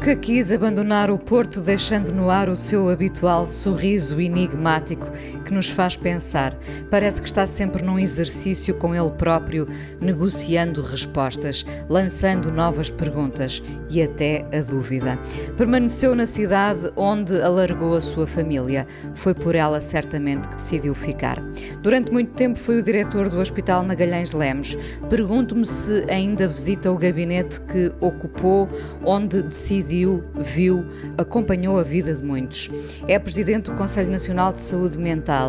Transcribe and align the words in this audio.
Nunca 0.00 0.16
quis 0.16 0.50
abandonar 0.50 1.10
o 1.10 1.18
Porto, 1.18 1.60
deixando 1.60 2.10
no 2.10 2.30
ar 2.30 2.48
o 2.48 2.56
seu 2.56 2.88
habitual 2.88 3.46
sorriso 3.46 4.18
enigmático 4.18 5.06
que 5.50 5.54
nos 5.54 5.68
faz 5.68 5.96
pensar. 5.96 6.56
Parece 6.88 7.20
que 7.20 7.26
está 7.26 7.44
sempre 7.44 7.84
num 7.84 7.98
exercício 7.98 8.72
com 8.72 8.94
ele 8.94 9.10
próprio, 9.10 9.66
negociando 10.00 10.80
respostas, 10.80 11.66
lançando 11.88 12.52
novas 12.52 12.88
perguntas 12.88 13.60
e 13.90 14.00
até 14.00 14.46
a 14.56 14.62
dúvida. 14.62 15.18
Permaneceu 15.56 16.14
na 16.14 16.24
cidade 16.24 16.92
onde 16.94 17.42
alargou 17.42 17.96
a 17.96 18.00
sua 18.00 18.28
família. 18.28 18.86
Foi 19.12 19.34
por 19.34 19.56
ela 19.56 19.80
certamente 19.80 20.48
que 20.48 20.54
decidiu 20.54 20.94
ficar. 20.94 21.42
Durante 21.82 22.12
muito 22.12 22.32
tempo 22.34 22.56
foi 22.56 22.78
o 22.78 22.82
diretor 22.82 23.28
do 23.28 23.40
Hospital 23.40 23.82
Magalhães 23.82 24.32
Lemos. 24.32 24.76
Pergunto-me 25.08 25.66
se 25.66 26.04
ainda 26.08 26.46
visita 26.46 26.92
o 26.92 26.96
gabinete 26.96 27.60
que 27.62 27.92
ocupou, 28.00 28.68
onde 29.04 29.42
decidiu, 29.42 30.22
viu, 30.38 30.86
acompanhou 31.18 31.76
a 31.76 31.82
vida 31.82 32.14
de 32.14 32.22
muitos. 32.22 32.70
É 33.08 33.18
presidente 33.18 33.70
do 33.70 33.76
Conselho 33.76 34.10
Nacional 34.10 34.52
de 34.52 34.60
Saúde 34.60 34.96
Mental 34.96 35.39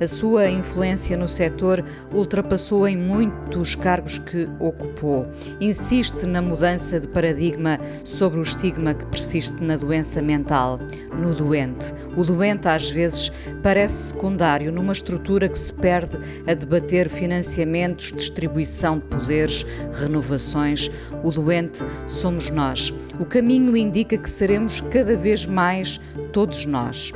a 0.00 0.06
sua 0.06 0.48
influência 0.48 1.16
no 1.16 1.28
setor 1.28 1.84
ultrapassou 2.12 2.86
em 2.86 2.96
muitos 2.96 3.74
cargos 3.74 4.18
que 4.18 4.48
ocupou. 4.58 5.26
Insiste 5.60 6.26
na 6.26 6.42
mudança 6.42 7.00
de 7.00 7.08
paradigma 7.08 7.78
sobre 8.04 8.38
o 8.38 8.42
estigma 8.42 8.94
que 8.94 9.06
persiste 9.06 9.62
na 9.62 9.76
doença 9.76 10.20
mental, 10.20 10.78
no 11.18 11.34
doente. 11.34 11.94
O 12.16 12.24
doente, 12.24 12.68
às 12.68 12.90
vezes, 12.90 13.32
parece 13.62 14.08
secundário 14.08 14.72
numa 14.72 14.92
estrutura 14.92 15.48
que 15.48 15.58
se 15.58 15.72
perde 15.72 16.18
a 16.46 16.54
debater 16.54 17.08
financiamentos, 17.08 18.12
distribuição 18.12 18.98
de 18.98 19.04
poderes, 19.04 19.64
renovações. 19.92 20.90
O 21.22 21.30
doente 21.30 21.84
somos 22.06 22.50
nós. 22.50 22.92
O 23.18 23.24
caminho 23.24 23.76
indica 23.76 24.16
que 24.16 24.30
seremos 24.30 24.80
cada 24.80 25.16
vez 25.16 25.46
mais 25.46 26.00
todos 26.32 26.64
nós. 26.66 27.12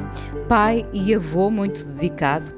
Pai 0.49 0.87
e 0.93 1.15
avô 1.15 1.51
muito 1.51 1.85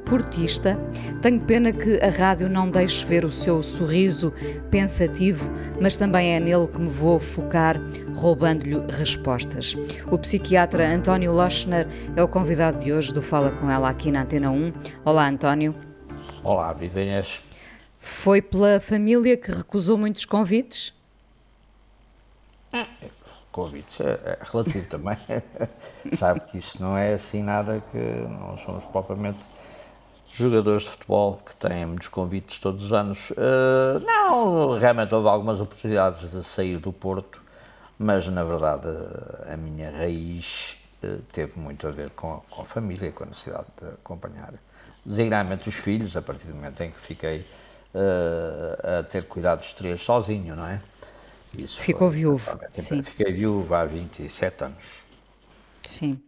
portista, 0.04 0.78
tenho 1.22 1.40
pena 1.40 1.72
que 1.72 1.98
a 1.98 2.10
rádio 2.10 2.50
não 2.50 2.70
deixe 2.70 3.04
ver 3.06 3.24
o 3.24 3.32
seu 3.32 3.62
sorriso 3.62 4.30
pensativo, 4.70 5.50
mas 5.80 5.96
também 5.96 6.34
é 6.34 6.40
nele 6.40 6.68
que 6.68 6.78
me 6.78 6.88
vou 6.88 7.18
focar, 7.18 7.76
roubando-lhe 8.14 8.84
respostas. 8.90 9.74
O 10.10 10.18
psiquiatra 10.18 10.86
António 10.86 11.32
Lochner 11.32 11.88
é 12.14 12.22
o 12.22 12.28
convidado 12.28 12.78
de 12.78 12.92
hoje 12.92 13.12
do 13.12 13.22
Fala 13.22 13.52
Com 13.52 13.70
Ela 13.70 13.88
aqui 13.88 14.10
na 14.10 14.22
Antena 14.22 14.50
1. 14.50 14.72
Olá, 15.02 15.26
António. 15.26 15.74
Olá, 16.42 16.70
Vivenhas. 16.74 17.40
Foi 17.98 18.42
pela 18.42 18.78
família 18.80 19.34
que 19.34 19.50
recusou 19.50 19.96
muitos 19.96 20.26
convites? 20.26 20.92
É, 22.70 22.84
convites 23.50 24.00
é, 24.00 24.12
é 24.24 24.38
relativo 24.42 24.86
também. 24.90 25.16
Sabe 26.18 26.40
que 26.40 26.58
isso 26.58 26.82
não 26.82 26.98
é 26.98 27.14
assim 27.14 27.42
nada 27.42 27.82
que 27.92 27.98
não 27.98 28.58
somos 28.58 28.84
propriamente 28.86 29.38
jogadores 30.36 30.82
de 30.82 30.90
futebol 30.90 31.40
que 31.46 31.54
têm 31.56 31.86
muitos 31.86 32.08
convites 32.08 32.58
todos 32.58 32.84
os 32.84 32.92
anos. 32.92 33.30
Uh, 33.30 34.00
não, 34.04 34.78
realmente 34.78 35.14
houve 35.14 35.28
algumas 35.28 35.60
oportunidades 35.60 36.30
de 36.30 36.42
sair 36.42 36.78
do 36.78 36.92
Porto, 36.92 37.40
mas 37.98 38.26
na 38.28 38.42
verdade 38.42 38.88
a 39.50 39.56
minha 39.56 39.90
raiz 39.90 40.76
uh, 41.02 41.18
teve 41.32 41.58
muito 41.58 41.86
a 41.86 41.90
ver 41.90 42.10
com, 42.10 42.42
com, 42.50 42.62
a 42.62 42.64
família, 42.64 43.12
com 43.12 43.24
a 43.24 43.26
necessidade 43.26 43.66
de 43.80 43.88
acompanhar 43.88 44.54
designadamente 45.04 45.68
os 45.68 45.74
filhos, 45.74 46.16
a 46.16 46.22
partir 46.22 46.46
do 46.46 46.54
momento 46.54 46.80
em 46.82 46.90
que 46.90 47.00
fiquei 47.00 47.40
uh, 47.94 49.00
a 49.00 49.02
ter 49.04 49.26
cuidado 49.26 49.60
dos 49.60 49.72
três 49.72 50.02
sozinho, 50.02 50.56
não 50.56 50.66
é? 50.66 50.80
Isso 51.62 51.78
Ficou 51.78 52.08
foi, 52.08 52.18
viúvo. 52.18 52.58
Sim. 52.72 53.02
Fiquei 53.02 53.32
viúvo 53.32 53.72
há 53.74 53.84
27 53.84 54.64
anos. 54.64 54.84
Sim. 55.82 56.20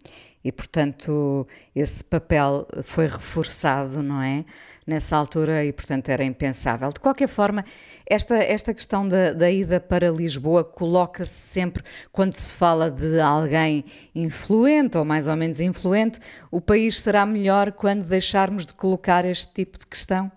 E, 0.47 0.53
portanto, 0.53 1.45
esse 1.75 2.05
papel 2.05 2.69
foi 2.85 3.09
reforçado, 3.09 4.01
não 4.01 4.23
é? 4.23 4.45
Nessa 4.87 5.17
altura, 5.17 5.65
e, 5.65 5.73
portanto, 5.73 6.09
era 6.09 6.23
impensável. 6.23 6.89
De 6.93 7.01
qualquer 7.01 7.27
forma, 7.27 7.65
esta, 8.09 8.37
esta 8.37 8.73
questão 8.73 9.09
da, 9.09 9.33
da 9.33 9.51
ida 9.51 9.81
para 9.81 10.09
Lisboa 10.09 10.63
coloca-se 10.63 11.35
sempre, 11.35 11.83
quando 12.13 12.35
se 12.35 12.53
fala 12.53 12.93
de 12.93 13.19
alguém 13.19 13.85
influente 14.15 14.97
ou 14.97 15.05
mais 15.05 15.27
ou 15.27 15.35
menos 15.35 15.61
influente, 15.61 16.21
o 16.49 16.61
país 16.61 17.01
será 17.01 17.27
melhor 17.27 17.73
quando 17.73 18.05
deixarmos 18.05 18.65
de 18.65 18.73
colocar 18.73 19.25
este 19.25 19.53
tipo 19.53 19.77
de 19.81 19.87
questão? 19.87 20.31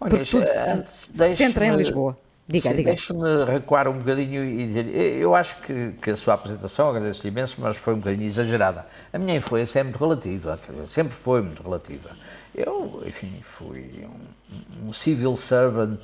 Olha, 0.00 0.08
Porque 0.08 0.30
tudo 0.30 0.48
se, 0.48 0.86
se 1.12 1.36
centra 1.36 1.66
em 1.66 1.76
Lisboa. 1.76 2.18
Diga, 2.46 2.70
Sim, 2.70 2.76
diga. 2.76 2.90
Deixe-me 2.90 3.44
recuar 3.46 3.88
um 3.88 3.98
bocadinho 3.98 4.44
e 4.44 4.66
dizer, 4.66 4.86
eu 4.86 5.34
acho 5.34 5.56
que, 5.62 5.92
que 6.02 6.10
a 6.10 6.16
sua 6.16 6.34
apresentação, 6.34 6.90
agradeço-lhe 6.90 7.30
imenso, 7.30 7.56
mas 7.58 7.76
foi 7.76 7.94
um 7.94 7.98
bocadinho 7.98 8.26
exagerada. 8.26 8.86
A 9.12 9.18
minha 9.18 9.36
influência 9.36 9.80
é 9.80 9.82
muito 9.82 9.98
relativa, 9.98 10.60
dizer, 10.68 10.86
sempre 10.88 11.14
foi 11.14 11.40
muito 11.40 11.62
relativa. 11.62 12.10
Eu, 12.54 13.02
enfim, 13.06 13.40
fui 13.42 14.06
um, 14.06 14.88
um 14.88 14.92
civil 14.92 15.34
servant, 15.36 15.98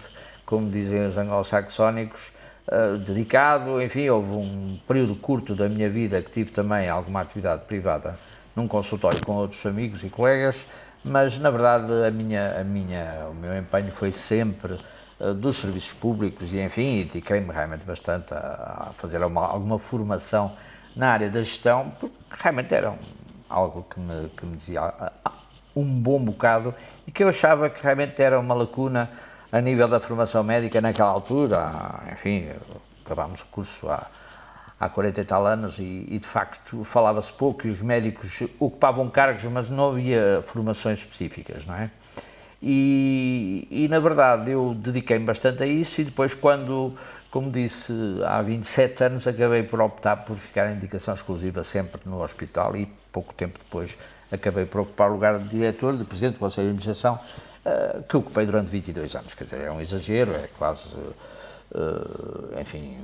como 0.47 0.71
dizem 0.71 1.07
os 1.07 1.17
anglo-saxónicos, 1.19 2.31
uh, 2.69 2.97
dedicado, 2.97 3.81
enfim, 3.83 4.09
houve 4.09 4.33
um 4.33 4.79
período 4.89 5.15
curto 5.17 5.55
da 5.55 5.69
minha 5.69 5.91
vida 5.91 6.23
que 6.23 6.31
tive 6.31 6.51
também 6.51 6.89
alguma 6.89 7.21
atividade 7.21 7.67
privada 7.67 8.19
num 8.57 8.67
consultório 8.67 9.25
com 9.25 9.37
outros 9.37 9.65
amigos 9.67 10.03
e 10.03 10.09
colegas, 10.09 10.57
mas 11.05 11.39
na 11.39 11.51
verdade 11.51 11.93
a 12.07 12.11
minha, 12.11 12.61
a 12.61 12.65
minha, 12.65 13.29
o 13.31 13.35
meu 13.35 13.57
empenho 13.57 13.93
foi 13.93 14.11
sempre 14.11 14.77
dos 15.35 15.59
serviços 15.59 15.93
públicos 15.93 16.53
e, 16.53 16.61
enfim, 16.61 17.05
dediquei-me 17.05 17.53
realmente 17.53 17.85
bastante 17.85 18.33
a, 18.33 18.89
a 18.89 18.93
fazer 18.95 19.23
uma, 19.23 19.47
alguma 19.47 19.79
formação 19.79 20.53
na 20.97 21.13
área 21.13 21.31
da 21.31 21.43
gestão, 21.43 21.93
porque 22.01 22.15
realmente 22.31 22.75
era 22.75 22.91
um, 22.91 22.99
algo 23.49 23.87
que 23.89 24.01
me, 24.01 24.29
que 24.31 24.47
me 24.47 24.57
dizia 24.57 24.81
ah, 24.81 25.13
ah, 25.25 25.33
um 25.77 25.85
bom 25.85 26.23
bocado 26.23 26.75
e 27.07 27.13
que 27.13 27.23
eu 27.23 27.29
achava 27.29 27.69
que 27.69 27.83
realmente 27.83 28.21
era 28.21 28.39
uma 28.39 28.55
lacuna 28.55 29.11
a 29.53 29.61
nível 29.61 29.89
da 29.89 30.01
formação 30.01 30.43
médica 30.43 30.81
naquela 30.81 31.11
altura. 31.11 31.71
Enfim, 32.13 32.49
acabámos 33.05 33.41
o 33.41 33.47
curso 33.47 33.89
há, 33.91 34.07
há 34.79 34.89
40 34.89 35.21
e 35.21 35.25
tal 35.25 35.47
anos 35.47 35.79
e, 35.79 36.07
e 36.09 36.19
de 36.19 36.27
facto 36.27 36.85
falava-se 36.85 37.33
pouco 37.33 37.67
e 37.67 37.71
os 37.71 37.83
médicos 37.83 38.43
ocupavam 38.59 39.09
cargos, 39.11 39.45
mas 39.45 39.69
não 39.69 39.91
havia 39.91 40.43
formações 40.47 41.01
específicas, 41.01 41.67
não 41.67 41.75
é? 41.75 41.91
E, 42.63 43.67
e 43.71 43.89
na 43.89 43.99
verdade 43.99 44.51
eu 44.51 44.75
dediquei-me 44.75 45.25
bastante 45.25 45.63
a 45.63 45.67
isso 45.67 46.01
e 46.01 46.05
depois 46.05 46.35
quando, 46.35 46.95
como 47.31 47.51
disse, 47.51 47.93
há 48.27 48.43
27 48.43 49.05
anos 49.05 49.27
acabei 49.27 49.63
por 49.63 49.81
optar 49.81 50.17
por 50.19 50.37
ficar 50.37 50.71
em 50.71 50.77
indicação 50.77 51.15
exclusiva 51.15 51.65
sempre 51.65 52.03
no 52.05 52.23
hospital 52.23 52.77
e 52.77 52.87
pouco 53.11 53.33
tempo 53.33 53.59
depois 53.59 53.97
acabei 54.31 54.67
por 54.67 54.83
ocupar 54.83 55.09
o 55.09 55.15
lugar 55.15 55.39
de 55.39 55.49
diretor, 55.49 55.97
de 55.97 56.05
presidente 56.05 56.35
do 56.35 56.39
Conselho 56.39 56.67
de 56.67 56.71
Administração, 56.71 57.19
uh, 57.65 58.03
que 58.03 58.17
ocupei 58.17 58.47
durante 58.47 58.69
22 58.69 59.17
anos. 59.17 59.35
Quer 59.35 59.45
dizer, 59.45 59.61
é 59.63 59.73
um 59.73 59.81
exagero, 59.81 60.33
é 60.35 60.49
quase, 60.57 60.89
uh, 60.95 62.61
enfim, 62.61 62.97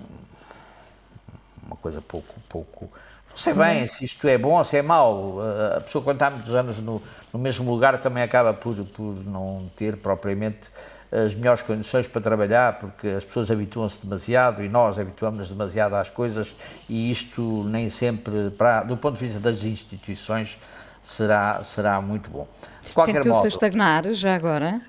uma 1.67 1.77
coisa 1.77 2.01
pouco, 2.01 2.35
pouco 2.49 2.91
não 3.37 3.43
sei 3.43 3.53
bem 3.53 3.87
se 3.87 4.07
isto 4.07 4.27
é 4.27 4.39
bom 4.39 4.57
ou 4.57 4.65
se 4.65 4.79
é 4.79 4.83
mau. 4.83 5.41
A 5.77 5.83
pessoa, 5.83 6.03
quando 6.03 6.17
está 6.17 6.31
muitos 6.31 6.55
anos 6.55 6.79
no, 6.79 7.03
no 7.37 7.43
mesmo 7.43 7.71
lugar, 7.71 8.01
também 8.01 8.23
acaba 8.23 8.55
por, 8.55 8.75
por 8.87 9.15
não 9.27 9.71
ter 9.77 9.97
propriamente 9.99 10.71
as 11.13 11.35
melhores 11.35 11.63
condições 11.63 12.07
para 12.07 12.21
trabalhar, 12.21 12.79
porque 12.79 13.09
as 13.09 13.25
pessoas 13.25 13.51
habituam-se 13.51 14.03
demasiado 14.03 14.65
e 14.65 14.69
nós 14.69 14.99
habituamos-nos 14.99 15.49
demasiado 15.49 15.95
às 15.95 16.09
coisas 16.09 16.53
e 16.89 17.11
isto 17.11 17.63
nem 17.65 17.89
sempre, 17.91 18.51
para, 18.51 18.83
do 18.83 18.97
ponto 18.97 19.19
de 19.19 19.25
vista 19.25 19.39
das 19.39 19.63
instituições, 19.63 20.59
será, 21.03 21.63
será 21.63 22.01
muito 22.01 22.31
bom. 22.31 22.49
Sentiu-se 22.81 23.45
a 23.45 23.49
estagnar 23.49 24.05
já 24.15 24.35
agora? 24.35 24.81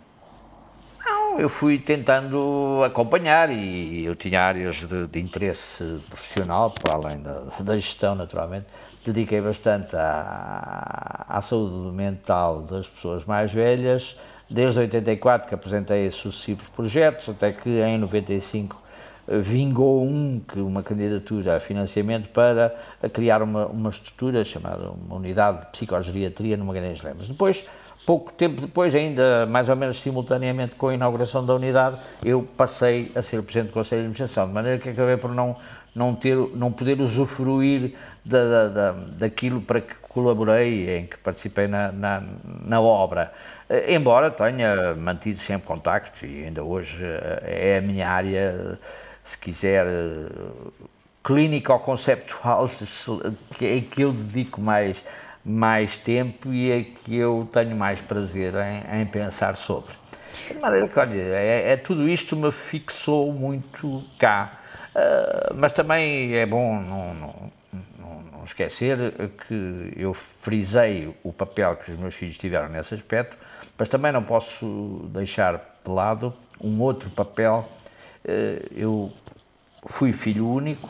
Não, 1.06 1.40
eu 1.40 1.50
fui 1.50 1.78
tentando 1.78 2.82
acompanhar 2.86 3.52
e 3.52 4.06
eu 4.06 4.16
tinha 4.16 4.42
áreas 4.42 4.78
de, 4.78 5.06
de 5.08 5.20
interesse 5.20 6.00
profissional, 6.10 6.72
para 6.72 6.96
além 6.96 7.22
da, 7.22 7.44
da 7.60 7.76
gestão, 7.76 8.16
naturalmente. 8.16 8.66
Dediquei 9.08 9.40
bastante 9.40 9.96
à, 9.96 11.26
à 11.30 11.42
saúde 11.42 11.96
mental 11.96 12.64
das 12.64 12.90
pessoas 12.90 13.24
mais 13.24 13.50
velhas, 13.54 14.18
desde 14.50 14.80
84 14.80 15.48
que 15.48 15.56
apresentei 15.56 16.12
sucessivos 16.12 16.68
projetos, 16.76 17.30
até 17.30 17.54
que 17.54 17.70
em 17.70 17.98
95 17.98 18.76
vingou 19.30 20.04
um, 20.04 20.42
que 20.46 20.60
uma 20.60 20.84
candidatura 20.84 21.56
a 21.56 21.60
financiamento 21.62 22.28
para 22.30 22.76
a 23.02 23.08
criar 23.08 23.42
uma, 23.42 23.68
uma 23.68 23.90
estrutura 23.90 24.44
chamada 24.44 24.90
uma 24.90 25.16
unidade 25.16 25.62
de 25.62 25.68
psicogeriatria 25.68 26.58
no 26.58 26.66
Magalhães 26.66 27.02
Lemos. 27.02 27.30
Depois, 27.30 27.64
pouco 28.06 28.34
tempo 28.34 28.60
depois, 28.60 28.94
ainda 28.94 29.46
mais 29.46 29.70
ou 29.70 29.76
menos 29.78 30.02
simultaneamente 30.02 30.76
com 30.76 30.90
a 30.90 30.94
inauguração 30.94 31.46
da 31.46 31.56
unidade, 31.56 31.98
eu 32.24 32.46
passei 32.56 33.12
a 33.16 33.22
ser 33.22 33.42
Presidente 33.42 33.70
do 33.70 33.74
Conselho 33.74 34.02
de 34.02 34.08
Administração, 34.08 34.48
de 34.48 34.54
maneira 34.54 34.80
que 34.80 34.90
acabei 34.90 35.16
por 35.16 35.34
não, 35.34 35.56
não, 35.98 36.16
ter, 36.16 36.36
não 36.36 36.72
poder 36.72 37.02
usufruir 37.02 37.94
da, 38.24 38.44
da, 38.44 38.68
da, 38.68 38.92
daquilo 38.92 39.62
para 39.62 39.82
que 39.82 39.96
colaborei, 39.96 40.98
em 40.98 41.06
que 41.06 41.18
participei 41.18 41.68
na, 41.68 41.92
na, 41.92 42.24
na 42.66 42.80
obra. 42.80 43.34
Embora 43.90 44.32
tenha 44.32 44.96
mantido 44.96 45.40
sempre 45.40 45.68
contactos 45.68 46.22
e 46.24 46.46
ainda 46.46 46.64
hoje 46.64 46.98
é 47.44 47.80
a 47.80 47.82
minha 47.82 48.10
área 48.10 48.80
se 49.28 49.38
quiser, 49.38 49.86
clínico-conceptual, 51.22 52.70
em 53.60 53.82
que 53.82 54.02
eu 54.02 54.14
dedico 54.14 54.62
mais, 54.62 55.04
mais 55.44 55.98
tempo 55.98 56.54
e 56.54 56.72
é 56.72 56.84
que 56.84 57.18
eu 57.18 57.48
tenho 57.52 57.76
mais 57.76 58.00
prazer 58.00 58.54
em, 58.56 59.02
em 59.02 59.06
pensar 59.06 59.58
sobre. 59.58 59.94
Que, 60.90 61.00
olha, 61.00 61.14
é, 61.14 61.74
é, 61.74 61.78
tudo 61.78 62.08
isto 62.08 62.36
me 62.38 62.52
fixou 62.52 63.34
muito 63.34 64.02
cá, 64.18 64.62
uh, 64.98 65.54
mas 65.56 65.72
também 65.72 66.36
é 66.36 66.46
bom 66.46 66.82
não, 66.82 67.14
não, 67.14 67.52
não, 68.00 68.22
não, 68.32 68.44
esquecer 68.46 68.98
que 69.48 69.94
eu 69.96 70.14
frisei 70.14 71.14
o 71.24 71.32
papel 71.32 71.76
que 71.76 71.92
os 71.92 72.00
meus 72.00 72.16
filhos 72.16 72.38
tiveram 72.38 72.70
nesse 72.70 72.94
aspecto, 72.94 73.36
mas 73.78 73.90
também 73.90 74.12
não 74.12 74.24
posso 74.24 75.10
deixar 75.14 75.78
de 75.86 75.92
lado 75.92 76.34
um 76.60 76.82
outro 76.82 77.10
papel. 77.10 77.68
Eh, 78.26 78.62
eu 78.76 79.12
fui 79.86 80.14
filho 80.14 80.48
único 80.48 80.90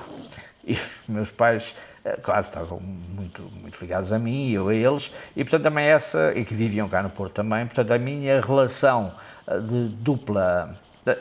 e 0.66 0.78
meus 1.08 1.30
pais, 1.30 1.76
eh, 2.04 2.18
claro, 2.22 2.46
estavam 2.46 2.80
muito, 2.80 3.42
muito 3.62 3.78
ligados 3.80 4.12
a 4.12 4.20
mim 4.20 4.52
eu 4.52 4.70
a 4.70 4.76
eles, 4.76 5.12
e 5.36 5.44
portanto 5.44 5.64
também 5.64 5.86
essa, 5.86 6.34
e 6.36 6.46
que 6.46 6.54
viviam 6.54 6.88
cá 6.90 7.04
no 7.04 7.10
Porto 7.10 7.34
também, 7.34 7.66
portanto 7.66 7.92
a 7.92 7.98
minha 7.98 8.42
relação 8.42 9.14
de 9.48 9.90
dupla 9.96 10.76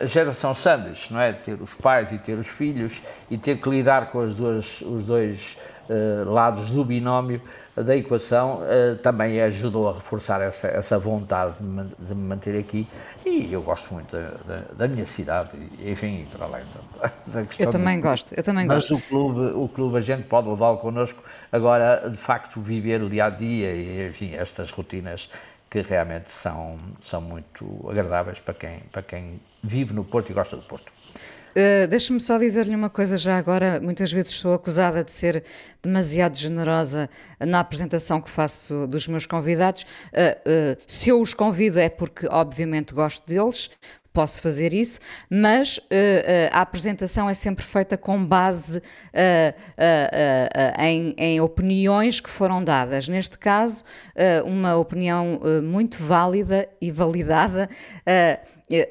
geração 0.07 0.55
Sanders, 0.55 1.11
não 1.11 1.21
é? 1.21 1.33
Ter 1.33 1.61
os 1.61 1.75
pais 1.75 2.13
e 2.13 2.19
ter 2.19 2.39
os 2.39 2.47
filhos 2.47 3.01
e 3.31 3.37
ter 3.37 3.59
que 3.61 3.69
lidar 3.69 4.11
com 4.11 4.21
as 4.21 4.35
duas, 4.35 4.81
os 4.81 5.05
dois 5.05 5.57
uh, 5.89 6.31
lados 6.31 6.71
do 6.71 6.85
binómio 6.85 7.41
da 7.75 7.95
equação 7.95 8.63
uh, 8.63 8.97
também 8.97 9.41
ajudou 9.43 9.91
a 9.91 9.95
reforçar 9.95 10.41
essa, 10.41 10.67
essa 10.67 10.99
vontade 10.99 11.55
de 11.61 11.65
me, 11.65 11.93
de 11.99 12.15
me 12.15 12.23
manter 12.23 12.59
aqui 12.59 12.87
e 13.25 13.53
eu 13.53 13.61
gosto 13.63 13.93
muito 13.93 14.11
da, 14.11 14.31
da, 14.47 14.63
da 14.73 14.89
minha 14.89 15.05
cidade, 15.05 15.51
enfim, 15.85 16.27
para 16.33 16.47
além 16.47 16.63
da, 16.65 17.13
da 17.27 17.45
questão. 17.45 17.67
Eu 17.67 17.71
também 17.71 17.99
do, 17.99 18.03
gosto, 18.03 18.35
eu 18.35 18.43
também 18.43 18.67
mas 18.67 18.89
gosto. 18.89 18.95
Mas 18.95 19.05
o 19.05 19.09
clube, 19.09 19.41
o 19.55 19.69
clube 19.69 19.99
a 19.99 20.01
gente 20.01 20.23
pode 20.25 20.49
levá-lo 20.49 20.79
connosco, 20.79 21.23
agora 21.53 22.09
de 22.09 22.17
facto 22.17 22.61
viver 22.61 23.03
o 23.03 23.11
dia 23.11 23.27
a 23.27 23.31
dia 23.31 23.75
e 23.75 24.09
enfim, 24.09 24.35
estas 24.35 24.71
rotinas 24.71 25.29
que 25.69 25.83
realmente 25.83 26.31
são, 26.31 26.77
são 27.03 27.21
muito 27.21 27.87
agradáveis 27.91 28.39
para 28.39 28.55
quem, 28.55 28.79
para 28.91 29.03
quem 29.03 29.41
vive 29.67 29.93
no 29.93 30.05
Porto 30.05 30.31
e 30.31 30.35
gosta 30.35 30.57
do 30.57 30.63
Porto. 30.63 30.93
Uh, 31.57 31.89
Deixa-me 31.89 32.21
só 32.21 32.37
dizer-lhe 32.37 32.75
uma 32.75 32.91
coisa 32.91 33.17
já 33.17 33.39
agora. 33.39 33.81
Muitas 33.81 34.13
vezes 34.13 34.33
sou 34.33 34.53
acusada 34.53 35.03
de 35.03 35.11
ser 35.11 35.43
demasiado 35.83 36.37
generosa 36.37 37.09
na 37.41 37.61
apresentação 37.61 38.21
que 38.21 38.29
faço 38.29 38.87
dos 38.87 39.09
meus 39.09 39.25
convidados. 39.25 39.83
Uh, 39.83 40.77
uh, 40.77 40.83
se 40.87 41.09
eu 41.09 41.19
os 41.19 41.33
convido 41.33 41.81
é 41.81 41.89
porque, 41.89 42.29
obviamente, 42.31 42.93
gosto 42.93 43.27
deles, 43.27 43.71
posso 44.17 44.41
fazer 44.41 44.73
isso, 44.73 44.99
mas 45.29 45.77
uh, 45.77 45.83
uh, 45.83 45.85
a 46.51 46.63
apresentação 46.63 47.29
é 47.29 47.35
sempre 47.35 47.63
feita 47.63 47.99
com 47.99 48.25
base 48.25 48.79
uh, 48.79 48.83
em, 50.79 51.15
em, 51.19 51.41
opiniões 51.43 52.19
que 52.19 52.31
foram 52.31 52.65
dadas. 52.65 53.09
Neste 53.09 53.37
caso, 53.37 53.85
uma 54.47 54.77
opinião 54.77 55.39
muito 55.63 56.03
válida 56.03 56.67
e 56.81 56.91
validada 56.91 57.69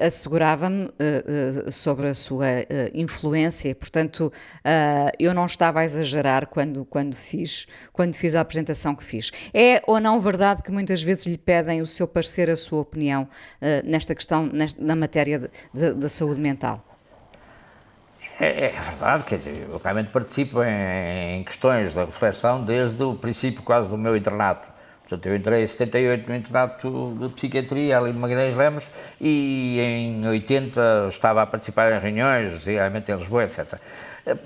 assegurava-me 0.00 0.86
uh, 0.86 1.66
uh, 1.66 1.70
sobre 1.70 2.08
a 2.08 2.14
sua 2.14 2.46
influência, 2.94 3.74
portanto 3.74 4.32
eu 5.18 5.34
não 5.34 5.46
estava 5.46 5.80
a 5.80 5.84
exagerar 5.84 6.46
quando, 6.46 6.84
quando, 6.84 7.14
fiz, 7.14 7.66
quando 7.92 8.14
fiz 8.14 8.34
a 8.34 8.40
apresentação 8.40 8.94
que 8.94 9.04
fiz. 9.04 9.30
É 9.52 9.82
ou 9.86 10.00
não 10.00 10.18
verdade 10.20 10.62
que 10.62 10.70
muitas 10.70 11.02
vezes 11.02 11.26
lhe 11.26 11.38
pedem 11.38 11.82
o 11.82 11.86
seu 11.86 12.06
parecer, 12.08 12.50
a 12.50 12.56
sua 12.56 12.80
opinião 12.80 13.28
nesta 13.84 14.14
questão, 14.14 14.50
na 14.78 14.96
matéria 14.96 15.50
da 15.72 16.08
saúde 16.08 16.40
mental? 16.40 16.84
É, 18.38 18.66
é, 18.66 18.70
verdade, 18.70 19.24
quer 19.24 19.38
dizer, 19.38 19.66
eu 19.70 19.78
realmente 19.78 20.10
participo 20.10 20.62
em, 20.62 21.38
em 21.38 21.44
questões 21.44 21.94
da 21.94 22.04
reflexão 22.04 22.64
desde 22.64 23.02
o 23.02 23.14
princípio 23.14 23.62
quase 23.62 23.88
do 23.88 23.96
meu 23.96 24.16
internato 24.16 24.75
Portanto, 25.08 25.26
eu 25.26 25.36
entrei 25.36 25.62
em 25.62 25.66
78 25.66 26.28
no 26.28 26.34
internato 26.34 27.16
de 27.20 27.28
psiquiatria 27.28 27.96
ali 27.96 28.12
de 28.12 28.18
Magalhães 28.18 28.56
Lemos 28.56 28.84
e 29.20 29.78
em 29.80 30.26
80 30.26 31.10
estava 31.10 31.42
a 31.42 31.46
participar 31.46 31.92
em 31.92 32.00
reuniões, 32.00 32.64
realmente 32.64 33.12
em 33.12 33.16
Lisboa, 33.16 33.44
etc. 33.44 33.78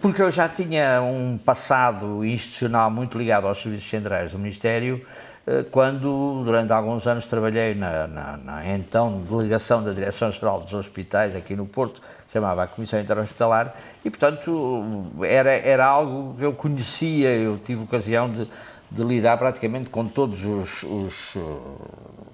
Porque 0.02 0.20
eu 0.20 0.30
já 0.30 0.50
tinha 0.50 1.00
um 1.00 1.38
passado 1.38 2.22
institucional 2.22 2.90
muito 2.90 3.16
ligado 3.16 3.46
aos 3.46 3.62
serviços 3.62 3.88
centrais 3.88 4.32
do 4.32 4.38
Ministério, 4.38 5.02
eh, 5.46 5.64
quando 5.70 6.42
durante 6.44 6.70
alguns 6.74 7.06
anos 7.06 7.26
trabalhei 7.26 7.74
na, 7.74 8.06
na, 8.06 8.36
na 8.36 8.66
então 8.68 9.22
delegação 9.22 9.82
da 9.82 9.92
Direção-Geral 9.92 10.60
dos 10.60 10.74
Hospitais 10.74 11.34
aqui 11.34 11.56
no 11.56 11.64
Porto, 11.64 12.02
chamava 12.30 12.64
a 12.64 12.66
Comissão 12.66 13.00
Interhospitalar, 13.00 13.74
e 14.04 14.10
portanto 14.10 15.06
era, 15.22 15.50
era 15.52 15.86
algo 15.86 16.34
que 16.36 16.44
eu 16.44 16.52
conhecia, 16.52 17.30
eu 17.30 17.56
tive 17.56 17.82
ocasião 17.82 18.28
de 18.28 18.46
de 18.90 19.04
lidar 19.04 19.38
praticamente 19.38 19.88
com 19.88 20.06
todos 20.08 20.44
os, 20.44 20.82
os 20.82 21.36
uh, 21.36 21.88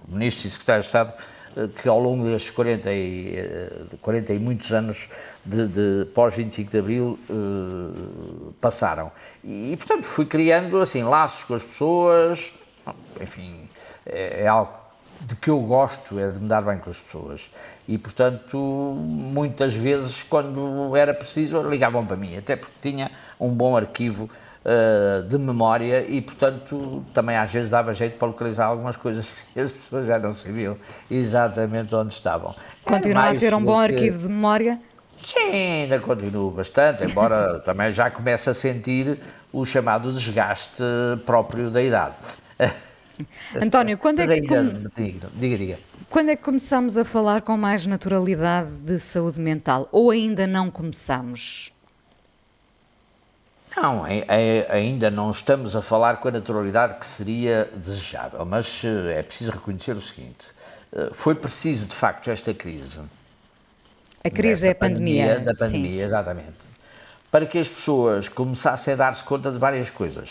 ministros 0.09 0.47
e 0.47 0.51
secretários 0.51 0.87
de 0.87 0.89
Estado 0.89 1.13
uh, 1.57 1.69
que 1.69 1.89
ao 1.89 2.01
longo 2.01 2.25
destes 2.25 2.51
40 2.51 2.93
e, 2.93 3.39
40 4.01 4.33
uh, 4.33 4.37
e 4.37 4.39
muitos 4.39 4.73
anos 4.73 5.09
de, 5.45 5.69
de 5.69 6.07
pós-25 6.15 6.71
de 6.71 6.79
Abril 6.79 7.19
passaram. 8.61 9.13
E, 9.45 9.73
e, 9.73 9.77
portanto, 9.77 10.05
fui 10.05 10.25
criando 10.25 10.81
assim 10.81 11.03
laços 11.03 11.45
com 11.45 11.55
as 11.55 11.63
pessoas, 11.63 12.53
enfim, 13.21 13.69
é, 14.05 14.45
é, 14.45 14.47
algo 14.47 14.73
de 15.21 15.35
que 15.37 15.51
eu 15.51 15.61
gosto, 15.61 16.19
é 16.19 16.31
de 16.31 16.39
me 16.39 16.49
dar 16.49 16.63
bem 16.63 16.79
com 16.79 16.91
as 16.91 16.97
pessoas. 16.97 17.51
E, 17.89 17.97
portanto, 17.97 18.59
muitas 18.59 19.75
vezes, 19.75 20.23
quando 20.23 20.95
era 20.97 21.15
preciso, 21.15 21.63
ligavam 21.63 22.05
para 22.05 22.17
mim, 22.17 22.37
até 22.37 22.57
porque 22.57 22.75
tinha 22.83 23.11
um 23.39 23.51
bom 23.51 23.77
arquivo 23.77 24.29
uh, 24.67 25.23
de 25.23 25.39
memória 25.39 26.05
e, 26.09 26.21
portanto, 26.21 27.05
também 27.15 27.37
às 27.37 27.53
vezes 27.53 27.71
dava 27.71 27.95
jeito 27.95 28.19
para 28.19 28.29
localizar 28.29 28.67
algumas 28.67 28.97
coisas 28.97 29.27
que 29.55 29.61
as 29.61 29.71
pessoas 29.71 30.07
já 30.07 30.19
não 30.19 30.35
sabiam 30.35 30.77
exatamente 31.11 31.95
onde 31.95 32.13
estavam. 32.13 32.55
Continua 32.85 33.31
a 33.31 33.35
ter 33.35 33.55
um 33.55 33.65
bom 33.65 33.77
que... 33.79 33.93
arquivo 33.93 34.19
de 34.19 34.29
memória? 34.29 34.81
Sim, 35.25 35.83
ainda 35.83 36.01
continuo 36.01 36.51
bastante, 36.51 37.05
embora 37.05 37.61
também 37.65 37.93
já 37.93 38.11
comece 38.11 38.51
a 38.51 38.55
sentir 38.55 39.19
o 39.53 39.65
chamado 39.65 40.13
desgaste 40.13 40.83
próprio 41.25 41.71
da 41.71 41.83
idade. 41.83 42.17
António, 43.61 43.97
quando 43.97 44.21
é 44.21 44.27
que. 44.27 44.47
Diga, 44.97 45.29
diga. 45.57 45.79
Quando 46.11 46.29
é 46.29 46.37
que 46.37 46.43
começamos 46.43 46.97
a 46.99 47.05
falar 47.05 47.41
com 47.41 47.57
mais 47.57 47.87
naturalidade 47.87 48.87
de 48.87 49.01
saúde 49.01 49.41
mental? 49.41 49.89
Ou 49.91 50.11
ainda 50.11 50.47
não 50.47 50.71
começamos? 50.71 51.73
Não, 53.77 54.05
ainda 54.71 55.11
não 55.11 55.31
estamos 55.31 55.77
a 55.77 55.83
falar 55.83 56.17
com 56.17 56.29
a 56.29 56.31
naturalidade 56.31 56.99
que 56.99 57.07
seria 57.07 57.71
desejável, 57.77 58.43
mas 58.47 58.83
eh, 58.83 59.19
é 59.19 59.23
preciso 59.23 59.51
reconhecer 59.51 59.93
o 59.93 60.01
seguinte: 60.01 60.49
eh, 60.95 61.11
foi 61.13 61.35
preciso, 61.35 61.87
de 61.87 61.95
facto, 61.95 62.31
esta 62.31 62.55
crise. 62.55 62.99
A 64.25 64.31
crise 64.31 64.69
é 64.69 64.71
a 64.71 64.75
pandemia. 64.75 65.27
pandemia 65.27 65.45
da 65.45 65.55
pandemia, 65.55 65.91
sim. 65.91 66.01
exatamente. 66.01 66.55
Para 67.31 67.45
que 67.45 67.59
as 67.59 67.69
pessoas 67.69 68.29
começassem 68.29 68.95
a 68.95 68.97
dar-se 68.97 69.23
conta 69.23 69.53
de 69.53 69.59
várias 69.59 69.91
coisas. 69.91 70.31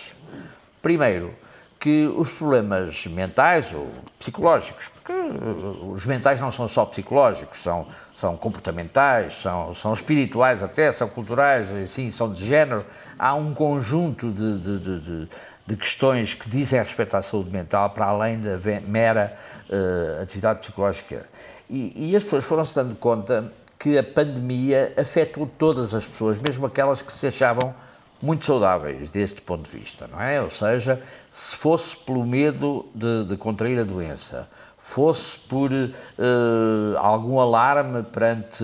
Primeiro, 0.81 1.31
que 1.79 2.07
os 2.07 2.31
problemas 2.31 3.05
mentais 3.05 3.71
ou 3.71 3.91
psicológicos, 4.17 4.85
porque 4.87 5.13
eh, 5.13 5.87
os 5.93 6.03
mentais 6.03 6.41
não 6.41 6.51
são 6.51 6.67
só 6.67 6.83
psicológicos, 6.83 7.61
são, 7.61 7.85
são 8.19 8.35
comportamentais, 8.35 9.39
são, 9.39 9.75
são 9.75 9.93
espirituais 9.93 10.63
até, 10.63 10.91
são 10.91 11.07
culturais, 11.07 11.69
assim, 11.71 12.09
são 12.09 12.33
de 12.33 12.43
género 12.43 12.83
há 13.17 13.34
um 13.34 13.53
conjunto 13.53 14.31
de, 14.31 14.60
de, 14.60 14.79
de, 14.79 15.27
de, 15.67 15.75
questões 15.77 16.34
que 16.34 16.50
dizem 16.50 16.79
respeito 16.81 17.15
à 17.15 17.22
saúde 17.22 17.50
mental 17.50 17.89
para 17.89 18.05
além 18.05 18.39
da 18.39 18.57
mera 18.88 19.38
uh, 19.69 20.22
atividade 20.22 20.60
psicológica. 20.60 21.25
E, 21.69 22.10
e 22.12 22.15
as 22.15 22.24
pessoas 22.24 22.45
foram-se 22.45 22.75
dando 22.75 22.95
conta 22.95 23.51
que 23.79 23.98
a 23.98 24.03
pandemia 24.03 24.93
afetou 24.98 25.50
todas 25.57 25.93
as 25.93 26.05
pessoas, 26.05 26.38
mesmo 26.38 26.65
aquelas 26.65 27.01
que 27.01 27.12
se 27.12 27.27
achavam 27.27 27.74
muito 28.22 28.45
saudáveis 28.45 29.10
deste 29.12 29.41
ponto 29.41 29.69
de 29.69 29.77
vista, 29.77 30.07
não 30.07 30.22
é? 30.22 30.41
Ou 30.41 30.50
seja, 30.50 31.01
se 31.31 31.55
fosse 31.55 31.95
pelo 31.95 32.25
medo 32.25 32.86
de, 32.95 33.25
de 33.25 33.38
contrair 33.38 33.79
a 33.79 33.84
doença, 33.84 34.48
fosse 34.77 35.38
por 35.38 35.72
uh, 35.72 36.98
algum 36.98 37.39
alarme 37.39 38.03
perante 38.03 38.63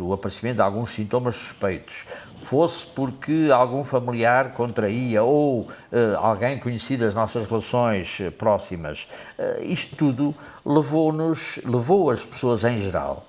o 0.00 0.12
aparecimento 0.12 0.56
de 0.56 0.62
alguns 0.62 0.90
sintomas 0.94 1.36
suspeitos, 1.36 2.04
fosse 2.40 2.86
porque 2.86 3.48
algum 3.52 3.84
familiar 3.84 4.52
contraía 4.52 5.22
ou 5.22 5.60
uh, 5.62 5.70
alguém 6.16 6.58
conhecido 6.58 7.04
das 7.04 7.14
nossas 7.14 7.46
relações 7.46 8.18
próximas. 8.38 9.06
Uh, 9.38 9.64
isto 9.64 9.96
tudo 9.96 10.34
levou-nos, 10.64 11.58
levou 11.64 12.10
as 12.10 12.24
pessoas 12.24 12.64
em 12.64 12.78
geral, 12.78 13.26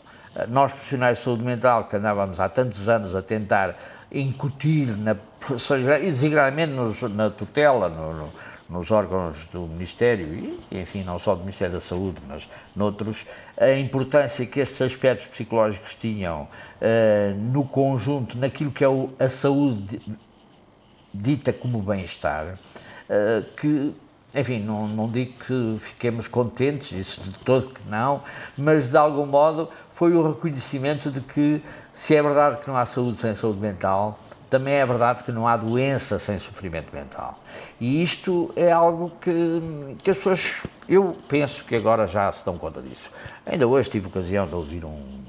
nós 0.48 0.72
profissionais 0.72 1.18
de 1.18 1.24
saúde 1.25 1.44
mental 1.44 1.86
que 1.86 1.96
andávamos 1.98 2.39
há 2.39 2.48
tantos 2.48 2.88
anos 2.88 3.15
a 3.15 3.22
tentar 3.22 3.75
incutir, 4.12 4.88
na, 4.98 5.15
e 6.00 6.06
designadamente 6.06 6.74
na 7.10 7.30
tutela, 7.30 7.89
no, 7.89 8.13
no 8.13 8.30
nos 8.72 8.89
órgãos 8.89 9.48
do 9.51 9.68
Ministério 9.68 10.34
e, 10.34 10.80
enfim, 10.80 11.03
não 11.03 11.20
só 11.20 11.36
do 11.36 11.41
Ministério 11.41 11.74
da 11.74 11.82
Saúde, 11.82 12.20
mas 12.25 12.48
noutros, 12.74 13.25
a 13.60 13.74
importância 13.74 14.46
que 14.46 14.62
estes 14.62 14.82
aspectos 14.82 15.27
psicológicos 15.27 15.94
tinham 15.96 16.48
uh, 16.81 17.35
no 17.35 17.63
conjunto, 17.63 18.38
naquilo 18.38 18.71
que 18.71 18.83
é 18.83 18.88
o, 18.88 19.09
a 19.19 19.29
saúde 19.29 20.01
dita 21.13 21.53
como 21.53 21.79
bem-estar, 21.79 22.55
uh, 22.55 23.43
que, 23.55 23.93
enfim, 24.33 24.59
não, 24.59 24.88
não 24.88 25.09
digo 25.09 25.33
que 25.45 25.77
fiquemos 25.79 26.27
contentes, 26.27 26.91
isso 26.91 27.21
de 27.21 27.39
todo 27.39 27.73
que 27.73 27.88
não, 27.88 28.23
mas 28.57 28.89
de 28.89 28.97
algum 28.97 29.25
modo 29.25 29.69
foi 29.93 30.13
o 30.13 30.27
reconhecimento 30.27 31.11
de 31.11 31.21
que, 31.21 31.61
se 31.93 32.15
é 32.15 32.23
verdade 32.23 32.61
que 32.61 32.67
não 32.67 32.75
há 32.75 32.85
saúde 32.85 33.17
sem 33.17 33.35
saúde 33.35 33.59
mental, 33.59 34.19
também 34.50 34.73
é 34.73 34.85
verdade 34.85 35.23
que 35.23 35.31
não 35.31 35.47
há 35.47 35.55
doença 35.55 36.19
sem 36.19 36.38
sofrimento 36.39 36.93
mental. 36.93 37.39
E 37.79 38.01
isto 38.01 38.51
é 38.55 38.69
algo 38.71 39.11
que, 39.21 39.61
que 40.03 40.11
as 40.11 40.17
pessoas, 40.17 40.55
eu 40.89 41.15
penso 41.29 41.63
que 41.63 41.75
agora 41.75 42.05
já 42.05 42.29
se 42.31 42.45
dão 42.45 42.57
conta 42.57 42.81
disso. 42.81 43.09
Ainda 43.45 43.65
hoje 43.65 43.89
tive 43.89 44.07
ocasião 44.07 44.45
de 44.45 44.53
ouvir 44.53 44.83
um 44.83 45.21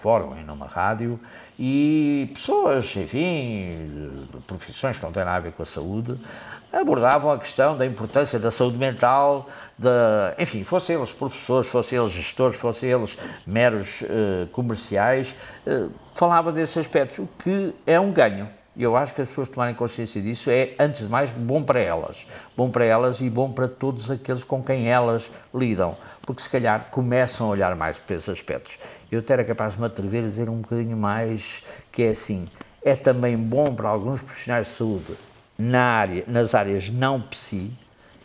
fórum 0.00 0.36
em 0.36 0.48
uma 0.48 0.66
rádio 0.66 1.18
e 1.58 2.30
pessoas, 2.34 2.84
enfim, 2.96 4.16
de 4.32 4.40
profissões 4.42 4.96
que 4.96 5.02
não 5.02 5.12
têm 5.12 5.24
nada 5.24 5.36
a 5.36 5.40
ver 5.40 5.52
com 5.52 5.62
a 5.62 5.66
saúde, 5.66 6.16
abordavam 6.72 7.30
a 7.32 7.38
questão 7.38 7.76
da 7.76 7.84
importância 7.84 8.38
da 8.38 8.50
saúde 8.50 8.76
mental, 8.76 9.48
de, 9.76 9.88
enfim, 10.38 10.62
fossem 10.64 10.96
eles 10.96 11.12
professores, 11.12 11.68
fossem 11.68 11.98
eles 11.98 12.12
gestores, 12.12 12.56
fossem 12.56 12.90
eles 12.90 13.16
meros 13.46 14.02
uh, 14.02 14.46
comerciais, 14.52 15.34
uh, 15.66 15.90
falava 16.14 16.52
desses 16.52 16.76
aspectos, 16.76 17.18
o 17.18 17.28
que 17.42 17.74
é 17.86 17.98
um 17.98 18.12
ganho. 18.12 18.48
E 18.78 18.82
eu 18.84 18.96
acho 18.96 19.12
que 19.12 19.20
as 19.20 19.28
pessoas 19.28 19.48
tomarem 19.48 19.74
consciência 19.74 20.22
disso 20.22 20.48
é, 20.50 20.76
antes 20.78 21.00
de 21.00 21.08
mais, 21.08 21.28
bom 21.32 21.64
para 21.64 21.80
elas. 21.80 22.24
Bom 22.56 22.70
para 22.70 22.84
elas 22.84 23.20
e 23.20 23.28
bom 23.28 23.50
para 23.50 23.66
todos 23.66 24.08
aqueles 24.08 24.44
com 24.44 24.62
quem 24.62 24.88
elas 24.88 25.28
lidam. 25.52 25.96
Porque 26.22 26.40
se 26.40 26.48
calhar 26.48 26.86
começam 26.88 27.48
a 27.48 27.50
olhar 27.50 27.74
mais 27.74 27.98
para 27.98 28.14
esses 28.14 28.28
aspectos. 28.28 28.78
Eu 29.10 29.18
até 29.18 29.32
era 29.32 29.44
capaz 29.44 29.74
de 29.74 29.80
me 29.80 29.86
atrever 29.86 30.22
a 30.22 30.28
dizer 30.28 30.48
um 30.48 30.60
bocadinho 30.60 30.96
mais 30.96 31.64
que 31.90 32.04
é 32.04 32.10
assim. 32.10 32.44
É 32.80 32.94
também 32.94 33.36
bom 33.36 33.64
para 33.64 33.88
alguns 33.88 34.22
profissionais 34.22 34.68
de 34.68 34.72
saúde 34.74 35.16
na 35.58 35.82
área, 35.82 36.22
nas 36.28 36.54
áreas 36.54 36.88
não 36.88 37.20
psi, 37.20 37.72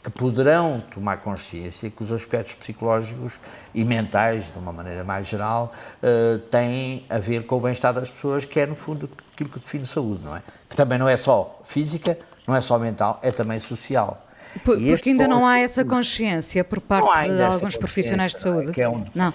que 0.03 0.11
poderão 0.11 0.83
tomar 0.93 1.17
consciência 1.17 1.89
que 1.89 2.03
os 2.03 2.11
aspectos 2.11 2.55
psicológicos 2.55 3.33
e 3.73 3.85
mentais, 3.85 4.43
de 4.51 4.59
uma 4.59 4.73
maneira 4.73 5.03
mais 5.03 5.25
geral, 5.27 5.73
uh, 6.03 6.39
têm 6.49 7.05
a 7.09 7.17
ver 7.19 7.45
com 7.45 7.57
o 7.57 7.61
bem-estar 7.61 7.93
das 7.93 8.09
pessoas, 8.09 8.43
que 8.43 8.59
é, 8.59 8.65
no 8.65 8.75
fundo, 8.75 9.09
aquilo 9.33 9.49
que 9.49 9.59
define 9.59 9.85
saúde, 9.85 10.21
não 10.23 10.35
é? 10.35 10.41
Que 10.69 10.75
também 10.75 10.99
não 10.99 11.07
é 11.07 11.15
só 11.15 11.61
física, 11.63 12.17
não 12.45 12.53
é 12.53 12.59
só 12.59 12.77
mental, 12.77 13.17
é 13.23 13.31
também 13.31 13.59
social. 13.61 14.27
Por, 14.63 14.77
porque 14.85 15.09
ainda 15.09 15.27
não 15.27 15.47
há 15.47 15.59
essa 15.59 15.85
consciência 15.85 16.63
por 16.63 16.81
parte 16.81 17.29
de 17.29 17.41
alguns 17.41 17.77
profissionais 17.77 18.33
de 18.33 18.41
saúde. 18.41 18.79
É 18.79 18.89
um... 18.89 19.05
Não. 19.15 19.33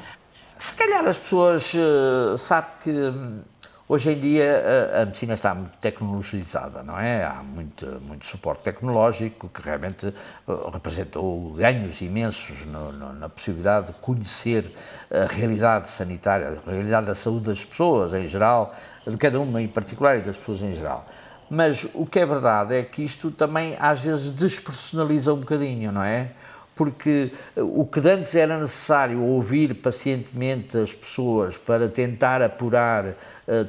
Se 0.59 0.75
calhar 0.75 1.05
as 1.07 1.17
pessoas 1.17 1.73
uh, 1.75 2.37
sabem 2.37 2.71
que 2.83 2.91
hum, 2.91 3.41
Hoje 3.91 4.13
em 4.13 4.21
dia 4.21 4.93
a, 4.93 5.01
a, 5.01 5.07
medicina 5.07 5.33
está 5.33 5.55
muito 5.55 5.79
tecnologizada, 5.79 6.83
não 6.83 7.01
é? 7.01 7.25
Há 7.25 7.43
muito, 7.43 7.87
muito 8.03 8.27
suporte 8.27 8.65
tecnológico 8.65 9.49
que 9.49 9.63
realmente 9.63 10.09
uh, 10.47 10.69
representou 10.71 11.55
ganhos 11.55 11.99
imensos 12.03 12.67
no, 12.67 12.93
no, 12.93 13.15
na 13.15 13.31
possibilidade 13.31 13.87
de 13.87 13.93
conhecer 13.95 14.71
a 15.11 15.25
realidade 15.25 15.89
sanitária, 15.89 16.61
a 16.67 16.71
realidade 16.71 17.07
da 17.07 17.15
saúde 17.15 17.47
das 17.47 17.65
pessoas 17.65 18.13
em 18.13 18.29
geral, 18.29 18.77
de 19.07 19.17
cada 19.17 19.41
uma 19.41 19.63
em 19.63 19.69
particular 19.69 20.19
e 20.19 20.21
das 20.21 20.37
pessoas 20.37 20.61
em 20.61 20.75
geral. 20.75 21.07
Mas 21.49 21.87
o 21.95 22.05
que 22.05 22.19
é 22.19 22.27
verdade 22.27 22.75
é 22.75 22.83
que 22.83 23.03
isto 23.03 23.31
também 23.31 23.75
às 23.81 24.01
vezes 24.01 24.31
despersonaliza 24.33 25.33
um 25.33 25.39
bocadinho, 25.39 25.91
não 25.91 26.03
é? 26.03 26.29
porque 26.79 27.33
o 27.57 27.85
que 27.85 27.99
antes 28.09 28.37
era 28.37 28.57
necessário 28.57 29.21
ouvir 29.21 29.75
pacientemente 29.75 30.79
as 30.79 30.93
pessoas 30.93 31.57
para 31.57 31.89
tentar 31.89 32.41
apurar 32.41 33.15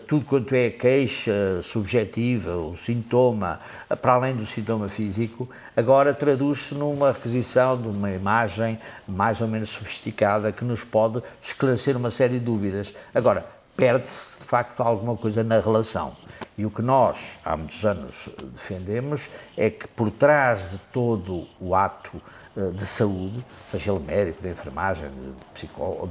tudo 0.07 0.25
quanto 0.25 0.53
é 0.53 0.69
queixa 0.69 1.61
subjetiva, 1.63 2.55
o 2.55 2.75
sintoma, 2.75 3.59
uh, 3.89 3.95
para 3.95 4.13
além 4.13 4.35
do 4.35 4.45
sintoma 4.45 4.89
físico, 4.89 5.49
agora 5.75 6.13
traduz-se 6.13 6.75
numa 6.75 7.11
requisição 7.13 7.81
de 7.81 7.87
uma 7.87 8.11
imagem 8.11 8.77
mais 9.07 9.39
ou 9.39 9.47
menos 9.47 9.69
sofisticada 9.69 10.51
que 10.51 10.65
nos 10.65 10.83
pode 10.83 11.23
esclarecer 11.41 11.95
uma 11.95 12.11
série 12.11 12.39
de 12.39 12.45
dúvidas. 12.45 12.93
Agora, 13.15 13.45
perde-se 13.77 14.37
de 14.37 14.45
facto 14.45 14.81
alguma 14.81 15.15
coisa 15.15 15.41
na 15.41 15.59
relação. 15.59 16.11
E 16.57 16.65
o 16.65 16.69
que 16.69 16.81
nós, 16.81 17.17
há 17.45 17.55
muitos 17.55 17.85
anos, 17.85 18.27
defendemos 18.53 19.29
é 19.55 19.69
que 19.69 19.87
por 19.87 20.11
trás 20.11 20.59
de 20.69 20.77
todo 20.91 21.47
o 21.57 21.73
ato 21.73 22.11
eh, 22.17 22.21
de 22.55 22.85
saúde, 22.85 23.43
seja 23.71 23.91
ele 23.91 24.03
médico, 24.03 24.41
de 24.41 24.49
enfermagem, 24.49 25.09
de, 25.09 25.67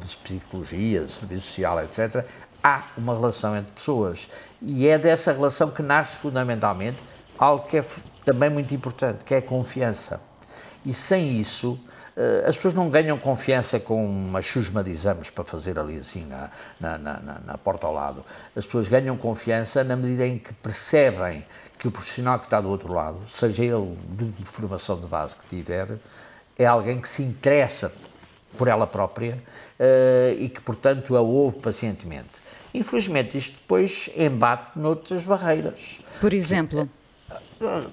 de 0.06 0.16
psicologia, 0.16 1.04
de 1.04 1.10
serviço 1.10 1.48
social, 1.48 1.82
etc., 1.82 2.24
há 2.62 2.84
uma 2.96 3.14
relação 3.14 3.56
entre 3.56 3.70
pessoas. 3.72 4.28
E 4.60 4.86
é 4.86 4.98
dessa 4.98 5.32
relação 5.32 5.70
que 5.70 5.82
nasce 5.82 6.16
fundamentalmente 6.16 6.98
algo 7.38 7.66
que 7.66 7.78
é 7.78 7.84
também 8.24 8.50
muito 8.50 8.74
importante, 8.74 9.24
que 9.24 9.34
é 9.34 9.38
a 9.38 9.42
confiança. 9.42 10.20
E 10.84 10.92
sem 10.92 11.38
isso, 11.38 11.78
eh, 12.16 12.44
as 12.46 12.56
pessoas 12.56 12.74
não 12.74 12.90
ganham 12.90 13.16
confiança 13.16 13.78
com 13.78 14.04
uma 14.04 14.42
chusma 14.42 14.82
de 14.82 14.90
exames 14.90 15.30
para 15.30 15.44
fazer 15.44 15.78
ali 15.78 15.98
assim 15.98 16.26
na, 16.26 16.50
na, 16.80 16.98
na, 16.98 17.40
na 17.46 17.58
porta 17.58 17.86
ao 17.86 17.92
lado. 17.92 18.24
As 18.56 18.64
pessoas 18.66 18.88
ganham 18.88 19.16
confiança 19.16 19.84
na 19.84 19.96
medida 19.96 20.26
em 20.26 20.38
que 20.38 20.52
percebem 20.54 21.44
que 21.78 21.86
o 21.86 21.92
profissional 21.92 22.40
que 22.40 22.46
está 22.46 22.60
do 22.60 22.68
outro 22.68 22.92
lado, 22.92 23.18
seja 23.32 23.62
ele 23.62 23.96
de 24.10 24.44
formação 24.46 25.00
de 25.00 25.06
base 25.06 25.36
que 25.36 25.48
tiver, 25.48 25.96
é 26.58 26.66
alguém 26.66 27.00
que 27.00 27.08
se 27.08 27.22
interessa 27.22 27.92
por 28.56 28.66
ela 28.66 28.86
própria 28.86 29.38
uh, 29.78 30.38
e 30.38 30.48
que, 30.48 30.60
portanto, 30.60 31.16
a 31.16 31.20
ouve 31.20 31.60
pacientemente. 31.60 32.28
Infelizmente, 32.74 33.38
isto 33.38 33.52
depois 33.52 34.10
embate 34.16 34.78
noutras 34.78 35.24
barreiras. 35.24 35.98
Por 36.20 36.34
exemplo? 36.34 36.88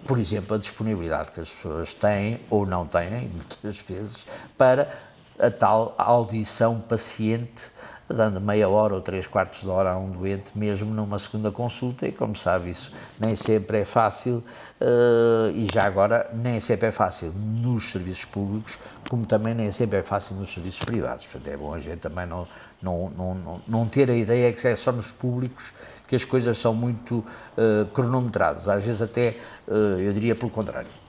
Por 0.07 0.19
exemplo, 0.19 0.55
a 0.55 0.59
disponibilidade 0.59 1.31
que 1.31 1.41
as 1.41 1.49
pessoas 1.49 1.93
têm 1.93 2.39
ou 2.49 2.65
não 2.65 2.85
têm, 2.85 3.29
muitas 3.29 3.77
vezes, 3.87 4.17
para 4.57 4.91
a 5.39 5.51
tal 5.51 5.93
audição 5.97 6.79
paciente 6.79 7.69
dando 8.07 8.39
meia 8.39 8.69
hora 8.69 8.93
ou 8.93 9.01
três 9.01 9.25
quartos 9.25 9.61
de 9.61 9.67
hora 9.67 9.91
a 9.91 9.97
um 9.97 10.11
doente, 10.11 10.51
mesmo 10.55 10.93
numa 10.93 11.17
segunda 11.17 11.51
consulta, 11.51 12.07
e 12.07 12.11
como 12.11 12.35
sabe, 12.35 12.69
isso 12.69 12.91
nem 13.19 13.35
sempre 13.35 13.79
é 13.79 13.85
fácil, 13.85 14.43
uh, 14.79 15.49
e 15.53 15.67
já 15.73 15.85
agora 15.85 16.29
nem 16.33 16.59
sempre 16.59 16.87
é 16.87 16.91
fácil 16.91 17.33
nos 17.33 17.91
serviços 17.91 18.25
públicos, 18.25 18.77
como 19.09 19.25
também 19.25 19.53
nem 19.53 19.71
sempre 19.71 19.99
é 19.99 20.03
fácil 20.03 20.35
nos 20.35 20.53
serviços 20.53 20.83
privados. 20.83 21.25
Portanto, 21.25 21.53
é 21.53 21.57
bom 21.57 21.73
a 21.73 21.79
gente 21.79 21.99
também 21.99 22.27
não, 22.27 22.47
não, 22.81 23.09
não, 23.09 23.61
não 23.67 23.87
ter 23.87 24.09
a 24.09 24.15
ideia 24.15 24.53
que 24.53 24.67
é 24.67 24.75
só 24.75 24.91
nos 24.91 25.09
públicos 25.11 25.73
que 26.07 26.15
as 26.15 26.23
coisas 26.23 26.57
são 26.57 26.73
muito 26.73 27.25
uh, 27.57 27.85
cronometradas, 27.93 28.67
às 28.67 28.83
vezes 28.83 29.01
até, 29.01 29.35
uh, 29.67 29.99
eu 29.99 30.13
diria 30.13 30.35
pelo 30.35 30.51
contrário. 30.51 31.04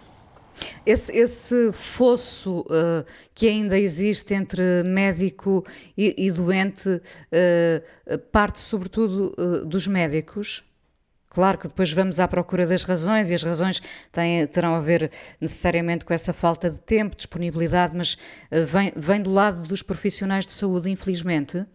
Esse, 0.84 1.12
esse 1.16 1.72
fosso 1.72 2.60
uh, 2.60 3.04
que 3.34 3.48
ainda 3.48 3.78
existe 3.78 4.34
entre 4.34 4.82
médico 4.84 5.64
e, 5.96 6.26
e 6.26 6.30
doente 6.30 6.88
uh, 6.88 8.18
parte 8.30 8.60
sobretudo 8.60 9.34
uh, 9.38 9.66
dos 9.66 9.86
médicos? 9.86 10.62
Claro 11.28 11.58
que 11.58 11.68
depois 11.68 11.92
vamos 11.92 12.18
à 12.18 12.26
procura 12.26 12.66
das 12.66 12.82
razões 12.82 13.28
e 13.28 13.34
as 13.34 13.42
razões 13.42 13.82
têm, 14.10 14.46
terão 14.46 14.75
a 14.75 14.80
ver 14.80 15.10
necessariamente 15.38 16.04
com 16.04 16.14
essa 16.14 16.32
falta 16.32 16.70
de 16.70 16.80
tempo, 16.80 17.14
disponibilidade, 17.14 17.94
mas 17.94 18.16
vem, 18.50 18.90
vem 18.96 19.20
do 19.20 19.30
lado 19.30 19.62
dos 19.64 19.82
profissionais 19.82 20.46
de 20.46 20.52
saúde, 20.52 20.88
infelizmente? 20.88 21.66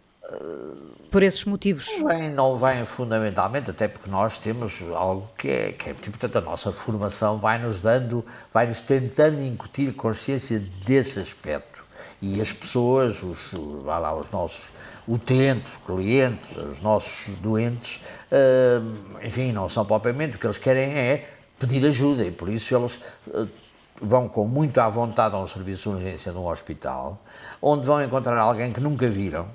Por 1.10 1.24
esses 1.24 1.46
motivos? 1.46 1.88
Não 2.00 2.08
vem, 2.08 2.32
não 2.32 2.58
vem 2.58 2.86
fundamentalmente, 2.86 3.70
até 3.70 3.88
porque 3.88 4.10
nós 4.10 4.38
temos 4.38 4.74
algo 4.94 5.30
que 5.38 5.50
é, 5.50 5.72
que 5.74 5.90
é 5.90 5.94
muito 5.94 6.10
importante, 6.10 6.38
a 6.38 6.42
nossa 6.42 6.72
formação 6.72 7.38
vai-nos 7.38 7.82
dando, 7.82 8.26
vai-nos 8.54 8.80
tentando 8.82 9.42
incutir 9.42 9.94
consciência 9.94 10.62
desse 10.86 11.20
aspecto. 11.20 11.84
E 12.22 12.40
as 12.40 12.54
pessoas, 12.54 13.22
os, 13.24 13.52
lá, 13.84 14.16
os 14.16 14.30
nossos 14.30 14.62
utentes, 15.08 15.70
clientes, 15.86 16.56
os 16.56 16.82
nossos 16.82 17.36
doentes, 17.38 18.00
uh, 18.32 19.26
enfim, 19.26 19.52
não 19.52 19.68
são 19.68 19.86
propriamente, 19.86 20.36
o 20.36 20.40
que 20.40 20.46
eles 20.46 20.58
querem 20.58 20.94
é 20.94 21.30
pedir 21.60 21.86
ajuda 21.86 22.24
e 22.24 22.32
por 22.32 22.48
isso 22.48 22.76
eles 22.76 23.02
uh, 23.28 23.48
vão 24.00 24.30
com 24.30 24.48
muito 24.48 24.80
à 24.80 24.88
vontade 24.88 25.36
a 25.36 25.40
um 25.40 25.48
serviço 25.48 25.90
de 25.90 25.96
urgência 25.96 26.32
de 26.32 26.38
um 26.38 26.48
hospital, 26.48 27.20
onde 27.62 27.86
vão 27.86 28.02
encontrar 28.02 28.38
alguém 28.40 28.72
que 28.72 28.80
nunca 28.80 29.08
viram, 29.08 29.48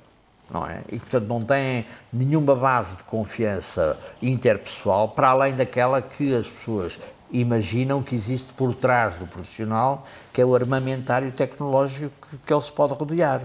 não 0.50 0.66
é? 0.66 0.80
E 0.90 0.98
portanto 0.98 1.26
não 1.26 1.44
têm 1.44 1.86
nenhuma 2.12 2.54
base 2.54 2.96
de 2.96 3.02
confiança 3.04 3.98
interpessoal 4.22 5.08
para 5.08 5.30
além 5.30 5.54
daquela 5.54 6.00
que 6.00 6.34
as 6.34 6.48
pessoas 6.48 6.98
imaginam 7.30 8.02
que 8.02 8.14
existe 8.14 8.52
por 8.52 8.74
trás 8.74 9.14
do 9.16 9.26
profissional, 9.26 10.06
que 10.32 10.40
é 10.40 10.44
o 10.44 10.54
armamentário 10.54 11.30
tecnológico 11.32 12.12
que, 12.28 12.38
que 12.38 12.52
ele 12.52 12.60
se 12.60 12.72
pode 12.72 12.94
rodear. 12.94 13.42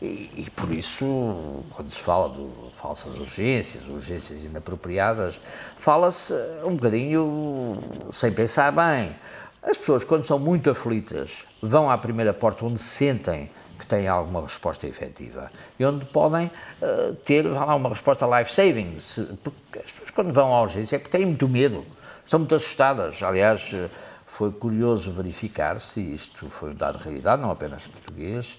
E, 0.00 0.46
e, 0.46 0.50
por 0.56 0.72
isso, 0.72 1.62
quando 1.74 1.90
se 1.90 1.98
fala 1.98 2.30
de 2.30 2.46
falsas 2.80 3.14
urgências, 3.14 3.86
urgências 3.86 4.42
inapropriadas, 4.42 5.38
fala-se 5.78 6.32
um 6.64 6.74
bocadinho 6.74 7.78
sem 8.14 8.32
pensar 8.32 8.72
bem. 8.72 9.14
As 9.62 9.76
pessoas, 9.76 10.02
quando 10.02 10.24
são 10.24 10.38
muito 10.38 10.70
aflitas, 10.70 11.44
vão 11.60 11.90
à 11.90 11.98
primeira 11.98 12.32
porta 12.32 12.64
onde 12.64 12.80
sentem 12.80 13.50
que 13.80 13.86
têm 13.86 14.06
alguma 14.06 14.42
resposta 14.42 14.86
efetiva 14.86 15.50
e 15.78 15.84
onde 15.84 16.04
podem 16.04 16.46
uh, 16.46 17.14
ter 17.24 17.42
lá, 17.42 17.74
uma 17.74 17.88
resposta 17.88 18.26
life-saving. 18.26 18.98
Porque 19.42 19.78
as 19.78 19.90
pessoas, 19.90 20.10
quando 20.10 20.32
vão 20.32 20.54
à 20.54 20.62
urgência, 20.62 20.96
é 20.96 20.98
porque 20.98 21.16
têm 21.16 21.26
muito 21.26 21.48
medo, 21.48 21.82
estão 22.24 22.38
muito 22.38 22.54
assustadas. 22.54 23.22
Aliás, 23.22 23.70
eh, 23.72 23.88
foi 24.26 24.52
curioso 24.52 25.10
verificar 25.10 25.80
se 25.80 26.00
isto 26.00 26.48
foi 26.50 26.70
um 26.70 26.74
dado 26.74 26.98
de 26.98 27.04
realidade, 27.04 27.40
não 27.42 27.50
apenas 27.50 27.82
português, 27.86 28.58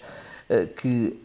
eh, 0.50 0.66
que 0.66 1.22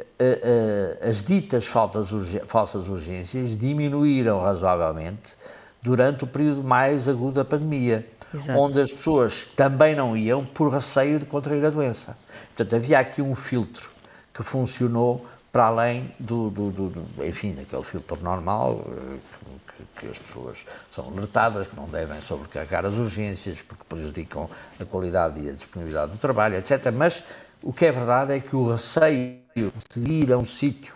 as 1.09 1.23
ditas 1.25 1.65
falsas 1.67 2.89
urgências 2.89 3.59
diminuíram 3.59 4.41
razoavelmente 4.41 5.35
durante 5.83 6.25
o 6.25 6.27
período 6.27 6.63
mais 6.63 7.09
agudo 7.09 7.33
da 7.33 7.45
pandemia, 7.45 8.07
Exato. 8.35 8.59
onde 8.59 8.81
as 8.81 8.93
pessoas 8.93 9.47
também 9.57 9.95
não 9.95 10.17
iam 10.17 10.45
por 10.45 10.69
receio 10.73 11.19
de 11.19 11.25
contrair 11.25 11.65
a 11.65 11.71
doença. 11.71 12.17
Portanto, 12.57 12.75
havia 12.75 12.99
aqui 12.99 13.21
um 13.21 13.35
filtro 13.35 13.91
que 14.33 14.43
funcionou 14.43 15.27
para 15.53 15.67
além 15.67 16.13
do, 16.19 16.51
do, 16.51 16.71
do 16.71 17.25
enfim, 17.25 17.55
daquele 17.55 17.83
filtro 17.83 18.23
normal, 18.23 18.85
eh, 18.89 19.17
que, 19.75 20.01
que, 20.01 20.13
as 20.13 20.19
pessoas 20.19 20.59
são 20.95 21.09
alertadas, 21.09 21.67
que 21.67 21.77
não 21.77 21.87
devem 21.87 22.21
sobrecarregar 22.23 22.85
as 22.85 22.95
urgências, 22.95 23.63
porque 23.63 23.83
prejudicam 23.89 24.51
a 24.79 24.85
qualidade 24.85 25.41
e 25.41 25.49
a 25.49 25.53
disponibilidade 25.53 26.13
do 26.13 26.19
trabalho, 26.19 26.57
etc. 26.57 26.91
Mas 26.93 27.23
o 27.63 27.73
que 27.73 27.87
é 27.87 27.93
verdade 27.93 28.35
é 28.35 28.41
que 28.41 28.55
o 28.55 28.73
receio 28.73 29.39
de 29.95 30.11
ir 30.11 30.31
a 30.31 30.37
um 30.37 30.45
sítio, 30.45 30.95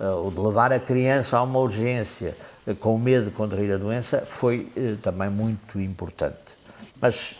uh, 0.00 0.04
ou 0.04 0.30
de 0.32 0.40
levar 0.40 0.72
a 0.72 0.80
criança 0.80 1.38
a 1.38 1.42
uma 1.42 1.60
urgência, 1.60 2.36
uh, 2.66 2.74
com 2.74 2.98
medo 2.98 3.26
de 3.26 3.30
contrair 3.32 3.72
a 3.72 3.76
doença, 3.76 4.26
foi 4.28 4.72
também 5.02 5.30
muito 5.30 5.80
importante. 5.80 6.56
Mas 7.00 7.36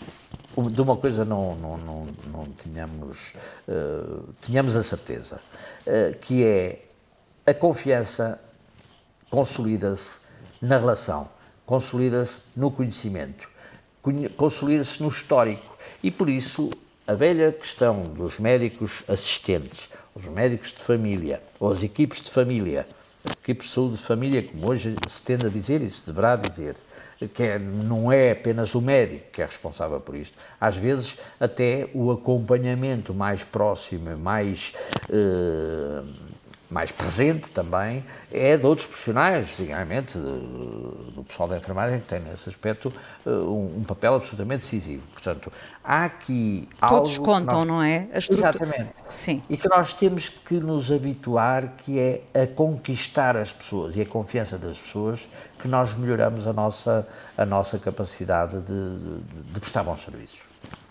de 0.56 0.80
uma 0.80 0.96
coisa 0.96 1.24
não, 1.24 1.54
não, 1.56 1.76
não, 1.76 2.06
não 2.32 2.44
tínhamos, 2.62 3.32
tínhamos 4.42 4.76
a 4.76 4.82
certeza, 4.82 5.40
que 6.22 6.44
é 6.44 6.82
a 7.46 7.54
confiança 7.54 8.40
consolida-se 9.30 10.10
na 10.60 10.78
relação, 10.78 11.28
consolida-se 11.64 12.38
no 12.56 12.70
conhecimento, 12.70 13.48
consolida-se 14.36 15.02
no 15.02 15.08
histórico. 15.08 15.76
E 16.02 16.10
por 16.10 16.28
isso 16.30 16.70
a 17.06 17.14
velha 17.14 17.52
questão 17.52 18.02
dos 18.02 18.38
médicos 18.38 19.04
assistentes, 19.06 19.88
os 20.14 20.24
médicos 20.24 20.72
de 20.72 20.78
família, 20.78 21.42
ou 21.60 21.70
as 21.70 21.82
equipes 21.82 22.22
de 22.22 22.30
família, 22.30 22.86
equipes 23.42 23.68
de 23.68 23.74
saúde 23.74 23.96
de 23.96 24.02
família, 24.02 24.42
como 24.42 24.70
hoje 24.70 24.96
se 25.08 25.22
tende 25.22 25.46
a 25.46 25.50
dizer 25.50 25.82
e 25.82 25.90
se 25.90 26.06
deverá 26.06 26.36
dizer, 26.36 26.76
que 27.34 27.42
é, 27.42 27.58
não 27.58 28.12
é 28.12 28.32
apenas 28.32 28.74
o 28.74 28.80
médico 28.80 29.30
que 29.32 29.40
é 29.40 29.46
responsável 29.46 30.00
por 30.00 30.14
isto. 30.14 30.36
Às 30.60 30.76
vezes, 30.76 31.16
até 31.40 31.88
o 31.94 32.10
acompanhamento 32.10 33.14
mais 33.14 33.42
próximo, 33.42 34.16
mais 34.18 34.74
eh, 35.10 36.02
mais 36.68 36.90
presente 36.90 37.50
também 37.50 38.04
é 38.30 38.56
de 38.56 38.66
outros 38.66 38.86
profissionais, 38.86 39.48
designadamente 39.48 40.18
do 40.18 41.24
pessoal 41.28 41.48
da 41.48 41.56
enfermagem, 41.56 42.00
que 42.00 42.06
tem 42.06 42.20
nesse 42.20 42.48
aspecto 42.48 42.92
eh, 43.24 43.30
um, 43.30 43.78
um 43.78 43.84
papel 43.84 44.16
absolutamente 44.16 44.64
decisivo. 44.64 45.02
Portanto, 45.12 45.52
há 45.84 46.04
aqui 46.04 46.68
Todos 46.88 47.18
contam, 47.18 47.60
nós... 47.60 47.66
não 47.68 47.82
é? 47.82 48.08
A 48.12 48.18
Exatamente. 48.18 48.90
Sim. 49.10 49.42
E 49.48 49.56
que 49.56 49.68
nós 49.68 49.92
temos 49.92 50.28
que 50.28 50.54
nos 50.54 50.90
habituar, 50.90 51.74
que 51.78 51.98
é 51.98 52.22
a 52.34 52.46
conquistar 52.46 53.36
as 53.36 53.52
pessoas 53.52 53.96
e 53.96 54.00
a 54.00 54.06
confiança 54.06 54.58
das 54.58 54.76
pessoas, 54.76 55.20
que 55.60 55.68
nós 55.68 55.94
melhoramos 55.94 56.46
a 56.46 56.52
nossa, 56.52 57.06
a 57.38 57.46
nossa 57.46 57.78
capacidade 57.78 58.60
de, 58.60 58.98
de, 58.98 59.52
de 59.52 59.60
prestar 59.60 59.84
bons 59.84 60.02
serviços. 60.02 60.46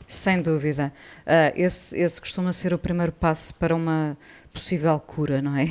Sem 0.08 0.42
dúvida. 0.42 0.94
Uh, 1.22 1.52
esse, 1.56 1.98
esse 1.98 2.22
costuma 2.22 2.54
ser 2.54 2.74
o 2.74 2.78
primeiro 2.78 3.12
passo 3.12 3.54
para 3.56 3.76
uma 3.76 4.16
possível 4.56 4.98
cura, 5.00 5.42
não 5.42 5.56
é? 5.56 5.66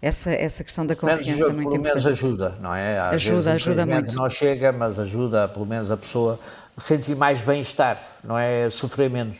Essa, 0.00 0.30
essa 0.30 0.62
questão 0.62 0.86
da 0.86 0.94
confiança 0.94 1.50
é 1.50 1.52
muito 1.52 1.76
importante. 1.76 2.02
Pelo 2.02 2.04
menos 2.04 2.06
ajuda, 2.06 2.54
não 2.60 2.74
é? 2.74 2.98
Às 2.98 3.14
ajuda, 3.14 3.34
vezes, 3.34 3.48
ajuda 3.48 3.86
muito. 3.86 4.14
Não 4.14 4.30
chega, 4.30 4.72
mas 4.72 4.98
ajuda 4.98 5.48
pelo 5.48 5.66
menos 5.66 5.90
a 5.90 5.96
pessoa 5.96 6.38
a 6.76 6.80
sentir 6.80 7.16
mais 7.16 7.42
bem-estar, 7.42 8.00
não 8.22 8.38
é? 8.38 8.70
Sofrer 8.70 9.10
menos. 9.10 9.38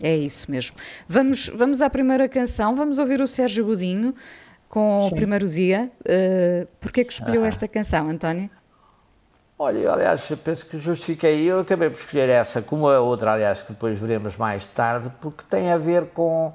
É 0.00 0.16
isso 0.16 0.50
mesmo. 0.50 0.76
Vamos, 1.08 1.48
vamos 1.48 1.82
à 1.82 1.90
primeira 1.90 2.28
canção, 2.28 2.76
vamos 2.76 2.98
ouvir 3.00 3.20
o 3.20 3.26
Sérgio 3.26 3.66
Godinho 3.66 4.14
com 4.68 5.02
Sim. 5.02 5.08
o 5.08 5.14
primeiro 5.16 5.48
dia. 5.48 5.90
Uh, 6.00 6.66
Porquê 6.80 7.04
que 7.04 7.12
escolheu 7.12 7.42
ah. 7.44 7.48
esta 7.48 7.66
canção, 7.66 8.08
António? 8.08 8.48
Olha, 9.58 9.92
aliás, 9.92 10.28
penso 10.44 10.66
que 10.66 10.78
justifiquei. 10.78 11.44
Eu 11.44 11.60
acabei 11.60 11.90
por 11.90 11.98
escolher 11.98 12.28
essa, 12.28 12.62
como 12.62 12.88
a 12.88 13.00
outra, 13.00 13.32
aliás, 13.32 13.62
que 13.62 13.72
depois 13.72 13.98
veremos 13.98 14.36
mais 14.36 14.66
tarde, 14.66 15.10
porque 15.20 15.44
tem 15.48 15.70
a 15.70 15.78
ver 15.78 16.06
com, 16.06 16.52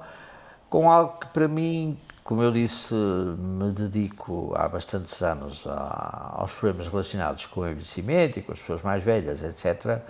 com 0.70 0.90
algo 0.90 1.18
que 1.20 1.26
para 1.26 1.46
mim, 1.48 1.98
como 2.24 2.42
eu 2.42 2.50
disse, 2.50 2.94
me 2.94 3.72
dedico 3.72 4.54
há 4.56 4.68
bastantes 4.68 5.20
anos 5.20 5.66
a, 5.66 6.36
aos 6.38 6.52
problemas 6.54 6.88
relacionados 6.88 7.44
com 7.44 7.60
o 7.60 7.68
envelhecimento 7.68 8.38
e 8.38 8.42
com 8.42 8.52
as 8.52 8.58
pessoas 8.60 8.82
mais 8.82 9.04
velhas, 9.04 9.42
etc. 9.42 10.00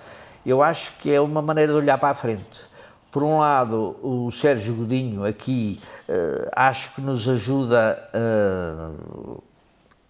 Eu 0.46 0.62
acho 0.62 0.92
que 0.98 1.10
é 1.12 1.20
uma 1.20 1.42
maneira 1.42 1.72
de 1.72 1.78
olhar 1.78 1.98
para 1.98 2.10
a 2.10 2.14
frente. 2.14 2.70
Por 3.10 3.24
um 3.24 3.38
lado, 3.38 3.96
o 4.02 4.30
Sérgio 4.30 4.72
Godinho 4.74 5.24
aqui 5.24 5.80
uh, 6.08 6.48
acho 6.54 6.94
que 6.94 7.00
nos 7.00 7.28
ajuda. 7.28 7.98
Uh, 8.14 9.42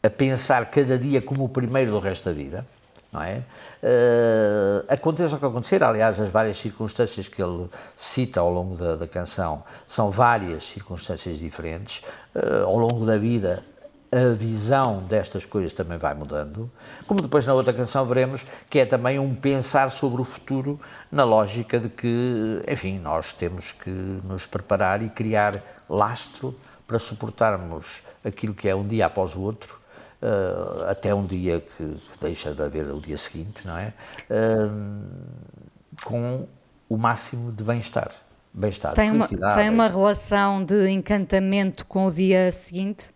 a 0.02 0.08
pensar 0.08 0.70
cada 0.70 0.98
dia 0.98 1.20
como 1.20 1.44
o 1.44 1.48
primeiro 1.48 1.90
do 1.90 1.98
resto 1.98 2.24
da 2.26 2.32
vida, 2.32 2.66
não 3.12 3.22
é? 3.22 3.42
Uh, 3.82 4.84
aconteça 4.88 5.34
o 5.34 5.38
que 5.38 5.44
acontecer, 5.44 5.82
aliás, 5.82 6.20
as 6.20 6.28
várias 6.28 6.58
circunstâncias 6.58 7.26
que 7.26 7.42
ele 7.42 7.68
cita 7.96 8.40
ao 8.40 8.50
longo 8.50 8.76
da, 8.76 8.96
da 8.96 9.06
canção 9.06 9.64
são 9.86 10.10
várias 10.10 10.64
circunstâncias 10.64 11.38
diferentes. 11.38 12.02
Uh, 12.34 12.64
ao 12.64 12.78
longo 12.78 13.04
da 13.04 13.16
vida, 13.16 13.64
a 14.12 14.32
visão 14.34 15.02
destas 15.02 15.44
coisas 15.44 15.72
também 15.72 15.98
vai 15.98 16.14
mudando. 16.14 16.70
Como 17.06 17.20
depois 17.20 17.46
na 17.46 17.54
outra 17.54 17.72
canção 17.72 18.06
veremos, 18.06 18.44
que 18.68 18.78
é 18.78 18.86
também 18.86 19.18
um 19.18 19.34
pensar 19.34 19.90
sobre 19.90 20.20
o 20.22 20.24
futuro, 20.24 20.80
na 21.10 21.24
lógica 21.24 21.80
de 21.80 21.88
que, 21.88 22.62
enfim, 22.68 22.98
nós 22.98 23.32
temos 23.32 23.72
que 23.72 23.90
nos 23.90 24.46
preparar 24.46 25.02
e 25.02 25.08
criar 25.08 25.54
lastro 25.88 26.54
para 26.86 26.98
suportarmos 26.98 28.02
aquilo 28.24 28.54
que 28.54 28.68
é 28.68 28.74
um 28.74 28.86
dia 28.86 29.06
após 29.06 29.34
o 29.34 29.40
outro 29.40 29.79
uh, 30.22 30.88
até 30.88 31.14
um 31.14 31.26
dia 31.26 31.60
que 31.60 31.96
deixa 32.20 32.54
de 32.54 32.62
haver 32.62 32.86
o 32.92 33.00
dia 33.00 33.16
seguinte, 33.16 33.66
não 33.66 33.76
é? 33.76 33.92
Uh, 34.30 35.06
com 36.04 36.46
o 36.88 36.96
máximo 36.96 37.52
de 37.52 37.62
bem-estar. 37.62 38.12
Bem-estar, 38.52 38.94
tem 38.94 39.12
uma, 39.12 39.28
tem 39.54 39.70
uma 39.70 39.86
relação 39.86 40.64
de 40.64 40.90
encantamento 40.90 41.86
com 41.86 42.06
o 42.06 42.10
dia 42.10 42.50
seguinte? 42.50 43.12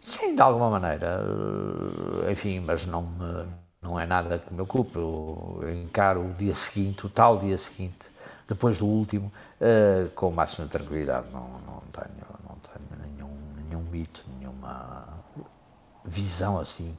Sim, 0.00 0.34
de 0.34 0.40
alguma 0.40 0.70
maneira. 0.70 1.22
Uh, 1.22 2.30
enfim, 2.30 2.60
mas 2.60 2.86
não, 2.86 3.02
me, 3.02 3.46
não 3.82 4.00
é 4.00 4.06
nada 4.06 4.38
que 4.38 4.52
me 4.52 4.62
ocupe. 4.62 4.96
Eu 4.96 5.62
encaro 5.84 6.26
o 6.26 6.32
dia 6.32 6.54
seguinte, 6.54 7.04
o 7.04 7.08
tal 7.10 7.38
dia 7.38 7.58
seguinte, 7.58 8.06
depois 8.48 8.78
do 8.78 8.86
último, 8.86 9.30
uh, 9.60 10.08
com 10.10 10.28
o 10.28 10.32
máximo 10.32 10.66
de 10.66 10.72
tranquilidade. 10.72 11.26
Não, 11.30 11.40
não, 11.66 11.82
tenho, 11.92 12.26
não 12.48 12.56
tenho 12.56 13.06
nenhum, 13.06 13.30
nenhum 13.68 13.82
mito, 13.90 14.24
nenhuma 14.38 15.13
visão 16.04 16.58
assim 16.58 16.94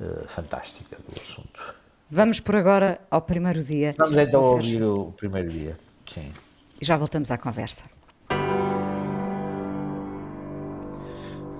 uh, 0.00 0.26
fantástica 0.28 0.96
do 0.96 1.20
assunto. 1.20 1.74
Vamos 2.10 2.40
por 2.40 2.56
agora 2.56 3.00
ao 3.10 3.22
primeiro 3.22 3.62
dia. 3.62 3.94
Vamos 3.96 4.18
então 4.18 4.40
ouvir 4.40 4.82
o 4.82 5.12
primeiro 5.16 5.48
dia. 5.48 5.76
Sim. 6.06 6.32
E 6.80 6.84
já 6.84 6.96
voltamos 6.96 7.30
à 7.30 7.38
conversa. 7.38 7.84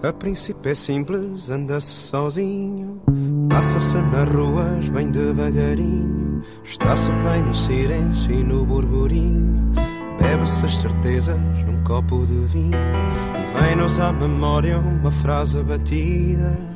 A 0.03 0.13
princípio 0.15 0.73
é 0.73 0.75
simples, 0.75 1.51
anda-se 1.51 1.87
sozinho, 1.87 3.03
passa-se 3.51 3.99
nas 3.99 4.27
ruas 4.31 4.89
bem 4.89 5.11
devagarinho, 5.11 6.43
está-se 6.65 7.13
bem 7.13 7.43
no 7.43 7.55
silêncio 7.55 8.33
e 8.33 8.43
no 8.43 8.65
burburinho, 8.65 9.75
bebe-se 10.19 10.65
as 10.65 10.79
certezas 10.79 11.37
num 11.67 11.85
copo 11.85 12.25
de 12.25 12.47
vinho 12.47 12.79
e 12.79 13.61
vem-nos 13.61 14.01
à 14.01 14.11
memória 14.11 14.79
uma 14.79 15.11
frase 15.11 15.63
batida 15.63 16.70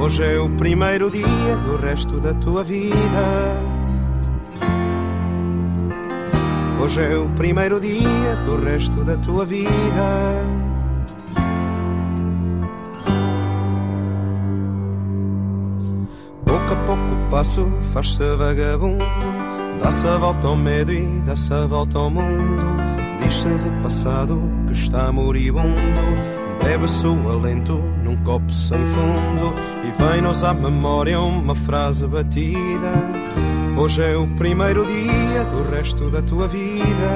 Hoje 0.00 0.22
é 0.22 0.38
o 0.38 0.48
primeiro 0.48 1.10
dia 1.10 1.56
do 1.64 1.76
resto 1.76 2.20
da 2.20 2.32
tua 2.32 2.62
vida. 2.62 2.86
Hoje 6.80 7.02
é 7.02 7.16
o 7.16 7.26
primeiro 7.30 7.80
dia 7.80 8.36
do 8.46 8.64
resto 8.64 9.02
da 9.02 9.16
tua 9.16 9.44
vida. 9.44 9.68
Pouco 16.44 16.72
a 16.72 16.76
pouco 16.86 17.30
passo 17.30 17.68
faz-se 17.92 18.24
vagabundo 18.36 19.04
Dá-se 19.82 20.06
a 20.06 20.16
volta 20.16 20.46
ao 20.46 20.56
medo 20.56 20.92
e 20.92 21.20
dá-se 21.26 21.52
a 21.52 21.66
volta 21.66 21.98
ao 21.98 22.08
mundo 22.08 22.76
Diz-se 23.20 23.48
do 23.48 23.82
passado 23.82 24.40
que 24.66 24.72
está 24.72 25.12
moribundo 25.12 26.47
Bebe-se 26.62 27.06
o 27.06 27.28
alento 27.28 27.74
num 28.02 28.16
copo 28.24 28.52
sem 28.52 28.84
fundo 28.86 29.54
E 29.84 30.02
vem-nos 30.02 30.44
à 30.44 30.52
memória 30.52 31.20
uma 31.20 31.54
frase 31.54 32.06
batida. 32.06 32.92
Hoje 33.76 34.02
é 34.02 34.16
o 34.16 34.26
primeiro 34.26 34.84
dia 34.84 35.44
do 35.44 35.70
resto 35.70 36.10
da 36.10 36.20
tua 36.20 36.48
vida. 36.48 37.10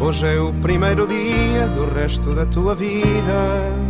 Hoje 0.00 0.26
é 0.26 0.40
o 0.40 0.52
primeiro 0.54 1.06
dia 1.06 1.66
do 1.68 1.84
resto 1.92 2.34
da 2.34 2.46
tua 2.46 2.74
vida 2.74 3.89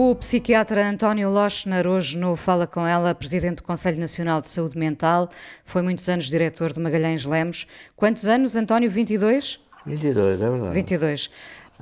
O 0.00 0.14
psiquiatra 0.14 0.88
António 0.88 1.28
Lochner, 1.28 1.84
hoje 1.84 2.16
no 2.16 2.36
Fala 2.36 2.68
Com 2.68 2.86
Ela, 2.86 3.12
presidente 3.16 3.56
do 3.56 3.62
Conselho 3.64 3.98
Nacional 3.98 4.40
de 4.40 4.46
Saúde 4.46 4.78
Mental, 4.78 5.28
foi 5.64 5.82
muitos 5.82 6.08
anos 6.08 6.26
diretor 6.26 6.72
de 6.72 6.78
Magalhães 6.78 7.26
Lemos. 7.26 7.66
Quantos 7.96 8.28
anos, 8.28 8.54
António? 8.54 8.88
22? 8.88 9.58
22, 9.84 10.40
é 10.40 10.50
verdade. 10.50 10.72
22. 10.72 11.30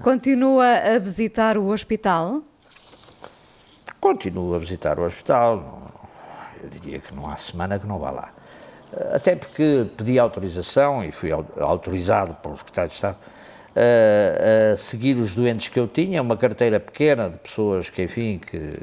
Continua 0.03 0.65
a 0.95 0.99
visitar 0.99 1.59
o 1.59 1.67
hospital? 1.67 2.43
Continuo 4.01 4.55
a 4.55 4.59
visitar 4.61 4.99
o 4.99 5.03
hospital. 5.03 6.09
Eu 6.63 6.71
diria 6.71 7.01
que 7.01 7.15
não 7.15 7.31
há 7.31 7.37
semana 7.37 7.79
que 7.79 7.87
não 7.87 7.99
vá 7.99 8.11
lá. 8.11 8.33
Até 9.13 9.37
porque 9.37 9.91
pedi 9.95 10.19
autorização 10.19 11.05
e 11.05 11.13
fui 11.13 11.31
autorizado 11.33 12.33
pelo 12.37 12.57
secretário 12.57 12.89
de 12.89 12.95
Estado 12.95 13.19
a, 13.77 14.73
a, 14.73 14.77
seguir 14.77 15.19
os 15.19 15.35
doentes 15.35 15.69
que 15.69 15.79
eu 15.79 15.87
tinha, 15.87 16.23
uma 16.23 16.37
carteira 16.37 16.81
pequena 16.81 17.29
de 17.29 17.37
pessoas 17.37 17.91
que, 17.91 18.03
enfim, 18.03 18.39
que, 18.39 18.81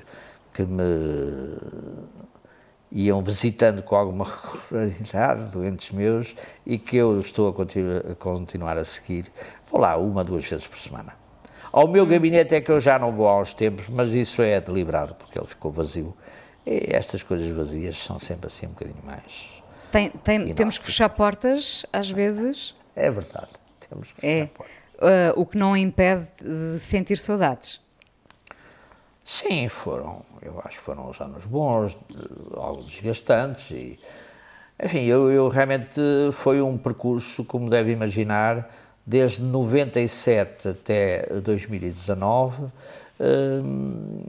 que 0.53 0.63
me 0.63 0.85
iam 2.91 3.23
visitando 3.23 3.81
com 3.81 3.95
alguma 3.95 4.25
regularidade, 4.69 5.51
doentes 5.51 5.89
meus, 5.89 6.35
e 6.63 6.77
que 6.77 6.95
eu 6.95 7.19
estou 7.19 7.49
a, 7.49 7.53
continu 7.53 7.97
a 8.11 8.15
continuar 8.15 8.77
a 8.77 8.85
seguir. 8.85 9.31
Vou 9.71 9.81
lá 9.81 9.97
uma, 9.97 10.23
duas 10.23 10.45
vezes 10.45 10.67
por 10.67 10.77
semana. 10.77 11.13
Ao 11.71 11.87
meu 11.87 12.05
gabinete 12.05 12.53
é 12.53 12.61
que 12.61 12.69
eu 12.69 12.79
já 12.79 12.99
não 12.99 13.11
vou 13.11 13.41
uns 13.41 13.51
tempos, 13.51 13.89
mas 13.89 14.13
isso 14.13 14.43
é 14.43 14.61
deliberado, 14.61 15.15
porque 15.15 15.39
ele 15.39 15.47
ficou 15.47 15.71
vazio. 15.71 16.15
E 16.63 16.95
estas 16.95 17.23
coisas 17.23 17.49
vazias 17.49 17.97
são 17.97 18.19
sempre 18.19 18.45
assim 18.45 18.67
um 18.67 18.69
bocadinho 18.69 19.03
mais. 19.03 19.49
Tem, 19.91 20.11
tem, 20.11 20.51
temos 20.51 20.77
que 20.77 20.85
fechar 20.85 21.09
portas, 21.09 21.83
às 21.91 22.11
vezes. 22.11 22.75
É 22.95 23.09
verdade. 23.09 23.49
Temos 23.89 24.11
que 24.11 24.21
fechar 24.21 24.43
é. 24.43 24.45
portas 24.45 24.82
uh, 24.95 25.39
o 25.39 25.45
que 25.45 25.57
não 25.57 25.75
impede 25.75 26.31
de 26.41 26.79
sentir 26.79 27.17
saudades. 27.17 27.81
Sim, 29.25 29.69
foram, 29.69 30.21
eu 30.41 30.61
acho 30.65 30.77
que 30.79 30.83
foram 30.83 31.09
os 31.09 31.19
anos 31.21 31.45
bons, 31.45 31.97
algo 32.55 32.83
desgastantes 32.83 33.71
e, 33.71 33.99
enfim, 34.83 35.05
eu, 35.05 35.31
eu 35.31 35.47
realmente 35.47 36.01
foi 36.33 36.61
um 36.61 36.77
percurso, 36.77 37.45
como 37.45 37.69
deve 37.69 37.91
imaginar, 37.91 38.69
desde 39.05 39.41
97 39.41 40.69
até 40.69 41.25
2019, 41.41 42.65
hum, 43.19 44.23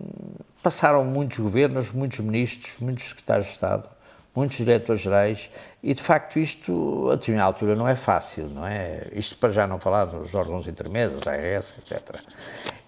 passaram 0.62 1.04
muitos 1.04 1.38
governos, 1.38 1.90
muitos 1.90 2.20
ministros, 2.20 2.76
muitos 2.78 3.08
secretários 3.08 3.46
de 3.46 3.52
Estado, 3.52 3.88
muitos 4.34 4.56
diretores 4.56 5.02
gerais, 5.02 5.50
e 5.82 5.94
de 5.94 6.02
facto 6.02 6.38
isto, 6.38 7.08
a 7.10 7.16
determinada 7.16 7.46
altura, 7.46 7.76
não 7.76 7.86
é 7.86 7.94
fácil, 7.94 8.48
não 8.48 8.66
é? 8.66 9.08
Isto 9.12 9.36
para 9.38 9.50
já 9.50 9.66
não 9.66 9.78
falar 9.78 10.06
dos 10.06 10.34
órgãos 10.34 10.66
intermédios, 10.66 11.26
ARS, 11.26 11.74
etc. 11.78 12.20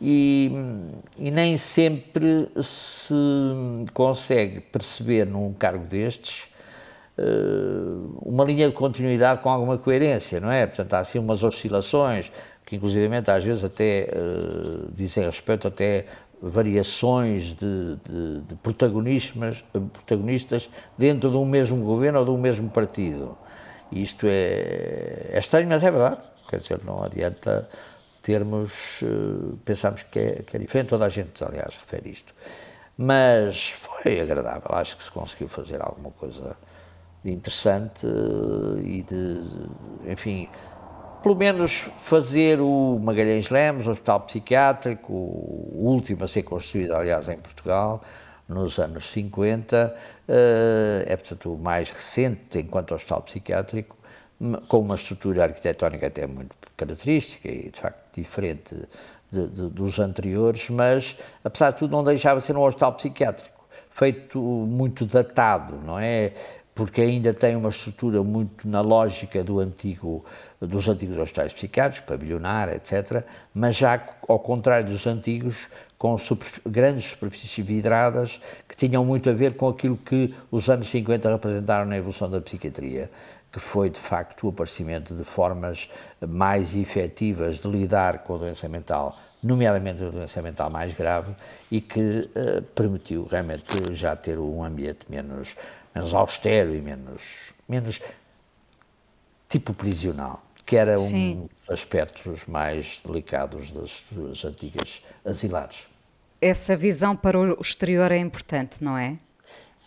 E, 0.01 0.51
e 1.17 1.31
nem 1.31 1.57
sempre 1.57 2.49
se 2.63 3.15
consegue 3.93 4.61
perceber 4.61 5.27
num 5.27 5.53
cargo 5.53 5.85
destes 5.87 6.49
eh, 7.19 7.23
uma 8.21 8.45
linha 8.45 8.69
de 8.69 8.75
continuidade 8.75 9.41
com 9.41 9.49
alguma 9.49 9.79
coerência, 9.79 10.39
não 10.39 10.51
é? 10.51 10.67
Portanto, 10.67 10.95
há 10.95 10.99
assim 11.01 11.19
umas 11.19 11.43
oscilações 11.43 12.31
que, 12.67 12.77
inclusivamente, 12.77 13.31
às 13.31 13.45
vezes 13.45 13.65
até 13.65 14.09
uh, 14.13 14.91
dizem 14.93 15.25
respeito 15.25 15.69
até 15.69 16.05
variações 16.41 17.55
de, 17.55 17.97
de, 17.97 18.41
de 18.43 18.55
protagonistas, 18.57 19.65
protagonistas 19.93 20.71
dentro 20.97 21.31
de 21.31 21.37
um 21.37 21.45
mesmo 21.45 21.85
governo 21.85 22.19
ou 22.21 22.25
de 22.25 22.31
um 22.31 22.39
mesmo 22.39 22.69
partido. 22.71 23.37
Isto 23.91 24.27
é, 24.27 25.31
é 25.33 25.39
estranho, 25.39 25.69
mas 25.69 25.83
é 25.83 25.91
verdade. 25.91 26.23
Quer 26.49 26.61
dizer, 26.61 26.81
não 26.85 27.03
adianta 27.03 27.69
termos, 28.23 29.03
uh, 29.03 29.57
pensarmos 29.65 30.03
que 30.03 30.19
é, 30.19 30.43
que 30.43 30.57
é 30.57 30.59
diferente, 30.59 30.89
toda 30.89 31.05
a 31.07 31.09
gente, 31.09 31.43
aliás, 31.45 31.77
refere 31.77 32.11
isto. 32.11 32.35
Mas 32.99 33.71
foi 33.71 34.21
agradável, 34.21 34.75
acho 34.75 34.97
que 34.97 35.05
se 35.05 35.11
conseguiu 35.11 35.49
fazer 35.49 35.81
alguma 35.81 36.11
coisa 36.11 36.57
de 37.25 37.31
interessante 37.31 38.07
uh, 38.07 38.79
e 38.81 39.03
de, 39.03 39.41
enfim, 40.11 40.49
pelo 41.27 41.35
menos 41.35 41.91
fazer 42.05 42.61
o 42.61 43.01
Magalhães 43.03 43.51
Lemos, 43.51 43.89
o 43.89 43.91
Hospital 43.91 44.21
Psiquiátrico, 44.21 45.13
o 45.13 45.89
último 45.89 46.23
a 46.23 46.29
ser 46.29 46.45
construído, 46.45 46.95
aliás, 46.95 47.29
em 47.29 47.37
Portugal, 47.37 48.01
nos 48.49 48.79
anos 48.79 49.11
50, 49.11 49.93
eh, 50.29 51.05
é, 51.05 51.17
portanto, 51.17 51.53
o 51.53 51.59
mais 51.59 51.91
recente 51.91 52.61
enquanto 52.61 52.95
hospital 52.95 53.23
psiquiátrico, 53.23 53.97
com 54.69 54.79
uma 54.79 54.95
estrutura 54.95 55.43
arquitetónica 55.43 56.07
até 56.07 56.29
muito 56.29 56.55
característica 56.77 57.49
e, 57.49 57.71
de 57.71 57.81
facto, 57.81 58.15
diferente 58.15 58.77
de, 59.29 59.49
de, 59.49 59.69
dos 59.69 59.99
anteriores, 59.99 60.71
mas, 60.71 61.19
apesar 61.43 61.73
de 61.73 61.79
tudo, 61.79 61.91
não 61.91 62.05
deixava 62.05 62.39
de 62.39 62.47
ser 62.47 62.57
um 62.57 62.63
hospital 62.63 62.93
psiquiátrico, 62.93 63.67
feito 63.91 64.39
muito 64.39 65.05
datado, 65.05 65.75
não 65.85 65.99
é? 65.99 66.35
Porque 66.73 67.01
ainda 67.01 67.35
tem 67.35 67.57
uma 67.57 67.71
estrutura 67.71 68.23
muito 68.23 68.69
na 68.69 68.81
lógica 68.81 69.43
do 69.43 69.59
antigo 69.59 70.25
dos 70.61 70.89
antigos 70.89 71.19
hospitais 71.19 71.53
psiquiátricos, 71.53 72.07
pavilionar, 72.07 72.69
etc., 72.71 73.25
mas 73.55 73.77
já 73.77 74.03
ao 74.27 74.39
contrário 74.39 74.87
dos 74.87 75.07
antigos, 75.07 75.69
com 75.99 76.17
grandes 76.67 77.11
superfícies 77.11 77.65
vidradas 77.65 78.41
que 78.69 78.77
tinham 78.77 79.05
muito 79.05 79.31
a 79.31 79.33
ver 79.33 79.57
com 79.57 79.69
aquilo 79.69 79.97
que 79.97 80.35
os 80.51 80.69
anos 80.69 80.89
50 80.89 81.31
representaram 81.31 81.87
na 81.87 81.97
evolução 81.97 82.31
da 82.31 82.41
psiquiatria, 82.41 83.11
que 83.51 83.59
foi 83.59 83.89
de 83.89 83.99
facto 83.99 84.47
o 84.47 84.51
aparecimento 84.51 85.15
de 85.15 85.25
formas 85.25 85.91
mais 86.21 86.75
efetivas 86.77 87.61
de 87.61 87.69
lidar 87.69 88.19
com 88.19 88.35
a 88.35 88.39
doença 88.39 88.69
mental, 88.69 89.17
nomeadamente 89.43 90.05
a 90.05 90.11
doença 90.11 90.43
mental 90.43 90.69
mais 90.69 90.93
grave, 90.93 91.35
e 91.71 91.81
que 91.81 92.01
uh, 92.37 92.63
permitiu 92.75 93.25
realmente 93.25 93.95
já 93.95 94.15
ter 94.15 94.39
um 94.39 94.63
ambiente 94.63 95.07
menos, 95.09 95.57
menos 95.95 96.13
austero 96.13 96.75
e 96.75 96.81
menos, 96.83 97.53
menos 97.67 98.03
tipo 99.49 99.73
prisional 99.73 100.46
que 100.67 100.77
era 100.77 100.99
Sim. 100.99 101.43
um 101.43 101.47
dos 101.47 101.71
aspectos 101.71 102.45
mais 102.47 103.01
delicados 103.07 103.71
das, 103.71 104.03
das 104.11 104.45
antigas 104.45 105.01
asilares. 105.25 105.87
Essa 106.43 106.77
visão 106.77 107.17
para 107.17 107.39
o 107.39 107.61
exterior 107.61 108.11
é 108.11 108.19
importante, 108.19 108.83
não 108.83 108.99
é? 108.99 109.17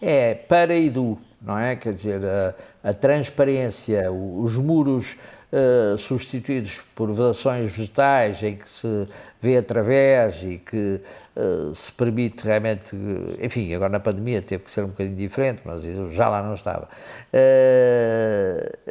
É 0.01 0.33
para 0.33 0.73
e 0.75 0.89
do, 0.89 1.19
não 1.41 1.59
é? 1.59 1.75
Quer 1.75 1.93
dizer, 1.93 2.21
a, 2.25 2.55
a 2.89 2.93
transparência, 2.93 4.09
os 4.09 4.55
muros 4.55 5.17
uh, 5.51 5.97
substituídos 5.97 6.81
por 6.95 7.11
vedações 7.11 7.71
vegetais 7.71 8.41
em 8.41 8.55
que 8.55 8.69
se 8.69 9.07
vê 9.41 9.57
através 9.57 10.41
e 10.43 10.57
que 10.57 11.01
uh, 11.35 11.75
se 11.75 11.91
permite 11.91 12.45
realmente, 12.45 12.95
enfim, 13.41 13.73
agora 13.73 13.91
na 13.91 13.99
pandemia 13.99 14.41
teve 14.41 14.63
que 14.63 14.71
ser 14.71 14.85
um 14.85 14.87
bocadinho 14.87 15.17
diferente, 15.17 15.61
mas 15.65 15.83
eu 15.83 16.09
já 16.09 16.29
lá 16.29 16.41
não 16.41 16.53
estava. 16.53 16.87
Uh, 17.33 18.89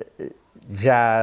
já, 0.69 1.21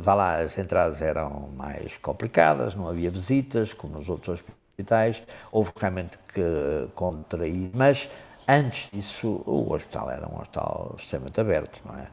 vá 0.00 0.14
lá, 0.14 0.38
as 0.40 0.56
entradas 0.56 1.02
eram 1.02 1.50
mais 1.54 1.96
complicadas, 1.98 2.74
não 2.74 2.88
havia 2.88 3.10
visitas, 3.10 3.72
como 3.72 3.98
nos 3.98 4.08
outros 4.08 4.40
hospitais, 4.40 5.22
houve 5.52 5.70
realmente 5.78 6.18
que 6.32 6.88
contrair, 6.94 7.70
mas 7.74 8.08
antes 8.48 8.90
disso 8.90 9.42
o 9.44 9.72
hospital 9.72 10.10
era 10.10 10.26
um 10.26 10.40
hospital 10.40 10.94
extremamente 10.98 11.40
aberto, 11.40 11.80
não 11.84 11.98
é? 11.98 12.06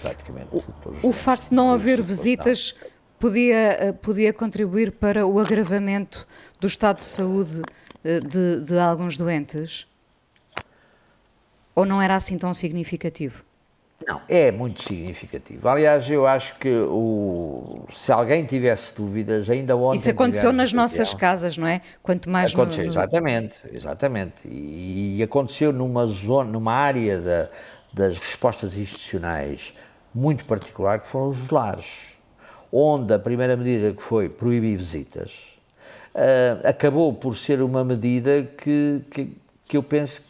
Praticamente. 0.00 0.48
O, 0.52 1.08
o 1.08 1.12
facto 1.12 1.48
de 1.48 1.54
não 1.54 1.72
haver 1.72 2.00
visitas 2.02 2.74
podia, 3.18 3.72
eh, 3.72 3.92
podia 3.92 4.32
contribuir 4.32 4.92
para 4.92 5.26
o 5.26 5.38
agravamento 5.38 6.26
do 6.60 6.66
estado 6.66 6.96
de 6.96 7.04
saúde 7.04 7.62
eh, 8.04 8.20
de, 8.20 8.60
de 8.60 8.78
alguns 8.78 9.16
doentes? 9.16 9.86
Ou 11.74 11.84
não 11.84 12.00
era 12.00 12.14
assim 12.14 12.38
tão 12.38 12.52
significativo? 12.54 13.44
Não, 14.06 14.20
é 14.28 14.50
muito 14.50 14.82
significativo. 14.82 15.68
Aliás, 15.68 16.08
eu 16.08 16.26
acho 16.26 16.56
que 16.56 16.70
o, 16.70 17.86
se 17.92 18.10
alguém 18.10 18.46
tivesse 18.46 18.94
dúvidas, 18.94 19.48
ainda 19.50 19.76
ontem. 19.76 19.96
Isso 19.96 20.10
aconteceu 20.10 20.52
nas 20.52 20.72
nossas 20.72 21.12
casas, 21.12 21.58
não 21.58 21.66
é? 21.66 21.82
Quanto 22.02 22.28
mais. 22.30 22.54
Aconteceu, 22.54 22.84
no, 22.84 22.90
exatamente, 22.90 23.58
exatamente. 23.70 24.48
E, 24.48 25.18
e, 25.18 25.22
aconteceu 25.22 25.70
numa 25.70 26.06
zona, 26.06 26.50
numa 26.50 26.72
área 26.72 27.20
da, 27.20 27.48
das 27.92 28.18
respostas 28.18 28.76
institucionais 28.76 29.74
muito 30.14 30.46
particular, 30.46 31.00
que 31.00 31.06
foram 31.06 31.28
os 31.28 31.50
lares, 31.50 32.14
onde 32.72 33.12
a 33.12 33.18
primeira 33.18 33.56
medida 33.56 33.92
que 33.92 34.02
foi 34.02 34.28
proibir 34.28 34.76
visitas 34.78 35.56
uh, 36.14 36.66
acabou 36.66 37.12
por 37.12 37.36
ser 37.36 37.60
uma 37.62 37.84
medida 37.84 38.42
que, 38.42 39.02
que, 39.10 39.36
que 39.66 39.76
eu 39.76 39.82
penso 39.82 40.22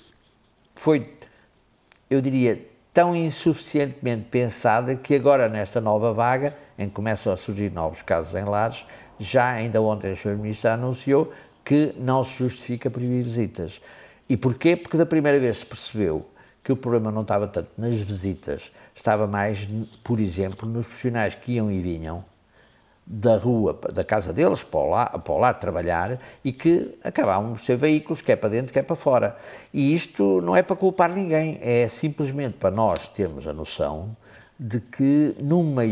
que 0.75 0.81
foi, 0.81 1.15
eu 2.09 2.21
diria, 2.21 2.70
tão 2.93 3.15
insuficientemente 3.15 4.25
pensada 4.25 4.95
que 4.95 5.15
agora, 5.15 5.49
nesta 5.49 5.81
nova 5.81 6.13
vaga, 6.13 6.57
em 6.79 6.89
que 6.89 6.95
começam 6.95 7.33
a 7.33 7.37
surgir 7.37 7.71
novos 7.71 8.03
casos 8.03 8.35
em 8.35 8.45
lares, 8.45 8.87
já 9.19 9.49
ainda 9.51 9.81
ontem 9.81 10.13
o 10.13 10.17
Sr. 10.17 10.37
Ministro 10.37 10.71
anunciou 10.71 11.33
que 11.65 11.95
não 11.99 12.25
se 12.25 12.39
justifica 12.39 12.91
proibir 12.91 13.23
visitas. 13.23 13.81
E 14.29 14.37
porquê? 14.37 14.77
Porque 14.77 14.97
da 14.97 15.07
primeira 15.07 15.39
vez 15.39 15.59
se 15.59 15.67
percebeu 15.67 16.27
que 16.63 16.73
o 16.73 16.77
problema 16.77 17.11
não 17.11 17.23
estava 17.23 17.47
tanto 17.47 17.71
nas 17.77 17.99
visitas, 17.99 18.73
estava 18.95 19.27
mais, 19.27 19.69
por 20.05 20.21
exemplo, 20.21 20.69
nos 20.69 20.87
profissionais 20.87 21.35
que 21.35 21.53
iam 21.53 21.71
e 21.71 21.81
vinham 21.81 22.25
da 23.13 23.37
rua, 23.37 23.77
da 23.93 24.05
casa 24.05 24.33
deles, 24.33 24.63
para 24.63 24.79
o, 24.79 24.91
lar, 24.91 25.19
para 25.19 25.33
o 25.33 25.39
lar 25.39 25.59
trabalhar 25.59 26.17
e 26.45 26.53
que 26.53 26.97
acabavam 27.03 27.51
por 27.51 27.59
ser 27.59 27.77
veículos, 27.77 28.23
quer 28.23 28.37
para 28.37 28.51
dentro, 28.51 28.73
quer 28.73 28.85
para 28.85 28.95
fora. 28.95 29.37
E 29.75 29.93
isto 29.93 30.41
não 30.41 30.55
é 30.55 30.63
para 30.63 30.77
culpar 30.77 31.11
ninguém, 31.11 31.59
é 31.61 31.89
simplesmente 31.89 32.55
para 32.59 32.71
nós 32.71 33.09
termos 33.09 33.49
a 33.49 33.53
noção 33.53 34.17
de 34.59 34.81
que 34.81 35.35
numa 35.41 35.85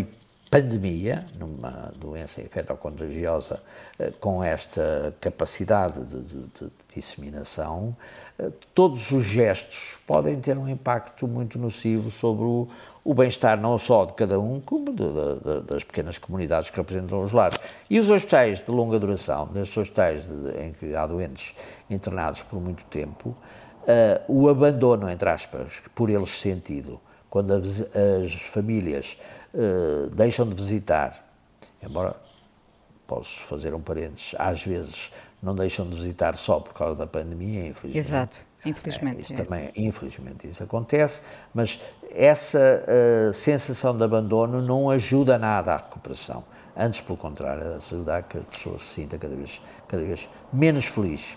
pandemia, 0.50 1.26
numa 1.38 1.92
doença 1.96 2.40
infectocontagiosa 2.40 3.61
eh, 3.98 4.12
com 4.18 4.42
esta 4.42 5.14
capacidade 5.20 6.02
de, 6.04 6.20
de, 6.22 6.40
de 6.40 6.70
disseminação, 6.94 7.94
eh, 8.38 8.50
todos 8.74 9.11
os 9.11 9.24
gestos 9.24 9.98
podem 10.06 10.40
ter 10.40 10.56
um 10.56 10.68
impacto 10.68 11.28
muito 11.28 11.58
nocivo 11.58 12.11
sobre 12.11 12.44
o, 12.44 12.68
o 13.04 13.14
bem-estar 13.14 13.61
não 13.61 13.76
só 13.78 14.04
de 14.04 14.14
cada 14.14 14.40
um, 14.40 14.61
como 14.61 14.92
de, 14.92 15.62
das 15.66 15.84
pequenas 15.84 16.18
comunidades 16.18 16.70
que 16.70 16.76
representam 16.76 17.22
os 17.22 17.32
lares. 17.32 17.58
E 17.90 17.98
os 17.98 18.11
hospitais 18.11 18.62
de 18.62 18.70
longa 18.70 18.98
duração, 18.98 19.48
nestes 19.52 19.76
hospitais 19.76 20.28
em 20.58 20.72
que 20.72 20.94
há 20.94 21.06
doentes 21.06 21.54
internados 21.90 22.42
por 22.42 22.61
muito 22.61 22.84
tempo, 22.84 23.30
uh, 23.30 23.37
o 24.28 24.48
abandono, 24.48 25.11
entre 25.11 25.28
aspas, 25.28 25.80
por 25.94 26.11
eles 26.11 26.30
sentido, 26.30 27.00
quando 27.30 27.52
as, 27.52 27.80
as 27.80 28.32
famílias 28.32 29.18
uh, 29.54 30.11
deixam 30.11 30.48
de 30.48 30.54
visitar, 30.54 31.24
embora 31.82 32.16
posso 33.06 33.40
fazer 33.44 33.74
um 33.74 33.80
parênteses, 33.80 34.34
às 34.38 34.62
vezes 34.62 35.11
não 35.42 35.54
deixam 35.54 35.88
de 35.88 35.96
visitar 35.96 36.37
só 36.37 36.61
por 36.61 36.74
causa 36.74 36.96
da 36.96 37.06
pandemia, 37.06 37.66
infelizmente. 37.66 37.98
Exato, 37.98 38.46
infelizmente. 38.64 39.16
É, 39.16 39.20
isso 39.20 39.32
é. 39.34 39.44
também, 39.44 39.72
infelizmente 39.76 40.46
isso 40.46 40.62
acontece, 40.62 41.22
mas 41.54 41.80
essa 42.11 42.84
uh, 42.84 43.32
sensação 43.32 43.96
de 43.96 44.02
abandono 44.02 44.61
não 44.61 44.90
ajuda 44.90 45.38
nada 45.38 45.74
à 45.74 45.76
recuperação. 45.76 46.44
Antes, 46.76 47.00
pelo 47.00 47.18
contrário, 47.18 47.74
ajuda 47.74 48.18
a 48.18 48.22
que 48.22 48.38
a 48.38 48.40
pessoa 48.42 48.78
se 48.78 48.84
sinta 48.84 49.18
cada 49.18 49.34
vez, 49.34 49.61
cada 49.88 50.04
vez 50.04 50.28
menos 50.52 50.84
feliz. 50.84 51.37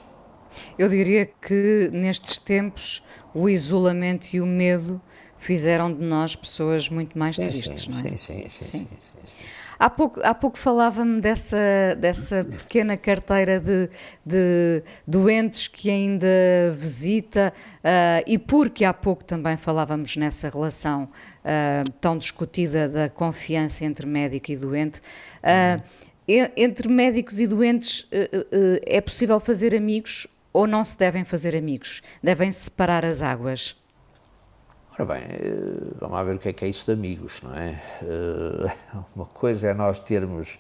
Eu 0.78 0.90
diria 0.90 1.26
que 1.26 1.90
nestes 1.94 2.38
tempos 2.38 3.04
o 3.34 3.50
isolamento 3.50 4.34
e 4.34 4.42
o 4.42 4.46
medo 4.46 5.02
fizeram 5.38 5.94
de 5.94 6.04
nós 6.04 6.36
pessoas 6.36 6.90
muito 6.90 7.18
mais 7.18 7.36
sim, 7.36 7.46
tristes, 7.46 7.84
sim, 7.84 7.92
não 7.92 8.00
é? 8.00 8.04
Sim, 8.04 8.20
sim, 8.20 8.50
sim. 8.50 8.66
sim. 8.66 8.88
Há 9.82 9.90
pouco, 9.90 10.22
há 10.24 10.36
pouco 10.36 10.60
falava-me 10.60 11.20
dessa, 11.20 11.58
dessa 11.98 12.44
pequena 12.44 12.96
carteira 12.96 13.60
de, 13.60 13.90
de 14.24 14.84
doentes 15.08 15.68
que 15.68 15.90
ainda 15.90 16.28
visita 16.78 17.52
uh, 17.78 18.24
e 18.28 18.38
porque 18.38 18.86
há 18.86 18.94
pouco 18.94 19.26
também 19.26 19.58
falávamos 19.58 20.16
nessa 20.18 20.52
relação 20.52 21.06
uh, 21.06 21.92
tão 22.00 22.16
discutida 22.16 22.88
da 22.88 23.10
confiança 23.10 23.84
entre 23.84 24.06
médico 24.06 24.52
e 24.52 24.56
doente. 24.56 25.02
Uh, 25.40 25.84
entre 26.56 26.88
médicos 26.88 27.42
e 27.42 27.48
doentes 27.48 28.08
é 28.86 29.02
possível 29.02 29.40
fazer 29.40 29.76
amigos 29.76 30.28
ou 30.54 30.68
não 30.68 30.84
se 30.84 30.98
devem 30.98 31.24
fazer 31.24 31.56
amigos? 31.56 32.02
Devem 32.22 32.52
separar 32.52 33.06
as 33.06 33.22
águas? 33.22 33.76
Ora 34.94 35.06
bem, 35.06 35.24
eh, 35.24 35.94
vamos 36.00 36.16
lá 36.16 36.24
ver 36.24 36.36
o 36.36 36.40
que 36.40 36.50
é 36.50 36.54
que 36.54 36.66
é 36.66 36.68
isso 36.68 36.86
de 36.86 36.92
amigos, 36.92 37.42
não 37.42 37.56
é? 37.56 37.82
Eh, 38.02 38.76
uma 39.16 39.26
coisa 39.26 39.70
é 39.70 39.74
nós 39.74 40.00
termos 40.00 40.58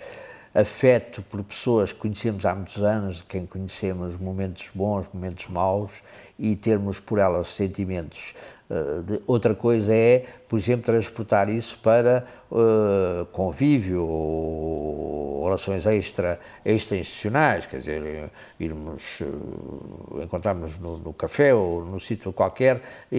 afeto 0.53 1.21
por 1.23 1.43
pessoas 1.43 1.91
que 1.91 1.99
conhecemos 1.99 2.45
há 2.45 2.53
muitos 2.53 2.81
anos, 2.81 3.17
de 3.17 3.23
quem 3.23 3.45
conhecemos 3.45 4.17
momentos 4.17 4.69
bons, 4.73 5.07
momentos 5.13 5.47
maus, 5.47 6.03
e 6.37 6.55
termos 6.55 6.99
por 6.99 7.19
elas 7.19 7.47
sentimentos 7.49 8.33
Uh, 8.71 9.21
outra 9.27 9.53
coisa 9.53 9.93
é, 9.93 10.25
por 10.47 10.57
exemplo, 10.57 10.85
transportar 10.85 11.49
isso 11.49 11.77
para 11.79 12.25
uh, 12.49 13.25
convívio 13.33 14.01
ou 14.05 15.43
relações 15.43 15.85
extra, 15.85 16.39
extra-institucionais, 16.63 17.65
quer 17.65 17.79
dizer, 17.79 18.31
irmos, 18.57 19.19
uh, 19.19 20.21
encontrarmos 20.23 20.79
no, 20.79 20.97
no, 20.99 21.11
café 21.11 21.53
ou 21.53 21.83
no 21.83 21.99
sítio 21.99 22.31
qualquer 22.31 22.81
e, 23.11 23.17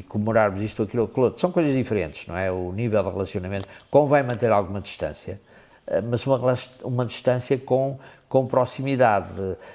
e, 0.00 0.04
comemorarmos 0.10 0.60
isto 0.60 0.82
aquilo 0.82 1.04
aquilo 1.04 1.24
outro. 1.24 1.40
São 1.40 1.50
coisas 1.50 1.74
diferentes, 1.74 2.26
não 2.26 2.36
é? 2.36 2.52
O 2.52 2.70
nível 2.70 3.02
de 3.02 3.08
relacionamento 3.08 3.66
convém 3.90 4.22
manter 4.22 4.52
alguma 4.52 4.82
distância, 4.82 5.40
mas 6.10 6.26
uma, 6.26 6.54
uma 6.84 7.06
distância 7.06 7.56
com 7.56 7.98
com 8.32 8.46
proximidade. 8.46 9.28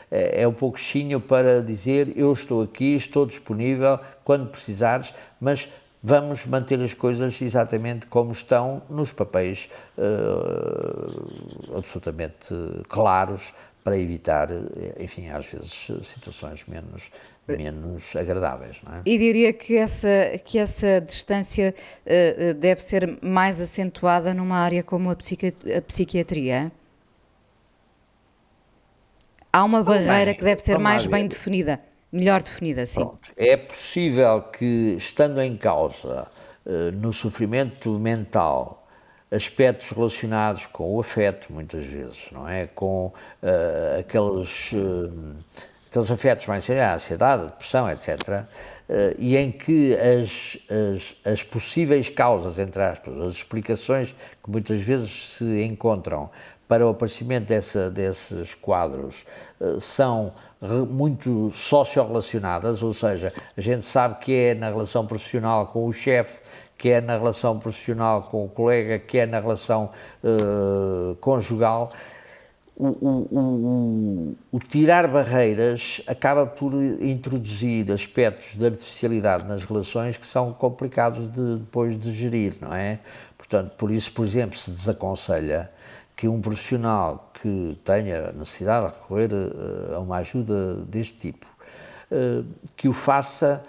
É 0.10 0.48
um 0.48 0.52
pouco 0.52 0.80
chinho 0.80 1.22
para 1.22 1.62
dizer 1.62 2.12
eu 2.18 2.34
estou 2.34 2.64
aqui, 2.64 2.96
estou 2.96 3.24
disponível 3.24 4.00
quando 4.28 4.50
precisares, 4.50 5.14
mas 5.40 5.70
vamos 6.04 6.46
manter 6.46 6.82
as 6.82 6.94
coisas 6.94 7.42
exatamente 7.42 8.08
como 8.08 8.34
estão 8.34 8.82
nos 8.90 9.14
papéis 9.14 9.70
uh, 9.98 11.78
absolutamente 11.78 12.54
claros 12.90 13.54
para 13.86 13.98
evitar, 13.98 14.50
enfim, 15.00 15.30
às 15.30 15.46
vezes 15.46 15.88
situações 16.04 16.66
menos 16.68 17.10
menos 17.48 18.14
agradáveis, 18.18 18.82
não 18.84 18.96
é? 18.96 19.02
E 19.06 19.18
diria 19.18 19.54
que 19.54 19.78
essa 19.78 20.38
que 20.44 20.60
essa 20.60 21.00
distância 21.00 21.74
uh, 21.74 22.54
deve 22.56 22.84
ser 22.84 23.18
mais 23.22 23.62
acentuada 23.62 24.34
numa 24.34 24.58
área 24.58 24.84
como 24.84 25.10
a, 25.10 25.16
psiqui 25.16 25.56
a 25.74 25.82
psiquiatria. 25.82 26.70
Há 29.54 29.64
uma 29.64 29.82
barreira 29.82 30.34
que 30.34 30.44
deve 30.44 30.62
ser 30.62 30.78
mais 30.78 31.06
bem 31.06 31.26
definida, 31.26 31.80
melhor 32.12 32.42
definida, 32.42 32.86
sim. 32.86 33.02
Pronto. 33.02 33.20
É 33.36 33.58
possível 33.58 34.42
que, 34.42 34.96
estando 34.98 35.42
em 35.42 35.56
causa 35.56 36.28
uh, 36.66 36.92
no 36.94 37.12
sofrimento 37.14 37.92
mental, 38.00 38.88
aspectos 39.32 39.90
relacionados 39.92 40.66
com 40.68 40.96
o 40.96 41.00
afeto, 41.00 41.52
muitas 41.52 41.84
vezes, 41.86 42.30
não 42.32 42.48
é? 42.48 42.68
Com 42.68 43.08
uh, 43.08 44.00
aqueles, 44.00 44.72
uh, 44.72 45.36
aqueles 45.90 46.12
afetos 46.12 46.48
mais 46.48 46.70
a 46.70 46.96
ansiedade, 46.96 47.44
a 47.44 47.46
depressão, 47.46 47.90
etc., 47.90 48.46
e 49.18 49.36
em 49.36 49.52
que 49.52 49.94
as, 49.98 50.58
as, 50.72 51.34
as, 51.34 51.44
possíveis 51.44 52.08
causas, 52.08 52.58
entre 52.58 52.82
aspas, 52.82 53.20
as 53.20 53.34
explicações 53.34 54.16
que 54.42 54.50
muitas 54.50 54.80
vezes 54.80 55.34
se 55.34 55.62
encontram 55.62 56.30
para 56.68 56.86
o 56.86 56.90
aparecimento 56.90 57.48
dessa, 57.48 57.90
desses 57.90 58.54
quadros 58.56 59.26
uh, 59.60 59.80
são 59.80 60.34
muito 60.90 61.52
socio-relacionadas, 61.52 62.82
ou 62.82 62.94
seja, 62.94 63.32
a 63.56 63.62
gente 63.62 63.86
sabe 63.86 64.20
que 64.20 64.34
é 64.34 64.56
na 64.56 64.70
relação 64.70 65.06
profissional 65.06 65.68
com 65.68 65.86
o 65.86 65.94
chefe, 65.94 66.40
que 66.78 66.90
é 66.90 67.02
na 67.02 67.18
relação 67.18 67.58
profissional 67.60 68.24
com 68.24 68.46
o 68.46 68.50
colega, 68.50 69.00
que 69.00 69.18
é 69.18 69.26
na 69.26 69.40
relação 69.40 69.90
uh, 70.24 71.16
conjugal. 71.16 71.92
O, 72.76 72.88
o, 72.88 73.28
o, 73.32 74.38
o, 74.52 74.60
tirar 74.60 75.08
barreiras 75.08 76.00
acaba 76.06 76.46
por 76.46 76.76
introduzir 77.02 77.92
aspectos 77.92 78.56
de 78.56 78.64
artificialidade 78.64 79.46
nas 79.46 79.66
relações 79.66 80.16
que 80.16 80.28
são 80.28 80.54
complicados 80.54 81.28
de, 81.28 81.58
depois 81.58 81.98
de 81.98 82.14
gerir, 82.14 82.56
não 82.62 82.72
é? 82.76 83.00
Portanto, 83.36 83.72
por 83.76 83.90
isso, 83.90 84.12
por 84.12 84.24
exemplo, 84.24 84.56
se 84.56 84.70
desaconselha 84.70 85.72
que 86.16 86.28
um 86.28 86.40
profissional 86.40 87.27
que 87.42 87.78
tenha 87.84 88.32
necessidade 88.32 88.88
de 88.88 88.94
recorrer 88.94 89.32
uh, 89.34 89.96
a 89.96 90.00
uma 90.00 90.18
ajuda 90.18 90.76
deste 90.86 91.18
tipo, 91.18 91.46
uh, 92.12 92.46
que 92.76 92.88
o 92.88 92.94
faça 92.94 93.64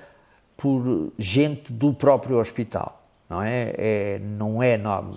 por 0.56 1.12
gente 1.18 1.72
do 1.72 1.92
próprio 1.94 2.38
hospital 2.38 2.98
não 3.28 3.42
é? 3.42 3.74
é 3.76 4.18
não 4.18 4.62
é, 4.62 4.78
norma, 4.78 5.14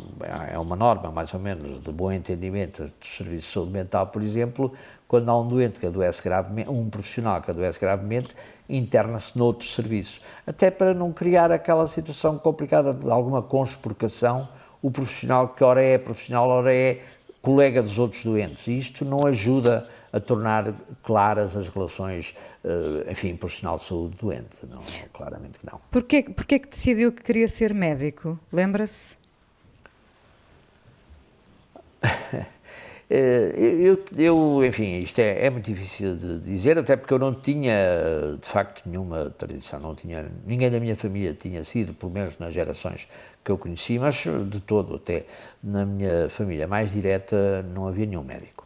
é 0.51 0.57
uma 0.59 0.75
norma, 0.75 1.11
mais 1.11 1.33
ou 1.33 1.39
menos, 1.39 1.81
de 1.81 1.91
bom 1.91 2.11
entendimento 2.11 2.91
dos 2.99 3.15
serviços 3.15 3.45
de 3.45 3.53
saúde 3.53 3.71
mental, 3.71 4.07
por 4.07 4.21
exemplo, 4.21 4.73
quando 5.07 5.29
há 5.29 5.39
um 5.39 5.47
doente 5.47 5.79
que 5.79 5.85
adoece 5.85 6.21
gravemente, 6.21 6.69
um 6.69 6.89
profissional 6.89 7.41
que 7.41 7.51
adoece 7.51 7.79
gravemente, 7.79 8.35
interna-se 8.69 9.37
noutros 9.37 9.73
serviços, 9.73 10.21
até 10.45 10.69
para 10.69 10.93
não 10.93 11.11
criar 11.11 11.51
aquela 11.51 11.87
situação 11.87 12.37
complicada 12.37 12.93
de 12.93 13.09
alguma 13.09 13.41
conspurcação, 13.41 14.47
o 14.81 14.89
profissional 14.89 15.49
que 15.49 15.63
ora 15.63 15.81
é 15.81 15.97
profissional, 15.97 16.49
ora 16.49 16.73
é 16.73 17.01
colega 17.41 17.81
dos 17.81 17.97
outros 17.97 18.23
doentes, 18.23 18.67
e 18.67 18.77
isto 18.77 19.03
não 19.03 19.25
ajuda 19.25 19.89
a 20.13 20.19
tornar 20.19 20.73
claras 21.03 21.55
as 21.55 21.69
relações, 21.69 22.35
uh, 22.63 23.09
enfim, 23.09 23.35
profissional 23.35 23.77
de 23.77 23.83
saúde 23.83 24.17
doente. 24.17 24.57
Não, 24.69 24.79
claramente 25.13 25.57
que 25.57 25.65
não. 25.65 25.79
Porquê, 25.89 26.23
porquê 26.23 26.59
que 26.59 26.67
decidiu 26.67 27.11
que 27.11 27.23
queria 27.23 27.47
ser 27.47 27.73
médico? 27.73 28.39
Lembra-se? 28.51 29.17
Eh, 33.13 33.51
eu, 33.57 34.01
eu, 34.17 34.65
enfim, 34.65 34.99
isto 34.99 35.19
é, 35.19 35.45
é, 35.45 35.49
muito 35.49 35.65
difícil 35.65 36.15
de 36.15 36.39
dizer, 36.39 36.77
até 36.77 36.95
porque 36.95 37.13
eu 37.13 37.19
não 37.19 37.33
tinha, 37.35 37.75
de 38.41 38.47
facto, 38.47 38.83
nenhuma 38.85 39.29
tradição, 39.37 39.81
não 39.81 39.93
tinha, 39.93 40.31
ninguém 40.45 40.71
da 40.71 40.79
minha 40.79 40.95
família 40.95 41.33
tinha 41.33 41.61
sido, 41.65 41.93
pelo 41.93 42.09
menos 42.09 42.37
nas 42.39 42.53
gerações 42.53 43.09
que 43.43 43.51
eu 43.51 43.57
conheci, 43.57 43.97
mas 43.97 44.23
de 44.49 44.59
todo, 44.59 44.95
até 44.95 45.25
na 45.63 45.85
minha 45.85 46.29
família 46.29 46.67
mais 46.67 46.93
direta, 46.93 47.63
não 47.73 47.87
havia 47.87 48.05
nenhum 48.05 48.23
médico. 48.23 48.65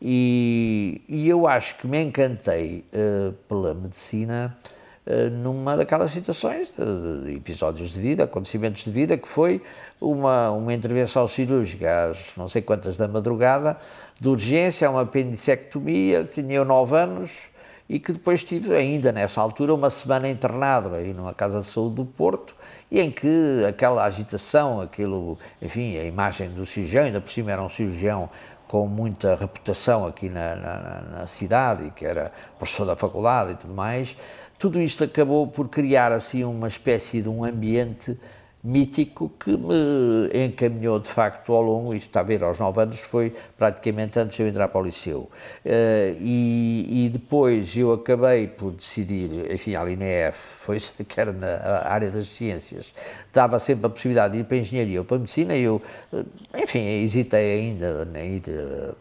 E, 0.00 1.02
e 1.08 1.28
eu 1.28 1.46
acho 1.46 1.76
que 1.76 1.86
me 1.86 2.02
encantei 2.02 2.84
uh, 2.94 3.32
pela 3.46 3.74
medicina 3.74 4.56
uh, 5.06 5.30
numa 5.30 5.76
daquelas 5.76 6.10
situações, 6.10 6.72
de, 6.72 7.24
de, 7.26 7.36
episódios 7.36 7.90
de 7.90 8.00
vida, 8.00 8.24
acontecimentos 8.24 8.82
de 8.82 8.90
vida, 8.90 9.18
que 9.18 9.28
foi 9.28 9.60
uma, 10.00 10.50
uma 10.52 10.72
intervenção 10.72 11.28
cirúrgica 11.28 12.10
às 12.10 12.34
não 12.34 12.48
sei 12.48 12.62
quantas 12.62 12.96
da 12.96 13.06
madrugada, 13.06 13.76
de 14.18 14.28
urgência, 14.28 14.90
uma 14.90 15.02
apendicectomia, 15.02 16.24
tinha 16.24 16.54
eu 16.54 16.64
9 16.64 16.96
anos 16.96 17.50
e 17.86 17.98
que 17.98 18.12
depois 18.12 18.42
tive 18.42 18.74
ainda 18.74 19.12
nessa 19.12 19.40
altura 19.40 19.74
uma 19.74 19.90
semana 19.90 20.30
internado 20.30 20.94
aí 20.94 21.12
numa 21.12 21.34
casa 21.34 21.60
de 21.60 21.66
saúde 21.66 21.96
do 21.96 22.04
Porto 22.06 22.54
e 22.90 23.00
em 23.00 23.10
que 23.10 23.64
aquela 23.68 24.04
agitação, 24.04 24.80
aquilo, 24.80 25.38
enfim, 25.62 25.96
a 25.96 26.04
imagem 26.04 26.50
do 26.50 26.66
cirurgião, 26.66 27.04
ainda 27.04 27.20
por 27.20 27.30
cima 27.30 27.52
era 27.52 27.62
um 27.62 27.68
cirurgião 27.68 28.28
com 28.66 28.86
muita 28.86 29.34
reputação 29.34 30.06
aqui 30.06 30.28
na, 30.28 30.54
na, 30.56 31.00
na, 31.00 31.26
cidade, 31.26 31.92
que 31.94 32.04
era 32.04 32.32
professor 32.58 32.84
da 32.84 32.96
faculdade 32.96 33.52
e 33.52 33.54
tudo 33.56 33.74
mais, 33.74 34.16
tudo 34.58 34.80
isto 34.80 35.02
acabou 35.04 35.46
por 35.46 35.68
criar 35.68 36.12
assim 36.12 36.44
uma 36.44 36.68
espécie 36.68 37.22
de 37.22 37.28
um 37.28 37.44
ambiente 37.44 38.16
mítico 38.62 39.30
que 39.40 39.56
me 39.56 40.46
encaminhou 40.46 40.98
de 40.98 41.08
facto 41.08 41.52
ao 41.52 41.62
longo, 41.62 41.94
isto 41.94 42.08
está 42.08 42.20
a 42.20 42.22
ver, 42.22 42.42
aos 42.44 42.58
nove 42.58 42.82
anos, 42.82 43.00
foi 43.00 43.34
praticamente 43.56 44.18
antes 44.18 44.36
de 44.36 44.42
eu 44.42 44.48
entrar 44.48 44.68
para 44.68 44.80
o 44.80 44.84
liceu. 44.84 45.30
Uh, 45.64 46.16
e, 46.20 47.06
e, 47.06 47.08
depois 47.08 47.74
eu 47.74 47.92
acabei 47.92 48.46
por 48.46 48.72
decidir, 48.72 49.50
enfim, 49.50 49.74
a 49.74 49.90
INEF, 49.90 50.36
foi 50.60 50.76
que 51.08 51.20
era 51.20 51.32
na 51.32 51.82
área 51.84 52.10
das 52.10 52.28
ciências, 52.28 52.94
dava 53.32 53.58
sempre 53.58 53.86
a 53.86 53.88
possibilidade 53.88 54.34
de 54.34 54.40
ir 54.40 54.44
para 54.44 54.56
a 54.56 54.60
engenharia 54.60 54.98
ou 55.00 55.04
para 55.06 55.16
a 55.16 55.20
medicina, 55.20 55.56
e 55.56 55.62
eu, 55.62 55.80
eh, 56.12 56.24
enfim, 56.62 56.86
hesitei 57.02 57.60
ainda 57.60 58.06
em 58.14 58.36
ir 58.36 58.42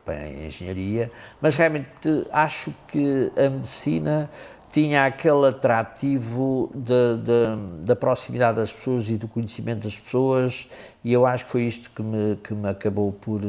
para 0.06 0.16
a 0.16 0.30
engenharia, 0.30 1.12
mas 1.42 1.56
realmente 1.56 2.26
acho 2.32 2.74
que 2.88 3.32
a 3.36 3.50
medicina 3.50 4.30
tinha 4.72 5.06
aquele 5.06 5.48
atrativo 5.48 6.72
de, 6.74 7.18
de, 7.18 7.86
da 7.86 7.96
proximidade 7.96 8.58
das 8.58 8.72
pessoas 8.72 9.10
e 9.10 9.18
do 9.18 9.28
conhecimento 9.28 9.84
das 9.84 9.98
pessoas, 9.98 10.68
e 11.04 11.12
eu 11.12 11.26
acho 11.26 11.46
que 11.46 11.52
foi 11.52 11.64
isto 11.64 11.90
que 11.90 12.02
me, 12.02 12.36
que 12.38 12.54
me 12.54 12.70
acabou 12.70 13.12
por, 13.12 13.42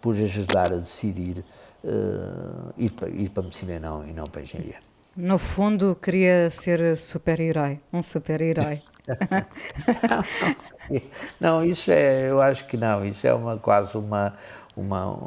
por 0.00 0.14
ajudar 0.14 0.72
a 0.72 0.76
decidir 0.76 1.44
uh, 1.84 2.72
ir, 2.76 2.90
para, 2.90 3.08
ir 3.08 3.28
para 3.30 3.42
a 3.42 3.44
medicina 3.44 3.74
e 3.74 3.80
não, 3.80 4.06
e 4.06 4.12
não 4.12 4.24
para 4.24 4.40
a 4.40 4.42
engenharia. 4.42 4.76
No 5.14 5.38
fundo, 5.38 5.94
queria 5.94 6.48
ser 6.48 6.96
super-herói, 6.96 7.80
um 7.92 8.02
super-herói. 8.02 8.82
não, 11.40 11.64
isso 11.64 11.90
é, 11.90 12.30
eu 12.30 12.40
acho 12.40 12.66
que 12.66 12.76
não, 12.76 13.04
isso 13.04 13.26
é 13.26 13.34
uma, 13.34 13.58
quase 13.58 13.98
uma, 13.98 14.34
uma, 14.76 15.18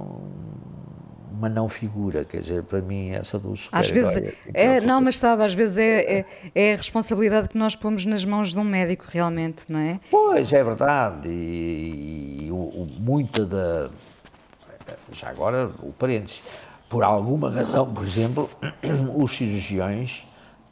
uma 1.38 1.50
não 1.50 1.67
figura, 1.67 2.24
quer 2.24 2.39
dizer, 2.39 2.63
para 2.63 2.82
mim 2.82 3.10
essa 3.10 3.38
do 3.38 3.56
super 3.56 3.78
Às 3.78 3.89
vezes, 3.89 4.38
é, 4.54 4.80
não, 4.80 5.02
mas 5.02 5.19
sabe, 5.19 5.43
às 5.43 5.54
vezes 5.54 5.78
é, 5.78 6.19
é, 6.19 6.26
é, 6.54 6.74
a 6.74 6.78
responsabilidade 6.78 7.50
que 7.50 7.58
nós 7.58 7.76
pomos 7.76 8.06
nas 8.06 8.24
mãos 8.24 8.52
de 8.52 8.60
um 8.60 8.63
médico 8.63 9.06
realmente, 9.08 9.71
não 9.71 9.80
é? 9.80 10.00
Pois, 10.10 10.52
é 10.54 10.63
verdade, 10.63 11.28
e, 11.28 12.45
e, 12.45 12.52
o, 12.52 12.56
o, 12.56 12.88
muita 13.00 13.45
da, 13.45 13.89
já 15.12 15.30
agora 15.30 15.69
o 15.82 15.91
parênteses, 15.91 16.41
por 16.89 17.04
alguma 17.04 17.50
razão, 17.50 17.91
por 17.91 18.04
exemplo, 18.04 18.50
os 19.15 19.36
cirurgiões 19.36 20.26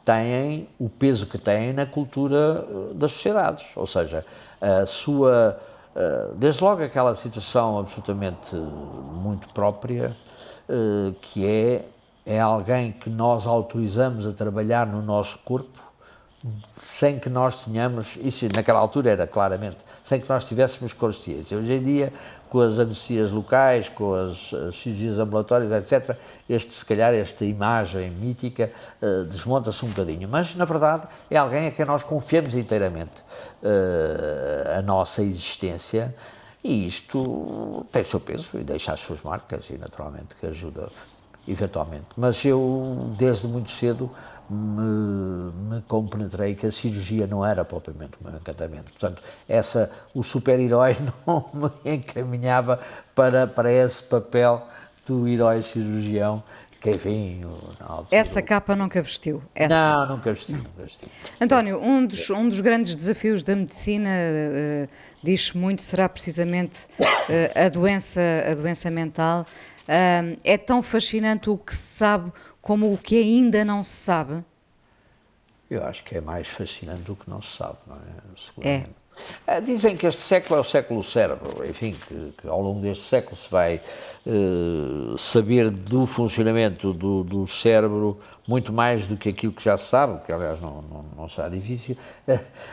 têm 0.04 0.68
o 0.78 0.88
peso 0.88 1.26
que 1.26 1.38
têm 1.38 1.72
na 1.72 1.86
cultura 1.86 2.66
eh, 2.68 2.94
das 2.94 3.12
sociedades, 3.12 3.64
ou 3.74 3.86
seja, 3.86 4.24
a 4.60 4.86
sua, 4.86 5.58
eh, 5.96 6.28
desde 6.36 6.62
logo 6.62 6.82
aquela 6.82 7.14
situação 7.14 7.78
absolutamente 7.78 8.54
muito 8.54 9.48
própria 9.54 10.14
que 11.20 11.46
é, 11.46 11.84
é 12.24 12.40
alguém 12.40 12.92
que 12.92 13.10
nós 13.10 13.46
autorizamos 13.46 14.26
a 14.26 14.32
trabalhar 14.32 14.86
no 14.86 15.02
nosso 15.02 15.38
corpo 15.40 15.84
sem 16.82 17.18
que 17.18 17.30
nós 17.30 17.64
tenhamos, 17.64 18.18
isso 18.20 18.46
naquela 18.54 18.78
altura 18.78 19.10
era 19.10 19.26
claramente, 19.26 19.78
sem 20.02 20.20
que 20.20 20.28
nós 20.28 20.44
tivéssemos 20.44 20.92
consciência. 20.92 21.56
Hoje 21.56 21.72
em 21.72 21.82
dia, 21.82 22.12
com 22.50 22.60
as 22.60 22.78
anestesias 22.78 23.30
locais, 23.30 23.88
com 23.88 24.14
as, 24.14 24.52
as 24.52 24.76
cirurgias 24.76 25.18
ambulatórias, 25.18 25.72
etc., 25.72 26.16
este, 26.48 26.72
se 26.72 26.84
calhar, 26.84 27.14
esta 27.14 27.44
imagem 27.44 28.10
mítica 28.10 28.70
uh, 29.00 29.24
desmonta-se 29.24 29.84
um 29.84 29.88
bocadinho. 29.88 30.28
Mas, 30.28 30.54
na 30.54 30.64
verdade, 30.64 31.08
é 31.30 31.36
alguém 31.36 31.66
a 31.66 31.70
quem 31.70 31.86
nós 31.86 32.02
confiamos 32.02 32.54
inteiramente 32.54 33.22
uh, 33.62 34.78
a 34.78 34.82
nossa 34.82 35.22
existência 35.22 36.14
e 36.64 36.86
isto 36.86 37.86
tem 37.92 38.00
o 38.00 38.06
seu 38.06 38.18
peso 38.18 38.48
e 38.54 38.64
deixa 38.64 38.92
as 38.92 39.00
suas 39.00 39.22
marcas 39.22 39.68
e 39.68 39.76
naturalmente 39.76 40.34
que 40.34 40.46
ajuda 40.46 40.88
eventualmente. 41.46 42.06
Mas 42.16 42.42
eu, 42.42 43.14
desde 43.18 43.46
muito 43.46 43.70
cedo, 43.70 44.10
me, 44.48 45.52
me 45.52 45.82
compenetrei 45.82 46.54
que 46.54 46.66
a 46.66 46.72
cirurgia 46.72 47.26
não 47.26 47.44
era 47.44 47.64
propriamente 47.66 48.14
o 48.18 48.26
meu 48.26 48.34
encantamento. 48.34 48.90
Portanto, 48.92 49.22
essa, 49.46 49.90
o 50.14 50.22
super-herói 50.22 50.96
não 51.26 51.44
me 51.52 51.96
encaminhava 51.96 52.80
para, 53.14 53.46
para 53.46 53.70
esse 53.70 54.02
papel 54.02 54.66
do 55.06 55.28
herói 55.28 55.62
cirurgião 55.62 56.42
Essa 58.10 58.42
capa 58.42 58.76
nunca 58.76 59.00
vestiu? 59.00 59.42
Essa. 59.54 60.06
Não, 60.06 60.16
nunca 60.16 60.32
vestiu, 60.32 60.56
nunca 60.56 60.82
vestiu. 60.82 61.08
António, 61.40 61.80
um 61.82 62.06
dos, 62.06 62.28
um 62.30 62.48
dos 62.48 62.60
grandes 62.60 62.94
desafios 62.94 63.42
da 63.42 63.56
medicina, 63.56 64.10
uh, 64.10 64.88
diz 65.22 65.52
muito, 65.52 65.82
será 65.82 66.08
precisamente 66.08 66.86
uh, 67.00 67.66
a, 67.66 67.68
doença, 67.68 68.20
a 68.50 68.54
doença 68.54 68.90
mental. 68.90 69.46
Uh, 69.82 70.36
é 70.44 70.58
tão 70.58 70.82
fascinante 70.82 71.48
o 71.48 71.56
que 71.56 71.74
se 71.74 71.96
sabe 71.96 72.30
como 72.60 72.92
o 72.92 72.98
que 72.98 73.16
ainda 73.16 73.64
não 73.64 73.82
se 73.82 73.96
sabe? 73.96 74.44
Eu 75.70 75.82
acho 75.84 76.04
que 76.04 76.16
é 76.16 76.20
mais 76.20 76.46
fascinante 76.46 77.02
do 77.02 77.16
que 77.16 77.28
não 77.28 77.40
se 77.40 77.56
sabe, 77.56 77.78
não 77.86 77.96
é? 77.96 78.68
É. 78.68 78.84
Ah, 79.46 79.60
dizem 79.60 79.96
que 79.96 80.06
este 80.06 80.20
século 80.20 80.58
é 80.58 80.60
o 80.60 80.64
século 80.64 81.00
do 81.00 81.06
cérebro, 81.06 81.64
enfim, 81.68 81.92
que, 81.92 82.32
que 82.38 82.48
ao 82.48 82.60
longo 82.60 82.80
deste 82.80 83.04
século 83.04 83.36
se 83.36 83.50
vai 83.50 83.80
uh, 84.26 85.18
saber 85.18 85.70
do 85.70 86.06
funcionamento 86.06 86.92
do, 86.92 87.22
do, 87.22 87.46
cérebro 87.46 88.18
muito 88.46 88.72
mais 88.72 89.06
do 89.06 89.16
que 89.16 89.28
aquilo 89.28 89.52
que 89.52 89.62
já 89.62 89.76
se 89.76 89.86
sabe, 89.86 90.24
que 90.24 90.32
aliás 90.32 90.60
não, 90.60 90.82
não, 90.82 91.04
não 91.16 91.28
será 91.28 91.48
difícil, 91.48 91.96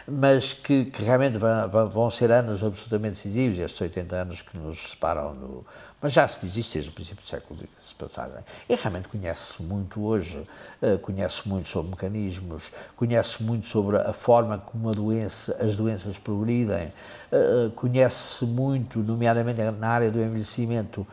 mas 0.07 0.53
que, 0.53 0.85
que 0.85 1.03
realmente 1.03 1.37
vão, 1.37 1.89
vão, 1.89 2.09
ser 2.09 2.31
anos 2.31 2.63
absolutamente 2.63 3.15
decisivos, 3.15 3.59
estes 3.59 3.79
80 3.79 4.15
anos 4.15 4.41
que 4.41 4.57
nos 4.57 4.91
separam 4.91 5.35
do 5.35 5.65
mas 6.01 6.13
já 6.13 6.27
se 6.27 6.45
diz 6.45 6.57
isto 6.57 6.73
desde 6.73 6.89
o 6.89 6.93
princípio 6.93 7.23
do 7.23 7.27
século 7.27 7.59
se 7.77 7.93
passagem. 7.93 8.39
E 8.67 8.75
realmente 8.75 9.07
conhece 9.07 9.61
muito 9.61 10.03
hoje, 10.03 10.43
uh, 10.81 10.97
conhece 10.99 11.47
muito 11.47 11.69
sobre 11.69 11.91
mecanismos, 11.91 12.71
conhece 12.95 13.43
muito 13.43 13.67
sobre 13.67 13.97
a 13.97 14.11
forma 14.11 14.57
como 14.57 14.89
a 14.89 14.91
doença, 14.91 15.55
as 15.59 15.77
doenças 15.77 16.17
progridem, 16.17 16.91
uh, 17.31 17.69
conhece 17.71 18.43
muito, 18.45 18.99
nomeadamente 18.99 19.61
na 19.61 19.89
área 19.89 20.09
do 20.11 20.19
envelhecimento, 20.19 21.05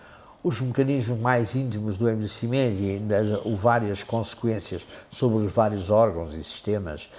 os 0.43 0.61
mecanismos 0.61 1.19
mais 1.19 1.55
íntimos 1.55 1.99
do 1.99 2.09
envelhecimento 2.09 2.81
e 2.81 2.91
ainda 2.93 3.43
várias 3.57 4.03
consequências 4.03 4.87
sobre 5.11 5.45
os 5.45 5.53
vários 5.53 5.91
órgãos 5.91 6.33
e 6.33 6.43
sistemas, 6.45 7.11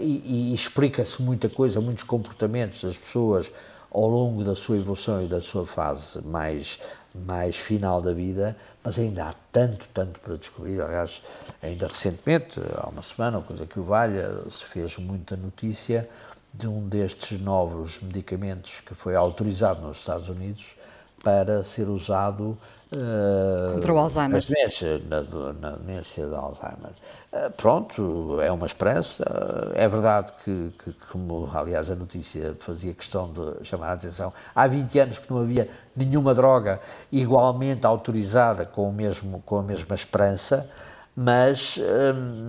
e, 0.00 0.22
e 0.24 0.54
explica-se 0.54 1.20
muita 1.20 1.50
coisa, 1.50 1.82
muitos 1.82 2.02
comportamentos 2.02 2.82
das 2.82 2.96
pessoas 2.96 3.52
ao 3.90 4.08
longo 4.08 4.42
da 4.42 4.54
sua 4.54 4.78
evolução 4.78 5.22
e 5.22 5.26
da 5.26 5.40
sua 5.40 5.66
fase 5.66 6.22
mais 6.22 6.80
mais 7.14 7.56
final 7.56 8.00
da 8.00 8.12
vida, 8.12 8.56
mas 8.82 8.98
ainda 8.98 9.28
há 9.28 9.34
tanto, 9.50 9.86
tanto 9.92 10.18
para 10.20 10.36
descobrir. 10.36 10.80
Aliás, 10.80 11.22
ainda 11.62 11.86
recentemente, 11.86 12.60
há 12.76 12.88
uma 12.88 13.02
semana, 13.02 13.40
coisa 13.40 13.66
que 13.66 13.78
o 13.78 13.84
valha, 13.84 14.42
se 14.50 14.64
fez 14.64 14.96
muita 14.98 15.36
notícia 15.36 16.08
de 16.52 16.66
um 16.66 16.88
destes 16.88 17.40
novos 17.40 18.00
medicamentos 18.00 18.80
que 18.80 18.94
foi 18.94 19.16
autorizado 19.16 19.80
nos 19.80 19.98
Estados 19.98 20.28
Unidos 20.28 20.76
para 21.22 21.62
ser 21.62 21.88
usado 21.88 22.58
uh, 22.92 23.72
contra 23.72 23.92
o 23.92 23.98
Alzheimer. 23.98 24.42
Na 24.42 24.54
demência, 24.54 25.02
na, 25.08 25.22
na 25.52 25.70
demência 25.76 26.26
de 26.26 26.34
Alzheimer. 26.34 26.92
Uh, 27.32 27.50
pronto, 27.56 28.40
é 28.40 28.50
uma 28.52 28.66
esperança. 28.66 29.24
Uh, 29.24 29.72
é 29.74 29.88
verdade 29.88 30.32
que, 30.44 30.72
que, 30.82 30.92
como 31.10 31.50
aliás 31.52 31.90
a 31.90 31.94
notícia 31.94 32.54
fazia 32.60 32.92
questão 32.92 33.32
de 33.32 33.64
chamar 33.64 33.88
a 33.88 33.92
atenção, 33.92 34.32
há 34.54 34.66
20 34.66 34.98
anos 34.98 35.18
que 35.18 35.32
não 35.32 35.40
havia 35.40 35.68
nenhuma 35.96 36.34
droga 36.34 36.80
igualmente 37.10 37.86
autorizada 37.86 38.64
com, 38.64 38.88
o 38.88 38.92
mesmo, 38.92 39.42
com 39.46 39.58
a 39.58 39.62
mesma 39.62 39.94
esperança, 39.94 40.68
mas 41.14 41.78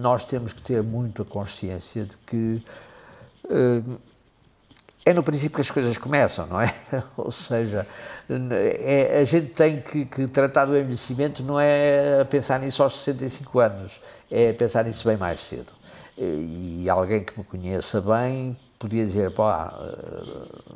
nós 0.01 0.23
temos 0.23 0.53
que 0.53 0.61
ter 0.61 0.81
muito 0.81 1.21
a 1.21 1.25
consciência 1.25 2.05
de 2.05 2.15
que 2.17 2.63
é 5.06 5.14
no 5.14 5.24
princípio 5.24 5.56
que 5.56 5.62
as 5.62 5.72
coisas 5.72 5.97
começam, 5.97 6.47
não 6.47 6.62
é? 6.62 6.74
Ou 7.18 7.32
seja, 7.32 7.86
é, 8.80 9.20
a 9.20 9.26
gente 9.26 9.47
tem 9.47 9.82
que, 9.82 10.06
que, 10.06 10.28
tratar 10.28 10.66
do 10.66 10.78
envelhecimento 10.78 11.43
não 11.43 11.60
é 11.60 12.24
pensar 12.26 12.60
nisso 12.60 12.82
aos 12.82 12.97
65 12.99 13.60
anos, 13.60 14.01
é 14.32 14.54
pensar 14.54 14.86
nisso 14.86 15.08
bem 15.08 15.18
mais 15.18 15.41
cedo. 15.41 15.74
E, 16.18 16.88
alguém 16.89 17.24
que 17.24 17.38
me 17.38 17.43
conheça 17.43 17.99
bem 17.99 18.56
podia 18.78 19.04
dizer, 19.06 19.32
pá, 19.32 19.74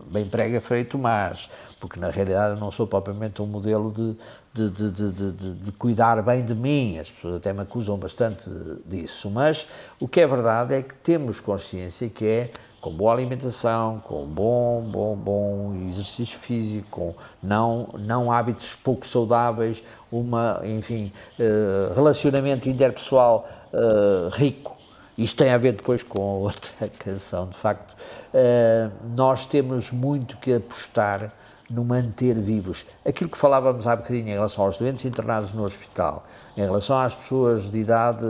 bem 0.09 0.25
prega 0.25 0.61
Frei 0.61 0.85
Tomás, 0.85 1.49
porque 1.79 1.99
na 1.99 2.09
realidade 2.09 2.55
eu 2.55 2.59
não 2.59 2.71
sou 2.71 2.87
propriamente 2.87 3.41
um 3.41 3.45
modelo 3.45 3.91
de, 3.91 4.69
de, 4.69 4.91
de, 4.91 5.11
de, 5.11 5.31
de, 5.31 5.71
cuidar 5.73 6.21
bem 6.23 6.43
de 6.43 6.55
mim, 6.55 6.97
as 6.97 7.11
pessoas 7.11 7.35
até 7.35 7.51
me 7.51 7.61
acusam 7.61 7.97
bastante 7.97 8.49
disso, 8.85 9.29
mas 9.29 9.67
o 9.99 10.07
que 10.07 10.21
é 10.21 10.27
verdade 10.27 10.73
é 10.73 10.81
que 10.81 10.95
temos 10.95 11.41
consciência 11.41 12.07
que 12.07 12.25
é 12.25 12.49
com 12.81 12.91
boa 12.91 13.13
alimentação, 13.13 14.01
com 14.05 14.25
bom, 14.25 14.81
bom, 14.81 15.15
bom 15.15 15.87
exercício 15.87 16.37
físico, 16.37 16.87
com 16.89 17.15
não, 17.41 17.89
não 17.97 18.31
hábitos 18.31 18.75
pouco 18.75 19.05
saudáveis, 19.05 19.83
uma, 20.11 20.61
enfim, 20.63 21.11
uh, 21.39 21.93
relacionamento 21.93 22.69
interpessoal 22.69 23.47
uh, 23.73 24.29
rico. 24.29 24.75
Isto 25.17 25.37
tem 25.37 25.51
a 25.51 25.57
ver 25.57 25.73
depois 25.73 26.03
com 26.03 26.21
outra 26.41 26.87
canção, 26.99 27.47
de 27.49 27.57
facto. 27.57 27.95
Uh, 28.33 28.91
nós 29.15 29.45
temos 29.47 29.91
muito 29.91 30.37
que 30.37 30.53
apostar 30.53 31.31
no 31.69 31.83
manter 31.83 32.39
vivos. 32.39 32.85
Aquilo 33.05 33.29
que 33.29 33.37
falávamos 33.37 33.85
há 33.87 33.95
bocadinho 33.95 34.29
em 34.29 34.33
relação 34.33 34.63
aos 34.63 34.77
doentes 34.77 35.03
internados 35.03 35.51
no 35.51 35.65
hospital, 35.65 36.25
em 36.55 36.61
relação 36.61 36.97
às 36.97 37.13
pessoas 37.13 37.69
de 37.69 37.79
idade 37.79 38.25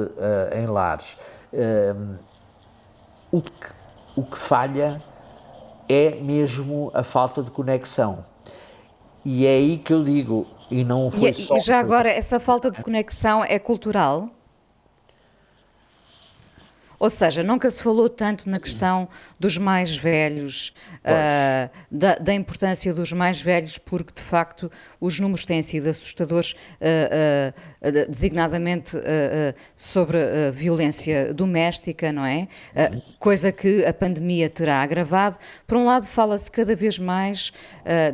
em 0.55 0.65
lares, 0.65 1.15
o 3.31 3.39
que 3.39 3.76
o 4.17 4.23
que 4.23 4.37
falha 4.37 5.01
é 5.87 6.09
mesmo 6.15 6.91
a 6.93 7.03
falta 7.03 7.43
de 7.43 7.51
conexão. 7.51 8.25
E 9.23 9.45
é 9.45 9.49
aí 9.49 9.77
que 9.77 9.93
eu 9.93 10.03
digo, 10.03 10.47
e 10.71 10.83
não 10.83 11.11
foi 11.11 11.29
e, 11.29 11.45
só... 11.45 11.55
E 11.55 11.59
já 11.59 11.79
agora, 11.79 12.09
essa 12.09 12.39
falta 12.39 12.71
de 12.71 12.81
conexão 12.81 13.43
é 13.43 13.59
cultural? 13.59 14.29
Ou 16.99 17.09
seja, 17.09 17.43
nunca 17.43 17.69
se 17.69 17.81
falou 17.83 18.09
tanto 18.09 18.49
na 18.49 18.59
questão 18.59 19.07
dos 19.39 19.57
mais 19.57 19.95
velhos, 19.95 20.73
uh, 21.03 21.69
da, 21.91 22.15
da, 22.15 22.33
importância 22.33 22.93
dos 22.93 23.13
mais 23.13 23.39
velhos, 23.39 23.77
porque 23.77 24.13
de 24.13 24.21
facto 24.21 24.71
os 24.99 25.19
números 25.19 25.45
têm 25.45 25.61
sido 25.61 25.87
assustadores, 25.87 26.53
uh, 26.53 27.53
uh, 27.87 28.07
designadamente 28.09 28.97
sobre 29.75 30.17
a 30.17 30.51
violência 30.51 31.33
doméstica, 31.33 32.11
não 32.11 32.25
é? 32.25 32.47
coisa 33.19 33.51
que 33.51 33.85
a 33.85 33.93
pandemia 33.93 34.49
terá 34.49 34.81
agravado. 34.81 35.37
Por 35.65 35.77
um 35.77 35.85
lado, 35.85 36.05
fala-se 36.05 36.49
cada 36.49 36.75
vez 36.75 36.97
mais 36.97 37.51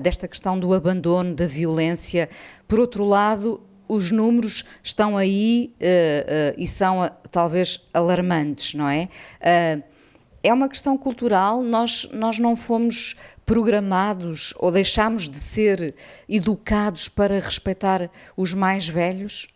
desta 0.01 0.27
questão 0.27 0.59
do 0.59 0.73
abandono, 0.73 1.33
da 1.33 1.45
violência. 1.45 2.29
Por 2.67 2.79
outro 2.79 3.03
lado, 3.03 3.61
os 3.87 4.11
números 4.11 4.63
estão 4.81 5.17
aí 5.17 5.73
uh, 5.75 5.83
uh, 5.83 6.55
e 6.57 6.67
são 6.67 7.03
uh, 7.03 7.11
talvez 7.31 7.87
alarmantes, 7.93 8.73
não 8.73 8.87
é? 8.87 9.09
é 10.43 10.53
uma 10.53 10.67
questão 10.67 10.97
cultural, 10.97 11.61
nós, 11.61 12.07
nós 12.11 12.37
não 12.37 12.55
fomos 12.55 13.15
programados 13.45 14.53
ou 14.57 14.71
deixámos 14.71 15.29
de 15.29 15.37
ser 15.37 15.95
educados 16.27 17.07
para 17.07 17.35
respeitar 17.35 18.09
os 18.35 18.53
mais 18.53 18.87
velhos? 18.87 19.47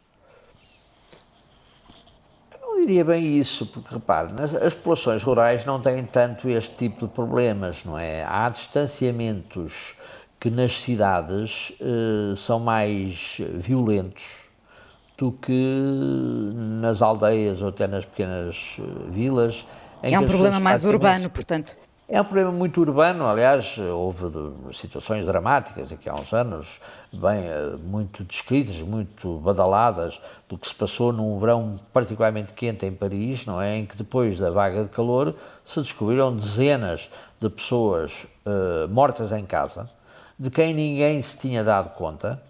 Eu 2.54 2.60
não 2.62 2.80
diria 2.80 3.04
bem 3.04 3.38
isso, 3.38 3.66
porque 3.66 3.94
repare, 3.94 4.32
as 4.66 4.74
populações 4.74 5.24
rurais 5.24 5.66
não 5.66 5.82
têm 5.82 6.06
tanto 6.06 6.50
este 6.50 6.74
tipo 6.76 7.06
de 7.06 7.14
problemas, 7.14 7.84
não 7.84 8.00
é? 8.00 8.24
Há 8.24 8.50
distanciamentos 8.50 9.96
que 10.40 10.50
nas 10.50 10.82
cidades 10.82 11.74
uh, 11.82 12.36
são 12.36 12.60
mais 12.60 13.38
violentos 13.56 14.24
do 15.18 15.32
que 15.32 16.54
nas 16.80 17.02
aldeias 17.02 17.62
ou 17.62 17.70
até 17.70 17.88
nas 17.88 18.06
pequenas 18.06 18.78
uh, 18.78 19.12
vilas. 19.12 19.66
é 20.02 20.20
um 20.20 20.26
problema 20.26 20.60
mais 20.60 20.86
urbano, 20.86 21.30
portanto. 21.30 21.76
É 22.10 22.22
um 22.22 22.24
problema 22.24 22.54
muito 22.54 22.80
urbano, 22.80 23.28
aliás, 23.28 23.78
houve 23.78 24.32
situações 24.72 25.26
dramáticas 25.26 25.92
aqui 25.92 26.08
há 26.08 26.16
uns 26.16 26.32
anos, 26.32 26.80
bem, 27.12 27.44
eh, 27.44 27.76
muito 27.84 28.24
descritas, 28.24 28.78
muito 28.78 29.40
badaladas, 29.40 30.22
do 30.48 30.58
que 30.58 30.66
se 30.66 30.74
passou 30.74 31.12
num 31.12 31.38
verão 31.38 31.78
particularmente 31.92 32.54
quente 32.54 32.86
em 32.86 32.94
Paris, 32.94 33.46
não 33.46 33.62
é? 33.62 33.80
Em 33.80 33.86
que 33.86 33.98
depois 33.98 34.40
da 34.40 34.50
vaga 34.50 34.84
de 34.84 34.90
calor 34.90 35.36
se 35.66 35.82
descobriram 35.82 36.34
dezenas 36.34 37.10
de 37.42 37.50
pessoas 37.50 38.26
uh, 38.46 38.88
mortas 38.88 39.34
em 39.34 39.46
casa, 39.46 39.90
de 40.40 40.50
quem 40.52 40.74
ninguém 40.74 41.22
se 41.22 41.38
tinha 41.38 41.64
dado 41.64 41.90
conta 41.96 42.42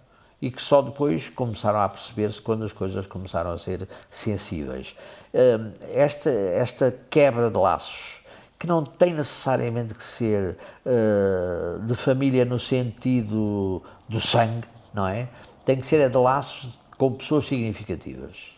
e 0.41 0.51
que 0.51 0.61
só 0.61 0.81
depois 0.81 1.29
começaram 1.29 1.79
a 1.79 1.89
perceber-se 1.89 2.41
quando 2.41 2.63
as 2.63 2.73
coisas 2.73 3.07
começaram 3.07 3.51
a 3.51 3.57
ser 3.57 3.87
sensíveis. 4.09 4.95
Hum, 5.33 5.71
esta, 5.93 6.29
esta 6.29 6.93
quebra 7.09 7.49
de 7.49 7.57
laços, 7.57 8.21
que 8.59 8.67
não 8.67 8.83
tem 8.83 9.13
necessariamente 9.13 9.93
que 9.93 10.03
ser 10.03 10.57
uh, 10.85 11.79
de 11.85 11.95
família 11.95 12.43
no 12.43 12.59
sentido 12.59 13.83
do 14.09 14.19
sangue, 14.19 14.67
não 14.93 15.07
é? 15.07 15.27
Tem 15.65 15.79
que 15.79 15.85
ser 15.85 16.09
de 16.09 16.17
laços 16.17 16.79
com 16.97 17.13
pessoas 17.13 17.45
significativas. 17.45 18.57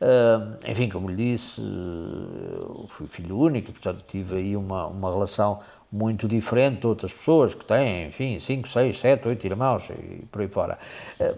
Uh, 0.00 0.56
enfim, 0.66 0.88
como 0.88 1.10
lhe 1.10 1.16
disse, 1.16 1.62
fui 2.88 3.06
filho 3.06 3.38
único, 3.38 3.72
portanto 3.72 4.02
tive 4.08 4.36
aí 4.36 4.56
uma, 4.56 4.86
uma 4.86 5.10
relação 5.10 5.60
muito 5.92 6.28
diferente 6.28 6.80
de 6.80 6.86
outras 6.86 7.12
pessoas 7.12 7.54
que 7.54 7.64
têm, 7.64 8.08
enfim, 8.08 8.38
5, 8.38 8.68
6, 8.68 8.98
7, 8.98 9.28
8 9.28 9.46
irmãos 9.46 9.90
e 9.90 10.24
por 10.26 10.40
aí 10.40 10.48
fora. 10.48 10.78
Eh, 11.18 11.34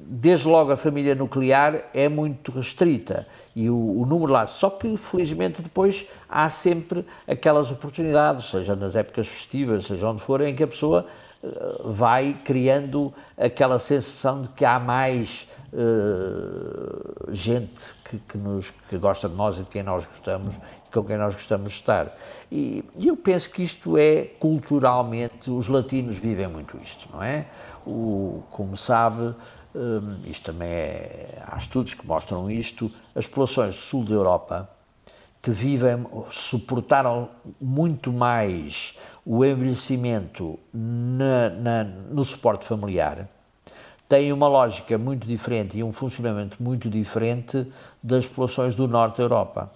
desde 0.00 0.48
logo 0.48 0.72
a 0.72 0.76
família 0.76 1.14
nuclear 1.14 1.82
é 1.92 2.08
muito 2.08 2.50
restrita 2.50 3.26
e 3.54 3.68
o, 3.68 4.00
o, 4.00 4.06
número 4.06 4.32
lá, 4.32 4.46
só 4.46 4.70
que 4.70 4.96
felizmente 4.96 5.60
depois 5.60 6.06
há 6.28 6.48
sempre 6.48 7.04
aquelas 7.28 7.70
oportunidades, 7.70 8.48
seja 8.48 8.74
nas 8.74 8.96
épocas 8.96 9.28
festivas, 9.28 9.84
seja 9.84 10.08
onde 10.08 10.22
for, 10.22 10.40
em 10.40 10.56
que 10.56 10.62
a 10.62 10.66
pessoa 10.66 11.06
eh, 11.44 11.48
vai 11.84 12.34
criando 12.44 13.12
aquela 13.36 13.78
sensação 13.78 14.40
de 14.40 14.48
que 14.50 14.64
há 14.64 14.78
mais 14.78 15.46
uh, 15.72 17.32
gente 17.34 17.94
que, 18.04 18.18
que, 18.18 18.38
nos, 18.38 18.70
que 18.88 18.96
gosta 18.96 19.28
de 19.28 19.34
nós 19.34 19.58
e 19.58 19.60
de 19.60 19.68
quem 19.68 19.82
nós 19.82 20.06
gostamos 20.06 20.54
com 20.92 21.04
quem 21.04 21.16
nós 21.16 21.34
gostamos 21.34 21.72
de 21.72 21.78
estar. 21.78 22.16
E, 22.50 22.84
eu 23.00 23.16
penso 23.16 23.50
que 23.50 23.62
isto 23.62 23.96
é 23.96 24.24
culturalmente, 24.38 25.50
os 25.50 25.68
latinos 25.68 26.18
vivem 26.18 26.46
muito 26.46 26.78
isto, 26.82 27.08
não 27.12 27.22
é? 27.22 27.46
O, 27.86 28.42
como 28.50 28.76
sabe, 28.76 29.34
um, 29.74 30.20
isto 30.24 30.52
também 30.52 30.68
é, 30.68 31.42
há 31.46 31.56
estudos 31.56 31.94
que 31.94 32.06
mostram 32.06 32.50
isto, 32.50 32.90
as 33.14 33.26
populações 33.26 33.74
do 33.74 33.80
sul 33.80 34.04
da 34.04 34.14
Europa 34.14 34.68
que 35.42 35.50
vivem, 35.50 36.06
suportaram 36.30 37.28
muito 37.60 38.12
mais 38.12 38.96
o 39.26 39.44
envelhecimento 39.44 40.56
na, 40.72 41.48
na, 41.50 41.84
no 41.84 42.24
suporte 42.24 42.64
familiar, 42.64 43.28
têm 44.08 44.32
uma 44.32 44.46
lógica 44.46 44.96
muito 44.96 45.26
diferente 45.26 45.76
e 45.76 45.82
um 45.82 45.90
funcionamento 45.90 46.62
muito 46.62 46.88
diferente 46.88 47.66
das 48.00 48.26
populações 48.26 48.76
do 48.76 48.86
norte 48.86 49.16
da 49.16 49.24
Europa. 49.24 49.72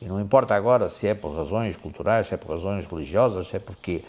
E 0.00 0.06
não 0.06 0.20
importa 0.20 0.54
agora 0.54 0.88
se 0.88 1.06
é 1.06 1.14
por 1.14 1.36
razões 1.36 1.76
culturais, 1.76 2.28
se 2.28 2.34
é 2.34 2.36
por 2.36 2.52
razões 2.52 2.86
religiosas, 2.86 3.48
se 3.48 3.56
é 3.56 3.58
porque 3.58 4.02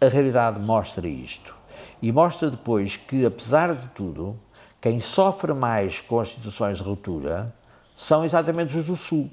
a 0.00 0.08
realidade 0.08 0.58
mostra 0.58 1.06
isto. 1.06 1.54
E 2.00 2.10
mostra 2.10 2.50
depois 2.50 2.96
que, 2.96 3.24
apesar 3.24 3.74
de 3.74 3.86
tudo, 3.88 4.36
quem 4.80 4.98
sofre 4.98 5.54
mais 5.54 6.00
com 6.00 6.18
as 6.18 6.30
situações 6.30 6.78
de 6.78 6.82
ruptura 6.82 7.54
são 7.94 8.24
exatamente 8.24 8.76
os 8.76 8.84
do 8.84 8.96
Sul. 8.96 9.30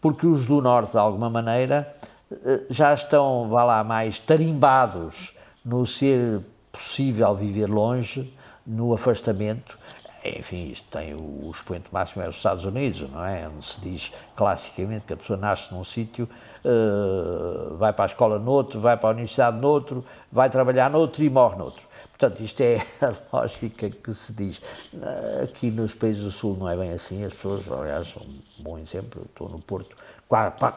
Porque 0.00 0.26
os 0.26 0.46
do 0.46 0.62
Norte, 0.62 0.92
de 0.92 0.98
alguma 0.98 1.28
maneira, 1.28 1.94
eh, 2.32 2.62
já 2.70 2.94
estão, 2.94 3.48
vá 3.48 3.64
lá, 3.64 3.84
mais 3.84 4.18
tarimbados 4.18 5.36
no 5.62 5.86
ser 5.86 6.40
possível 6.72 7.34
viver 7.34 7.66
longe, 7.66 8.32
no 8.66 8.94
afastamento, 8.94 9.78
enfim, 10.24 10.70
isto 10.70 10.88
tem 10.90 11.14
o, 11.14 11.46
o 11.46 11.50
expoente 11.50 11.86
máximo 11.92 12.22
é 12.22 12.28
os 12.28 12.36
Estados 12.36 12.64
Unidos, 12.64 13.08
não 13.10 13.24
é? 13.24 13.48
Onde 13.48 13.64
se 13.64 13.80
diz 13.80 14.12
classicamente 14.34 15.06
que 15.06 15.12
a 15.12 15.16
pessoa 15.16 15.38
nasce 15.38 15.72
num 15.72 15.84
sítio, 15.84 16.28
uh, 16.64 17.76
vai 17.76 17.92
para 17.92 18.04
a 18.04 18.06
escola 18.06 18.38
noutro, 18.38 18.80
vai 18.80 18.96
para 18.96 19.10
a 19.10 19.12
universidade 19.12 19.58
noutro, 19.58 20.04
vai 20.32 20.48
trabalhar 20.48 20.90
noutro 20.90 21.22
e 21.22 21.30
morre 21.30 21.56
noutro. 21.56 21.82
Portanto, 22.10 22.40
isto 22.40 22.60
é 22.60 22.86
a 23.00 23.12
lógica 23.36 23.90
que 23.90 24.14
se 24.14 24.32
diz. 24.32 24.62
Aqui 25.42 25.70
nos 25.70 25.92
países 25.94 26.22
do 26.22 26.30
Sul 26.30 26.56
não 26.56 26.68
é 26.68 26.76
bem 26.76 26.92
assim, 26.92 27.24
as 27.24 27.34
pessoas, 27.34 27.70
aliás, 27.70 28.14
um 28.16 28.62
bom 28.62 28.78
exemplo, 28.78 29.22
eu 29.22 29.26
estou 29.26 29.48
no 29.48 29.60
Porto 29.60 29.96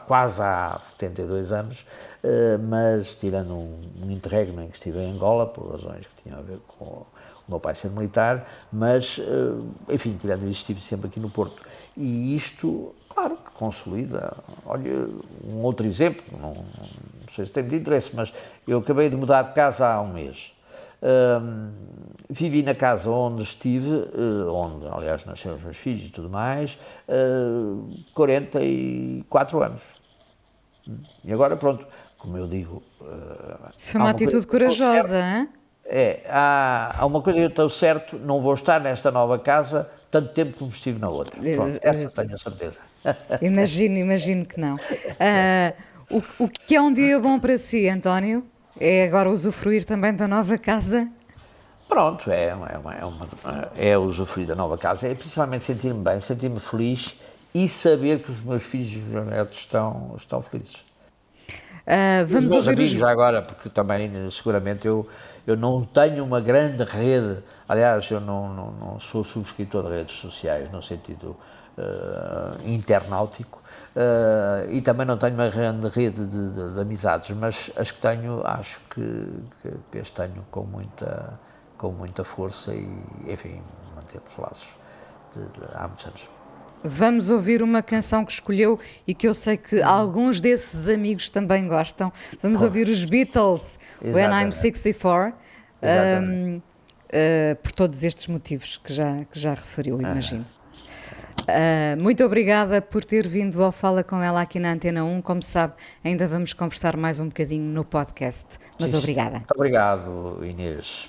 quase 0.06 0.42
há 0.42 0.76
72 0.78 1.52
anos, 1.52 1.86
uh, 2.22 2.58
mas 2.62 3.14
tirando 3.14 3.54
um 3.54 4.10
interregno 4.10 4.62
em 4.62 4.68
que 4.68 4.76
estive 4.76 4.98
em 5.00 5.12
Angola, 5.12 5.46
por 5.46 5.72
razões 5.72 6.06
que 6.06 6.22
tinham 6.22 6.38
a 6.38 6.42
ver 6.42 6.58
com 6.66 7.04
o 7.48 7.52
meu 7.52 7.60
pai 7.60 7.74
ser 7.74 7.90
militar, 7.90 8.46
mas, 8.70 9.18
eh, 9.18 9.94
enfim, 9.94 10.16
tirando 10.20 10.42
isso, 10.42 10.60
estive 10.60 10.80
sempre 10.80 11.08
aqui 11.08 11.18
no 11.18 11.30
Porto. 11.30 11.62
E 11.96 12.34
isto, 12.36 12.94
claro, 13.08 13.36
que 13.36 13.50
consolida. 13.52 14.36
Olha, 14.64 15.08
um 15.44 15.62
outro 15.62 15.86
exemplo, 15.86 16.22
não, 16.38 16.54
não 16.54 17.34
sei 17.34 17.46
se 17.46 17.52
tem 17.52 17.66
de 17.66 17.76
interesse, 17.76 18.14
mas 18.14 18.32
eu 18.66 18.78
acabei 18.78 19.08
de 19.08 19.16
mudar 19.16 19.42
de 19.42 19.54
casa 19.54 19.88
há 19.88 20.00
um 20.00 20.12
mês. 20.12 20.52
Um, 21.00 21.70
vivi 22.28 22.62
na 22.62 22.74
casa 22.74 23.08
onde 23.08 23.42
estive, 23.42 23.88
uh, 23.88 24.52
onde, 24.52 24.86
aliás, 24.88 25.24
nasceram 25.24 25.56
os 25.56 25.62
meus 25.62 25.76
filhos 25.76 26.06
e 26.06 26.10
tudo 26.10 26.28
mais, 26.28 26.78
uh, 27.08 27.88
44 28.14 29.62
anos. 29.62 29.82
E 31.24 31.32
agora, 31.32 31.56
pronto, 31.56 31.86
como 32.18 32.36
eu 32.36 32.46
digo. 32.46 32.82
Uh, 33.00 33.70
Isso 33.76 33.92
foi 33.92 34.00
uma 34.00 34.10
atitude 34.10 34.46
corajosa, 34.46 35.18
hein? 35.18 35.48
É, 35.90 36.20
há, 36.28 36.96
há 36.98 37.06
uma 37.06 37.22
coisa 37.22 37.38
que 37.38 37.44
eu 37.46 37.48
estou 37.48 37.70
certo, 37.70 38.18
não 38.18 38.40
vou 38.40 38.52
estar 38.52 38.78
nesta 38.78 39.10
nova 39.10 39.38
casa 39.38 39.90
tanto 40.10 40.32
tempo 40.32 40.58
como 40.58 40.70
estive 40.70 40.98
na 40.98 41.08
outra. 41.08 41.40
Pronto, 41.40 41.76
eh, 41.76 41.80
essa 41.82 42.10
tenho 42.10 42.34
a 42.34 42.38
certeza. 42.38 42.78
Imagino, 43.40 43.96
imagino 43.96 44.44
que 44.44 44.60
não. 44.60 44.74
Uh, 44.76 46.18
o, 46.38 46.44
o 46.44 46.48
que 46.48 46.74
é 46.74 46.80
um 46.80 46.92
dia 46.92 47.18
bom 47.20 47.38
para 47.38 47.56
si, 47.58 47.88
António? 47.88 48.44
É 48.80 49.04
agora 49.04 49.30
usufruir 49.30 49.84
também 49.84 50.14
da 50.14 50.28
nova 50.28 50.56
casa? 50.58 51.08
Pronto, 51.88 52.30
é, 52.30 52.48
é, 52.48 52.54
uma, 52.54 52.94
é, 52.94 53.04
uma, 53.04 53.26
é 53.76 53.98
usufruir 53.98 54.46
da 54.46 54.54
nova 54.54 54.76
casa, 54.76 55.08
é 55.08 55.14
principalmente 55.14 55.64
sentir-me 55.64 56.02
bem, 56.02 56.20
sentir-me 56.20 56.60
feliz 56.60 57.14
e 57.54 57.66
saber 57.68 58.22
que 58.22 58.30
os 58.30 58.40
meus 58.42 58.62
filhos 58.62 58.92
e 58.92 58.96
os 58.98 59.04
meus 59.04 59.26
netos 59.26 59.58
estão, 59.58 60.14
estão 60.16 60.42
felizes. 60.42 60.74
Uh, 60.74 62.26
vamos 62.26 62.44
os 62.44 62.52
meus 62.52 62.66
ouvir 62.66 62.80
amigos 62.82 62.94
os... 62.94 63.02
agora, 63.02 63.40
porque 63.40 63.70
também 63.70 64.30
seguramente 64.30 64.86
eu 64.86 65.08
eu 65.48 65.56
não 65.56 65.82
tenho 65.82 66.22
uma 66.22 66.42
grande 66.42 66.84
rede, 66.84 67.42
aliás, 67.66 68.10
eu 68.10 68.20
não, 68.20 68.52
não, 68.52 68.70
não 68.72 69.00
sou 69.00 69.24
subscritor 69.24 69.84
de 69.84 69.96
redes 69.96 70.16
sociais 70.16 70.70
no 70.70 70.82
sentido 70.82 71.34
uh, 71.78 72.68
internautico 72.68 73.58
uh, 73.96 74.70
e 74.70 74.82
também 74.82 75.06
não 75.06 75.16
tenho 75.16 75.32
uma 75.32 75.48
grande 75.48 75.88
rede 75.88 76.26
de, 76.26 76.52
de, 76.52 76.74
de, 76.74 76.80
amizades, 76.80 77.30
mas 77.30 77.70
as 77.76 77.90
que 77.90 77.98
tenho, 77.98 78.46
acho 78.46 78.78
que, 78.90 79.00
que, 79.62 79.72
que, 79.90 79.98
as 79.98 80.10
tenho 80.10 80.44
com 80.50 80.64
muita, 80.64 81.40
com 81.78 81.92
muita 81.92 82.24
força 82.24 82.74
e, 82.74 82.86
enfim, 83.26 83.62
mantemos 83.96 84.36
laços 84.36 84.76
de, 85.34 85.40
há 85.74 85.88
muitos 85.88 86.04
anos. 86.04 86.37
Vamos 86.84 87.30
ouvir 87.30 87.62
uma 87.62 87.82
canção 87.82 88.24
que 88.24 88.32
escolheu 88.32 88.78
e 89.06 89.14
que 89.14 89.26
eu 89.26 89.34
sei 89.34 89.56
que 89.56 89.82
alguns 89.82 90.40
desses 90.40 90.88
amigos 90.88 91.30
também 91.30 91.66
gostam. 91.66 92.12
Vamos 92.42 92.62
ouvir 92.62 92.88
os 92.88 93.04
Beatles, 93.04 93.78
When 94.02 94.30
I'm 94.30 94.52
64, 94.52 95.34
um, 95.82 96.56
uh, 96.56 97.56
por 97.62 97.72
todos 97.72 98.04
estes 98.04 98.26
motivos 98.26 98.76
que 98.76 98.92
já, 98.92 99.24
que 99.30 99.38
já 99.38 99.50
referiu, 99.50 100.00
imagino. 100.00 100.46
Uh, 101.48 102.02
muito 102.02 102.22
obrigada 102.24 102.82
por 102.82 103.02
ter 103.02 103.26
vindo 103.26 103.62
ao 103.62 103.72
Fala 103.72 104.04
com 104.04 104.22
ela 104.22 104.42
aqui 104.42 104.60
na 104.60 104.72
Antena 104.72 105.02
1. 105.02 105.22
Como 105.22 105.42
sabe, 105.42 105.72
ainda 106.04 106.28
vamos 106.28 106.52
conversar 106.52 106.94
mais 106.94 107.20
um 107.20 107.28
bocadinho 107.28 107.64
no 107.64 107.84
podcast. 107.84 108.58
Mas 108.78 108.90
Sim, 108.90 108.98
obrigada. 108.98 109.38
Muito 109.38 109.54
obrigado, 109.54 110.44
Inês. 110.44 111.08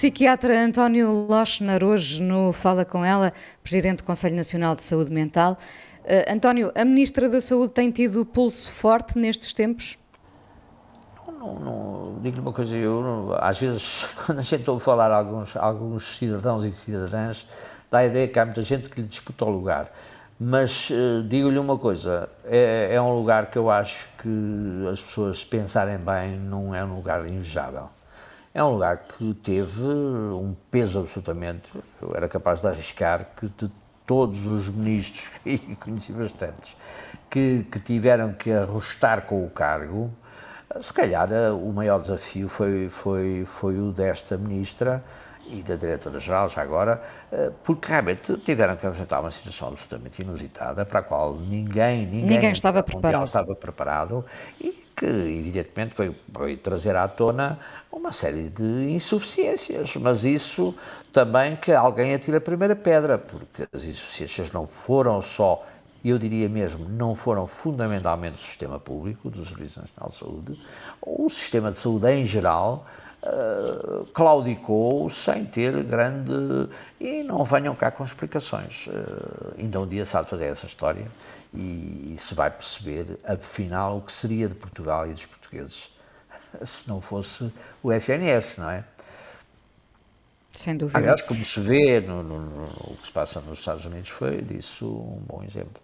psiquiatra 0.00 0.58
António 0.64 1.10
Lochner, 1.10 1.84
hoje 1.84 2.22
no 2.22 2.54
Fala 2.54 2.86
Com 2.86 3.04
Ela, 3.04 3.34
Presidente 3.62 3.98
do 3.98 4.04
Conselho 4.04 4.34
Nacional 4.34 4.74
de 4.74 4.82
Saúde 4.82 5.12
Mental. 5.12 5.58
Uh, 6.04 6.32
António, 6.32 6.72
a 6.74 6.86
Ministra 6.86 7.28
da 7.28 7.38
Saúde 7.38 7.74
tem 7.74 7.90
tido 7.90 8.24
pulso 8.24 8.72
forte 8.72 9.18
nestes 9.18 9.52
tempos? 9.52 9.98
Não, 11.28 11.54
não, 11.60 12.18
digo-lhe 12.22 12.40
uma 12.40 12.50
coisa, 12.50 12.74
eu, 12.74 13.36
às 13.40 13.58
vezes, 13.58 14.06
quando 14.24 14.38
a 14.38 14.42
gente 14.42 14.70
ouve 14.70 14.82
falar 14.82 15.12
alguns, 15.12 15.54
alguns 15.54 16.16
cidadãos 16.16 16.64
e 16.64 16.70
cidadãs, 16.70 17.46
dá 17.90 17.98
a 17.98 18.06
ideia 18.06 18.26
que 18.26 18.38
há 18.38 18.46
muita 18.46 18.62
gente 18.62 18.88
que 18.88 19.02
lhe 19.02 19.06
disputa 19.06 19.44
o 19.44 19.50
lugar. 19.50 19.92
Mas 20.38 20.88
uh, 20.88 21.22
digo-lhe 21.28 21.58
uma 21.58 21.76
coisa: 21.76 22.26
é, 22.46 22.94
é, 22.94 23.02
um 23.02 23.14
lugar 23.14 23.50
que 23.50 23.58
eu 23.58 23.68
acho 23.68 24.08
que 24.22 24.88
as 24.90 25.02
pessoas 25.02 25.44
pensarem 25.44 25.98
bem, 25.98 26.38
não 26.38 26.74
é 26.74 26.82
um 26.82 26.96
lugar 26.96 27.28
invejável. 27.28 27.90
É 28.52 28.62
um 28.64 28.72
lugar 28.72 28.98
que 28.98 29.32
teve 29.34 29.82
um 29.82 30.56
peso 30.70 30.98
absolutamente. 30.98 31.70
Eu 32.02 32.12
era 32.16 32.28
capaz 32.28 32.60
de 32.60 32.66
arriscar 32.66 33.28
que 33.36 33.48
de 33.48 33.70
todos 34.06 34.44
os 34.44 34.68
ministros, 34.68 35.30
e 35.46 35.58
conheci 35.76 36.12
bastantes, 36.12 36.76
que, 37.30 37.64
que 37.70 37.78
tiveram 37.78 38.32
que 38.32 38.50
arrostar 38.50 39.22
com 39.22 39.44
o 39.44 39.50
cargo, 39.50 40.10
se 40.80 40.92
calhar 40.92 41.32
eh, 41.32 41.50
o 41.50 41.72
maior 41.72 42.00
desafio 42.00 42.48
foi, 42.48 42.88
foi, 42.88 43.44
foi 43.44 43.78
o 43.78 43.92
desta 43.92 44.36
ministra 44.36 45.02
e 45.46 45.62
da 45.62 45.74
diretora-geral, 45.74 46.48
já 46.48 46.62
agora, 46.62 47.02
eh, 47.32 47.50
porque 47.64 47.88
realmente 47.88 48.36
tiveram 48.38 48.76
que 48.76 48.86
enfrentar 48.86 49.20
uma 49.20 49.30
situação 49.30 49.68
absolutamente 49.68 50.22
inusitada, 50.22 50.84
para 50.84 51.00
a 51.00 51.02
qual 51.02 51.34
ninguém, 51.34 52.06
ninguém, 52.06 52.24
ninguém 52.24 52.52
estava 52.52 52.82
preparado. 52.82 53.24
estava 53.24 53.54
preparado 53.54 54.24
e 54.60 54.89
que, 55.00 55.06
evidentemente, 55.06 55.94
veio 55.96 56.58
trazer 56.58 56.94
à 56.94 57.08
tona 57.08 57.58
uma 57.90 58.12
série 58.12 58.50
de 58.50 58.90
insuficiências, 58.90 59.96
mas 59.96 60.24
isso 60.24 60.74
também 61.10 61.56
que 61.56 61.72
alguém 61.72 62.14
atira 62.14 62.36
a 62.36 62.40
primeira 62.40 62.76
pedra, 62.76 63.16
porque 63.16 63.66
as 63.72 63.82
insuficiências 63.82 64.52
não 64.52 64.66
foram 64.66 65.22
só, 65.22 65.66
eu 66.04 66.18
diria 66.18 66.50
mesmo, 66.50 66.86
não 66.86 67.14
foram 67.14 67.46
fundamentalmente 67.46 68.36
do 68.36 68.42
sistema 68.42 68.78
público, 68.78 69.30
do 69.30 69.44
Serviço 69.46 69.80
Nacional 69.80 70.10
de 70.10 70.18
Saúde, 70.18 70.60
o 71.00 71.30
sistema 71.30 71.72
de 71.72 71.78
saúde 71.78 72.10
em 72.12 72.26
geral 72.26 72.86
uh, 73.22 74.04
claudicou 74.12 75.10
sem 75.10 75.44
ter 75.44 75.82
grande. 75.84 76.32
E 77.00 77.22
não 77.22 77.44
venham 77.44 77.74
cá 77.74 77.90
com 77.90 78.04
explicações. 78.04 78.86
Uh, 78.86 79.54
ainda 79.58 79.80
um 79.80 79.86
dia 79.86 80.04
de 80.04 80.10
fazer 80.10 80.46
essa 80.46 80.66
história 80.66 81.06
e, 81.54 82.14
e 82.14 82.16
se 82.18 82.34
vai 82.34 82.50
perceber, 82.50 83.18
afinal, 83.24 83.98
o 83.98 84.02
que 84.02 84.12
seria 84.12 84.48
de 84.48 84.54
Portugal 84.54 85.08
e 85.08 85.12
dos 85.12 85.26
portugueses 85.26 85.90
se 86.64 86.88
não 86.88 87.00
fosse 87.00 87.52
o 87.82 87.92
SNS, 87.92 88.58
não 88.58 88.70
é? 88.70 88.84
Sem 90.50 90.76
dúvida. 90.76 90.98
Aliás, 90.98 91.22
como 91.22 91.40
se 91.40 91.60
vê, 91.60 92.00
no, 92.00 92.22
no, 92.22 92.40
no, 92.40 92.64
o 92.64 92.96
que 92.96 93.06
se 93.06 93.12
passa 93.12 93.40
nos 93.40 93.60
Estados 93.60 93.84
Unidos 93.84 94.10
foi 94.10 94.42
disso 94.42 94.84
um 94.86 95.22
bom 95.26 95.44
exemplo. 95.44 95.80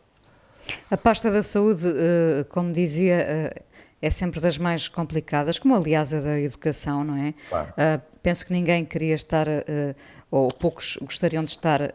A 0.91 0.97
pasta 0.97 1.31
da 1.31 1.43
saúde, 1.43 1.87
eh, 1.87 2.45
como 2.49 2.73
dizia, 2.73 3.15
eh, 3.15 3.63
é 4.07 4.11
sempre 4.11 4.41
das 4.41 4.57
mais 4.57 4.89
complicadas, 4.89 5.59
como 5.59 5.75
aliás 5.75 6.15
a 6.15 6.21
da 6.21 6.41
educação, 6.41 7.03
não 7.03 7.17
é? 7.17 7.35
Claro. 7.49 7.69
Uh, 7.71 8.03
penso 8.23 8.47
que 8.47 8.53
ninguém 8.53 8.85
queria 8.85 9.15
estar, 9.15 9.49
uh, 9.49 9.95
ou 10.31 10.49
poucos 10.49 10.97
gostariam 11.03 11.45
de 11.45 11.51
estar 11.51 11.81
uh, 11.83 11.87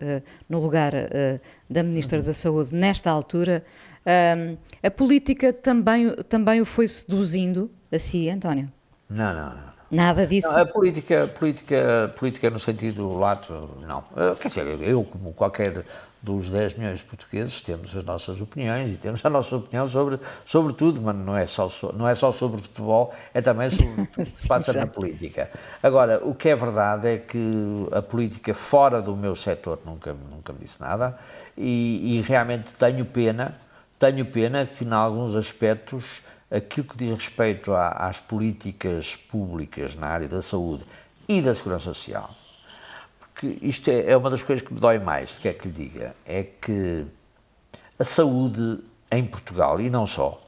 no 0.49 0.59
lugar 0.59 0.91
da 1.70 1.84
Ministra 1.84 2.20
uhum. 2.20 2.26
da 2.26 2.34
Saúde 2.34 2.76
nesta 2.76 3.09
altura. 3.09 3.64
a 4.84 4.91
política 4.91 5.53
também, 5.53 6.14
também 6.28 6.62
o 6.62 6.66
foi 6.66 6.88
seduzindo 6.88 7.72
a 7.91 7.97
si, 7.97 8.30
António? 8.30 8.72
Não, 9.09 9.32
não, 9.34 9.49
não. 9.55 9.72
Nada 9.89 10.26
disso? 10.26 10.47
Não, 10.53 10.62
a 10.62 10.66
política, 10.66 11.28
política, 11.28 12.14
política 12.18 12.49
no 12.49 12.59
sentido 12.59 13.14
lato, 13.18 13.70
não. 13.82 14.03
Quer 14.36 14.47
dizer, 14.47 14.82
eu, 14.82 15.03
como 15.03 15.34
qualquer 15.34 15.84
dos 16.22 16.50
10 16.50 16.76
milhões 16.76 17.00
de 17.00 17.06
portugueses 17.06 17.62
temos 17.62 17.96
as 17.96 18.04
nossas 18.04 18.40
opiniões 18.40 18.92
e 18.92 18.98
temos 18.98 19.26
a 19.26 19.30
nossa 19.30 19.56
opinião 19.56 19.90
sobre, 19.90 20.20
sobre 20.46 20.74
tudo, 20.74 21.02
mas 21.02 21.16
não 21.16 21.36
é, 21.36 21.48
só, 21.48 21.72
não 21.94 22.08
é 22.08 22.14
só 22.14 22.32
sobre 22.32 22.62
futebol, 22.62 23.14
é 23.34 23.42
também 23.42 23.72
sobre 23.72 24.02
o 24.04 24.08
que 24.08 24.26
se 24.26 24.48
passa 24.48 24.74
na 24.74 24.86
política. 24.86 25.50
Agora, 25.82 26.22
o 26.24 26.36
que 26.36 26.50
é 26.50 26.56
verdade 26.56 27.08
é 27.08 27.18
que 27.18 27.88
a 27.92 28.02
política 28.04 28.54
fora 28.54 29.02
do 29.02 29.16
meu 29.18 29.36
setor 29.36 29.80
nunca, 29.84 30.14
nunca 30.14 30.54
me 30.54 30.60
disse 30.60 30.80
nada 30.80 31.18
e, 31.58 32.18
e 32.18 32.22
realmente 32.22 32.74
tenho 32.74 33.04
pena, 33.04 33.58
tenho 33.98 34.26
pena 34.26 34.66
que 34.66 34.86
em 34.86 34.94
alguns 34.94 35.36
aspectos 35.36 36.22
aquilo 36.52 36.86
que 36.86 36.98
diz 36.98 37.14
respeito 37.14 37.74
à, 37.74 37.90
às 37.90 38.20
políticas 38.20 39.16
públicas 39.16 39.96
na 39.96 40.08
área 40.08 40.28
da 40.28 40.42
saúde 40.42 40.84
e 41.28 41.42
da 41.42 41.56
segurança 41.56 41.94
social 41.94 42.36
isto 43.62 43.89
é, 43.89 44.12
é 44.12 44.18
uma 44.18 44.30
das 44.30 44.44
coisas 44.44 44.66
que 44.66 44.74
me 44.74 44.80
dói 44.80 45.00
mais, 45.00 45.34
se 45.34 45.39
quer 45.39 45.54
que 45.54 45.68
lhe 45.68 45.74
diga, 45.74 46.16
é 46.26 46.44
que 46.44 47.06
a 47.98 48.04
saúde 48.04 48.80
em 49.12 49.26
Portugal, 49.26 49.80
e 49.80 49.89
não 49.89 50.08
só, 50.08 50.42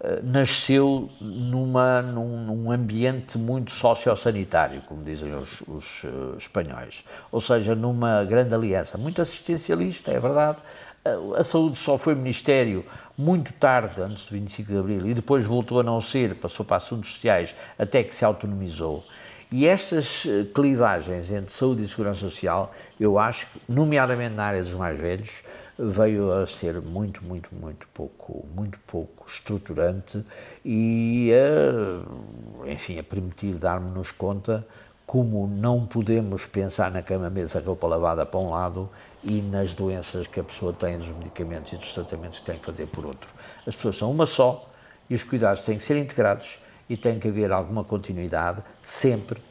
eh, 0.00 0.20
nasceu 0.22 1.10
numa, 1.20 2.00
num, 2.02 2.44
num 2.44 2.70
ambiente 2.70 3.36
muito 3.36 3.72
sociosanitário, 3.72 4.80
como 4.82 5.02
dizem 5.02 5.34
os, 5.34 5.60
os 5.62 6.04
uh, 6.04 6.36
espanhóis, 6.38 7.04
ou 7.32 7.40
seja, 7.40 7.74
numa 7.74 8.24
grande 8.24 8.54
aliança, 8.54 8.96
muito 8.96 9.20
assistencialista, 9.20 10.12
é 10.12 10.20
verdade. 10.20 10.58
A, 11.04 11.40
a 11.40 11.44
saúde 11.44 11.76
só 11.78 11.98
foi 11.98 12.14
ministério 12.14 12.84
muito 13.16 13.52
tarde, 13.54 14.00
antes 14.00 14.24
do 14.24 14.30
25 14.30 14.72
de 14.72 14.78
Abril, 14.78 15.06
e 15.06 15.14
depois 15.14 15.44
voltou 15.44 15.80
a 15.80 15.82
não 15.82 16.00
ser, 16.00 16.36
passou 16.36 16.64
para 16.64 16.76
assuntos 16.76 17.14
sociais, 17.14 17.54
até 17.76 18.04
que 18.04 18.14
se 18.14 18.24
autonomizou. 18.24 19.04
E 19.50 19.66
estas 19.66 20.26
eh, 20.26 20.44
clivagens 20.54 21.30
entre 21.30 21.50
saúde 21.52 21.82
e 21.82 21.88
segurança 21.88 22.20
social, 22.20 22.74
eu 23.00 23.18
acho 23.18 23.46
que, 23.46 23.60
nomeadamente 23.66 24.34
na 24.34 24.44
área 24.44 24.62
dos 24.62 24.74
mais 24.74 24.98
velhos, 24.98 25.42
veio 25.78 26.30
a 26.30 26.46
ser 26.46 26.82
muito, 26.82 27.24
muito, 27.24 27.54
muito 27.54 27.86
pouco, 27.94 28.46
muito 28.54 28.78
pouco 28.80 29.26
estruturante 29.26 30.22
e, 30.62 31.30
a, 31.32 32.70
enfim, 32.70 32.98
a 32.98 33.02
permitir 33.02 33.54
darmos-nos 33.54 34.10
conta 34.10 34.66
como 35.06 35.46
não 35.46 35.86
podemos 35.86 36.44
pensar 36.44 36.90
na 36.90 37.00
cama, 37.00 37.30
mesa, 37.30 37.62
roupa 37.64 37.86
lavada 37.86 38.26
para 38.26 38.40
um 38.40 38.50
lado 38.50 38.90
e 39.24 39.40
nas 39.40 39.72
doenças 39.72 40.26
que 40.26 40.40
a 40.40 40.44
pessoa 40.44 40.74
tem, 40.74 40.98
dos 40.98 41.08
medicamentos 41.08 41.72
e 41.72 41.76
dos 41.76 41.94
tratamentos 41.94 42.40
que 42.40 42.44
tem 42.44 42.58
que 42.58 42.66
fazer 42.66 42.86
por 42.88 43.06
outro. 43.06 43.28
As 43.66 43.74
pessoas 43.74 43.96
são 43.96 44.10
uma 44.10 44.26
só 44.26 44.68
e 45.08 45.14
os 45.14 45.24
cuidados 45.24 45.62
têm 45.62 45.78
que 45.78 45.84
ser 45.84 45.96
integrados 45.96 46.58
e 46.88 46.96
tem 46.96 47.18
que 47.18 47.28
haver 47.28 47.52
alguma 47.52 47.84
continuidade, 47.84 48.62
sempre 48.82 49.42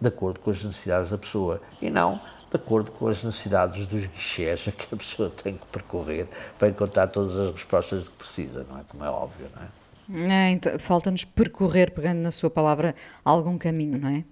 de 0.00 0.08
acordo 0.08 0.40
com 0.40 0.50
as 0.50 0.62
necessidades 0.62 1.10
da 1.10 1.18
pessoa 1.18 1.60
e 1.80 1.88
não 1.88 2.20
de 2.52 2.56
acordo 2.56 2.90
com 2.90 3.08
as 3.08 3.24
necessidades 3.24 3.86
dos 3.86 4.04
guichês 4.04 4.68
a 4.68 4.72
que 4.72 4.94
a 4.94 4.96
pessoa 4.96 5.30
tem 5.30 5.56
que 5.56 5.66
percorrer 5.68 6.28
para 6.58 6.68
encontrar 6.68 7.08
todas 7.08 7.38
as 7.38 7.52
respostas 7.52 8.08
que 8.08 8.14
precisa, 8.14 8.66
não 8.68 8.78
é? 8.78 8.82
Como 8.86 9.02
é 9.02 9.08
óbvio, 9.08 9.48
não 9.56 9.62
é? 10.28 10.48
é 10.48 10.50
então, 10.50 10.78
Falta-nos 10.78 11.24
percorrer, 11.24 11.92
pegando 11.92 12.18
na 12.18 12.30
sua 12.30 12.50
palavra, 12.50 12.94
algum 13.24 13.56
caminho, 13.56 13.98
não 13.98 14.10
é? 14.10 14.22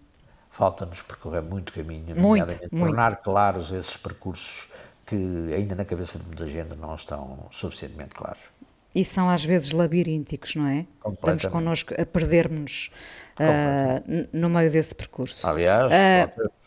Falta-nos 0.50 1.00
percorrer 1.00 1.40
muito 1.40 1.72
caminho, 1.72 2.14
muito, 2.14 2.54
muito. 2.60 2.76
tornar 2.76 3.16
claros 3.22 3.72
esses 3.72 3.96
percursos 3.96 4.68
que 5.06 5.16
ainda 5.54 5.74
na 5.74 5.86
cabeça 5.86 6.18
de 6.18 6.26
muita 6.26 6.46
gente 6.46 6.76
não 6.76 6.94
estão 6.94 7.48
suficientemente 7.50 8.14
claros. 8.14 8.40
E 8.94 9.04
são 9.04 9.30
às 9.30 9.44
vezes 9.44 9.72
labirínticos, 9.72 10.56
não 10.56 10.66
é? 10.66 10.86
Estamos 11.12 11.46
connosco 11.46 11.94
a 12.00 12.04
perdermos-nos 12.04 12.90
uh, 13.38 14.28
no 14.32 14.50
meio 14.50 14.70
desse 14.70 14.94
percurso. 14.94 15.48
Aliás, 15.48 15.92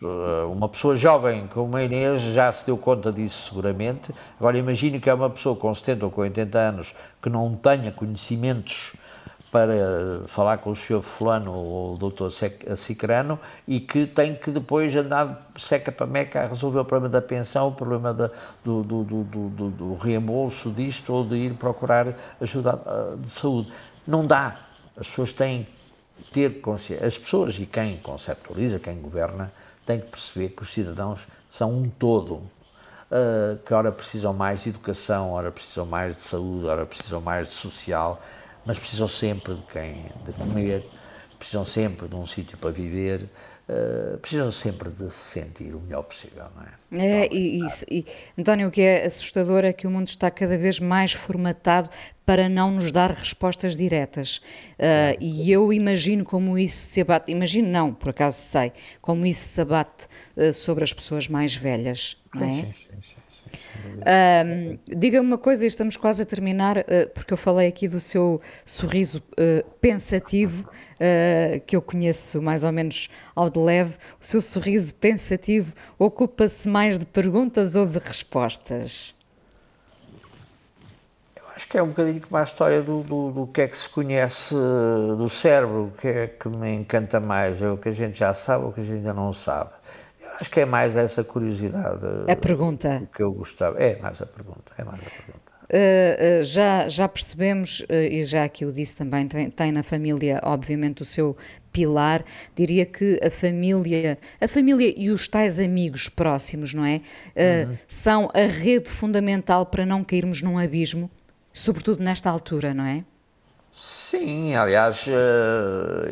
uh, 0.01 0.51
uma 0.51 0.69
pessoa 0.69 0.95
jovem 0.95 1.47
como 1.47 1.75
a 1.75 1.83
Inês 1.83 2.21
já 2.21 2.51
se 2.51 2.65
deu 2.65 2.77
conta 2.77 3.11
disso 3.11 3.49
seguramente. 3.49 4.13
Agora 4.39 4.57
imagine 4.57 4.99
que 4.99 5.09
é 5.09 5.13
uma 5.13 5.29
pessoa 5.29 5.55
com 5.55 5.73
70 5.73 6.05
ou 6.05 6.11
com 6.11 6.21
80 6.21 6.57
anos 6.57 6.95
que 7.21 7.29
não 7.29 7.53
tenha 7.53 7.91
conhecimentos 7.91 8.93
para 9.53 10.23
falar 10.29 10.57
com 10.57 10.71
o 10.71 10.75
senhor 10.75 11.03
fulano 11.03 11.53
ou 11.53 11.93
o 11.93 11.97
doutor 11.97 12.31
Cicrano 12.75 13.39
e 13.67 13.79
que 13.79 14.07
tem 14.07 14.33
que 14.33 14.49
depois 14.49 14.95
andar 14.95 15.47
seca 15.59 15.91
para 15.91 16.07
meca 16.07 16.41
a 16.41 16.47
resolver 16.47 16.79
o 16.79 16.85
problema 16.85 17.13
da 17.13 17.21
pensão, 17.21 17.67
o 17.67 17.71
problema 17.71 18.11
da, 18.11 18.31
do, 18.65 18.81
do, 18.81 19.03
do, 19.03 19.69
do, 19.69 19.93
reembolso 19.93 20.71
disto 20.71 21.13
ou 21.13 21.23
de 21.23 21.35
ir 21.35 21.53
procurar 21.53 22.15
ajuda 22.41 22.81
ah, 22.83 23.15
de 23.15 23.29
saúde. 23.29 23.71
Não 24.07 24.25
dá. 24.25 24.57
As 24.97 25.07
pessoas 25.07 25.31
têm 25.31 25.67
que 26.17 26.31
ter 26.31 26.59
consciência, 26.59 27.05
as 27.05 27.15
pessoas 27.15 27.55
e 27.59 27.67
quem 27.67 27.97
conceptualiza, 27.97 28.79
quem 28.79 28.99
governa, 28.99 29.51
tem 29.85 29.99
que 29.99 30.07
perceber 30.07 30.49
que 30.49 30.63
os 30.63 30.73
cidadãos 30.73 31.19
são 31.51 31.71
um 31.71 31.89
todo, 31.89 32.35
uh, 32.35 33.57
que 33.63 33.71
ora 33.71 33.91
precisam 33.91 34.33
mais 34.33 34.63
de 34.63 34.69
educação, 34.69 35.33
ora 35.33 35.51
precisam 35.51 35.85
mais 35.85 36.15
de 36.15 36.21
saúde, 36.23 36.65
ora 36.65 36.87
precisam 36.87 37.21
mais 37.21 37.49
de 37.49 37.53
social, 37.53 38.19
mas 38.65 38.79
precisam 38.79 39.07
sempre 39.07 39.55
de 39.55 39.61
quem 39.71 40.05
de 40.25 40.33
comer, 40.33 40.83
precisam 41.37 41.65
sempre 41.65 42.07
de 42.07 42.15
um 42.15 42.25
sítio 42.25 42.57
para 42.57 42.71
viver, 42.71 43.29
uh, 43.67 44.17
precisam 44.19 44.51
sempre 44.51 44.89
de 44.89 45.11
se 45.11 45.39
sentir 45.39 45.75
o 45.75 45.79
melhor 45.81 46.03
possível, 46.03 46.45
não 46.55 46.63
é? 46.63 47.23
É, 47.23 47.29
e, 47.33 47.59
e, 47.59 47.99
e, 47.99 48.05
António, 48.37 48.67
o 48.67 48.71
que 48.71 48.81
é 48.81 49.05
assustador 49.05 49.65
é 49.65 49.73
que 49.73 49.85
o 49.85 49.91
mundo 49.91 50.07
está 50.07 50.31
cada 50.31 50.57
vez 50.57 50.79
mais 50.79 51.13
formatado 51.13 51.89
para 52.25 52.47
não 52.47 52.71
nos 52.71 52.91
dar 52.91 53.11
respostas 53.11 53.75
diretas. 53.75 54.37
Uh, 54.37 55.17
e 55.19 55.51
eu 55.51 55.73
imagino 55.73 56.23
como 56.23 56.57
isso 56.57 56.77
se 56.77 57.01
abate, 57.01 57.31
imagino 57.31 57.67
não, 57.67 57.93
por 57.93 58.09
acaso 58.09 58.37
sei, 58.37 58.71
como 59.01 59.25
isso 59.25 59.43
se 59.43 59.61
abate 59.61 60.07
uh, 60.37 60.53
sobre 60.53 60.83
as 60.83 60.93
pessoas 60.93 61.27
mais 61.27 61.55
velhas, 61.55 62.17
não 62.33 62.43
é? 62.43 62.53
Sim, 62.53 62.73
sim, 62.73 63.01
sim. 63.01 63.12
Um, 64.03 64.77
Diga-me 64.87 65.25
uma 65.25 65.37
coisa, 65.37 65.65
estamos 65.65 65.97
quase 65.97 66.23
a 66.23 66.25
terminar, 66.25 66.77
uh, 66.77 67.09
porque 67.13 67.33
eu 67.33 67.37
falei 67.37 67.67
aqui 67.67 67.87
do 67.87 67.99
seu 67.99 68.41
sorriso 68.65 69.23
uh, 69.31 69.69
pensativo, 69.79 70.67
uh, 70.69 71.59
que 71.65 71.75
eu 71.75 71.81
conheço 71.81 72.41
mais 72.41 72.63
ou 72.63 72.71
menos 72.71 73.09
ao 73.35 73.49
de 73.49 73.59
leve. 73.59 73.95
O 74.19 74.25
seu 74.25 74.41
sorriso 74.41 74.93
pensativo 74.95 75.73
ocupa-se 75.97 76.67
mais 76.67 76.97
de 76.97 77.05
perguntas 77.05 77.75
ou 77.75 77.85
de 77.85 77.99
respostas? 77.99 79.15
Acho 81.55 81.67
que 81.67 81.77
é 81.77 81.83
um 81.83 81.89
bocadinho 81.89 82.19
como 82.19 82.35
a 82.37 82.43
história 82.43 82.81
do, 82.81 83.03
do, 83.03 83.31
do, 83.31 83.47
que 83.47 83.61
é 83.61 83.67
que 83.67 83.77
se 83.77 83.87
conhece 83.87 84.55
do 84.55 85.29
cérebro, 85.29 85.85
o 85.85 85.91
que 85.91 86.07
é 86.07 86.27
que 86.27 86.49
me 86.49 86.73
encanta 86.73 87.19
mais, 87.19 87.61
é 87.61 87.69
o 87.69 87.77
que 87.77 87.89
a 87.89 87.91
gente 87.91 88.17
já 88.17 88.33
sabe 88.33 88.63
ou 88.63 88.71
o 88.71 88.73
que 88.73 88.81
a 88.81 88.83
gente 88.83 88.97
ainda 88.97 89.13
não 89.13 89.31
sabe. 89.31 89.69
Acho 90.43 90.51
que 90.51 90.59
é 90.59 90.65
mais 90.65 90.97
essa 90.97 91.23
curiosidade. 91.23 92.05
A 92.27 92.35
pergunta. 92.35 93.07
Que 93.15 93.23
eu 93.23 93.31
gostava. 93.31 93.81
É 93.81 93.97
mais 93.97 94.21
a 94.21 94.25
pergunta, 94.25 94.73
é 94.77 94.83
mais 94.83 94.99
a 94.99 95.09
pergunta. 95.09 95.53
Uh, 95.63 96.41
uh, 96.41 96.43
já, 96.43 96.89
já 96.89 97.07
percebemos, 97.07 97.79
uh, 97.79 97.93
e 97.93 98.25
já 98.25 98.43
aqui 98.43 98.65
o 98.65 98.73
disse 98.73 98.97
também, 98.97 99.25
tem, 99.25 99.49
tem, 99.49 99.71
na 99.71 99.83
família, 99.83 100.41
obviamente, 100.43 101.01
o 101.01 101.05
seu 101.05 101.37
pilar. 101.71 102.25
Diria 102.53 102.85
que 102.85 103.17
a 103.23 103.31
família, 103.31 104.19
a 104.41 104.47
família 104.49 104.93
e 104.97 105.09
os 105.09 105.29
tais 105.29 105.59
amigos 105.59 106.09
próximos, 106.09 106.73
não 106.73 106.83
é? 106.83 106.99
Uhum. 107.37 107.77
São 107.87 108.29
a 108.33 108.41
rede 108.41 108.89
fundamental 108.89 109.65
para 109.65 109.85
não 109.85 110.03
cairmos 110.03 110.41
num 110.41 110.59
abismo, 110.59 111.09
sobretudo 111.53 112.03
nesta 112.03 112.29
altura, 112.29 112.73
não 112.73 112.83
é? 112.83 113.05
Sim, 113.73 114.55
aliás, 114.55 115.05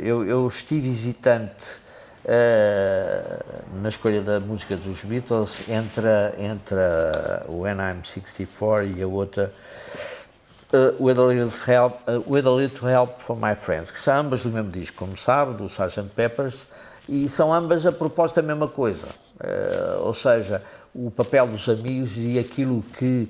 eu, 0.01 0.25
eu 0.25 0.47
estive 0.47 0.87
hesitante 0.87 1.65
uh, 1.65 1.90
na 3.81 3.89
escolha 3.89 4.21
da 4.21 4.39
música 4.39 4.77
dos 4.77 5.01
Beatles 5.01 5.67
entre, 5.67 6.07
entre 6.37 6.75
o 7.47 7.61
When 7.61 7.77
I'm 7.77 8.05
64 8.05 8.87
e 8.87 9.01
a 9.01 9.07
outra 9.07 9.51
uh, 10.73 10.95
with, 10.99 11.17
a 11.17 11.23
little 11.23 11.51
help, 11.65 12.01
uh, 12.07 12.23
with 12.25 12.45
a 12.45 12.51
Little 12.51 12.87
Help 12.87 13.21
from 13.21 13.39
My 13.39 13.55
Friends, 13.55 13.91
que 13.91 13.99
são 13.99 14.17
ambas 14.17 14.43
do 14.43 14.49
mesmo 14.49 14.71
disco, 14.71 14.97
como 14.97 15.17
sabe, 15.17 15.57
do 15.57 15.65
Sgt. 15.65 16.09
Peppers, 16.15 16.65
e 17.07 17.27
são 17.27 17.53
ambas 17.53 17.85
a 17.85 17.91
proposta 17.91 18.41
da 18.41 18.47
mesma 18.47 18.67
coisa, 18.67 19.07
ou 20.01 20.13
seja, 20.13 20.61
o 20.93 21.09
papel 21.09 21.47
dos 21.47 21.67
amigos 21.67 22.11
e 22.15 22.37
aquilo 22.37 22.83
que 22.97 23.27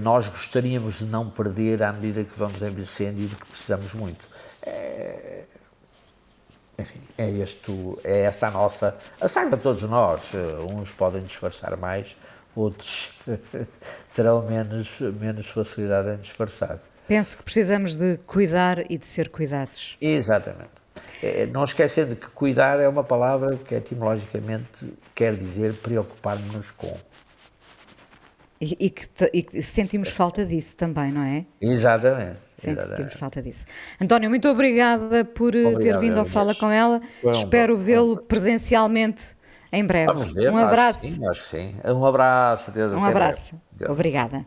nós 0.00 0.28
gostaríamos 0.28 0.98
de 0.98 1.04
não 1.06 1.28
perder 1.28 1.82
à 1.82 1.92
medida 1.92 2.22
que 2.22 2.38
vamos 2.38 2.62
envelhecendo 2.62 3.20
e 3.20 3.26
de 3.26 3.34
que 3.34 3.44
precisamos 3.46 3.92
muito. 3.92 4.24
Enfim, 6.78 7.00
é, 7.18 7.30
este, 7.30 7.72
é 8.04 8.22
esta 8.22 8.48
a 8.48 8.50
nossa. 8.50 8.96
A 9.20 9.28
saga 9.28 9.56
de 9.56 9.62
todos 9.62 9.82
nós. 9.84 10.20
Uns 10.70 10.90
podem 10.90 11.22
disfarçar 11.22 11.76
mais, 11.76 12.16
outros 12.56 13.12
terão 14.14 14.42
menos, 14.42 14.88
menos 15.00 15.46
facilidade 15.46 16.08
em 16.08 16.16
disfarçar. 16.16 16.78
Penso 17.06 17.36
que 17.36 17.42
precisamos 17.42 17.96
de 17.96 18.16
cuidar 18.18 18.90
e 18.90 18.96
de 18.96 19.06
ser 19.06 19.28
cuidados. 19.28 19.96
Exatamente. 20.00 20.70
É, 21.22 21.46
não 21.46 21.64
esquecendo 21.64 22.16
que 22.16 22.26
cuidar 22.28 22.80
é 22.80 22.88
uma 22.88 23.04
palavra 23.04 23.56
que 23.56 23.74
etimologicamente 23.74 24.92
quer 25.14 25.36
dizer 25.36 25.74
preocupar-nos 25.74 26.70
com. 26.72 26.96
E, 28.62 28.76
e, 28.78 28.90
que 28.90 29.08
te, 29.08 29.28
e, 29.34 29.42
que 29.42 29.60
sentimos 29.60 30.08
falta 30.08 30.46
disso 30.46 30.76
também, 30.76 31.10
não 31.10 31.22
é? 31.22 31.44
Exatamente. 31.60 32.38
Sentimos 32.56 33.14
falta 33.14 33.42
disso. 33.42 33.64
António, 34.00 34.30
muito 34.30 34.48
obrigada 34.48 35.24
por 35.24 35.56
eh, 35.56 35.66
Obrigado, 35.66 35.80
ter 35.80 35.98
vindo 35.98 36.20
ao 36.20 36.24
Fala 36.24 36.54
com 36.54 36.70
ela. 36.70 37.00
Um 37.24 37.32
Espero 37.32 37.76
vê-lo 37.76 38.18
presencialmente 38.18 39.34
em 39.72 39.84
breve. 39.84 40.12
Vamos 40.12 40.32
ver, 40.32 40.52
um 40.52 40.58
abraço. 40.58 41.06
Acho 41.06 41.16
sim, 41.16 41.26
acho 41.26 41.48
sim. 41.48 41.74
Um 41.84 42.06
abraço, 42.06 42.70
Deus. 42.70 42.92
Um 42.92 43.04
abraço. 43.04 43.60
Obrigada 43.88 44.46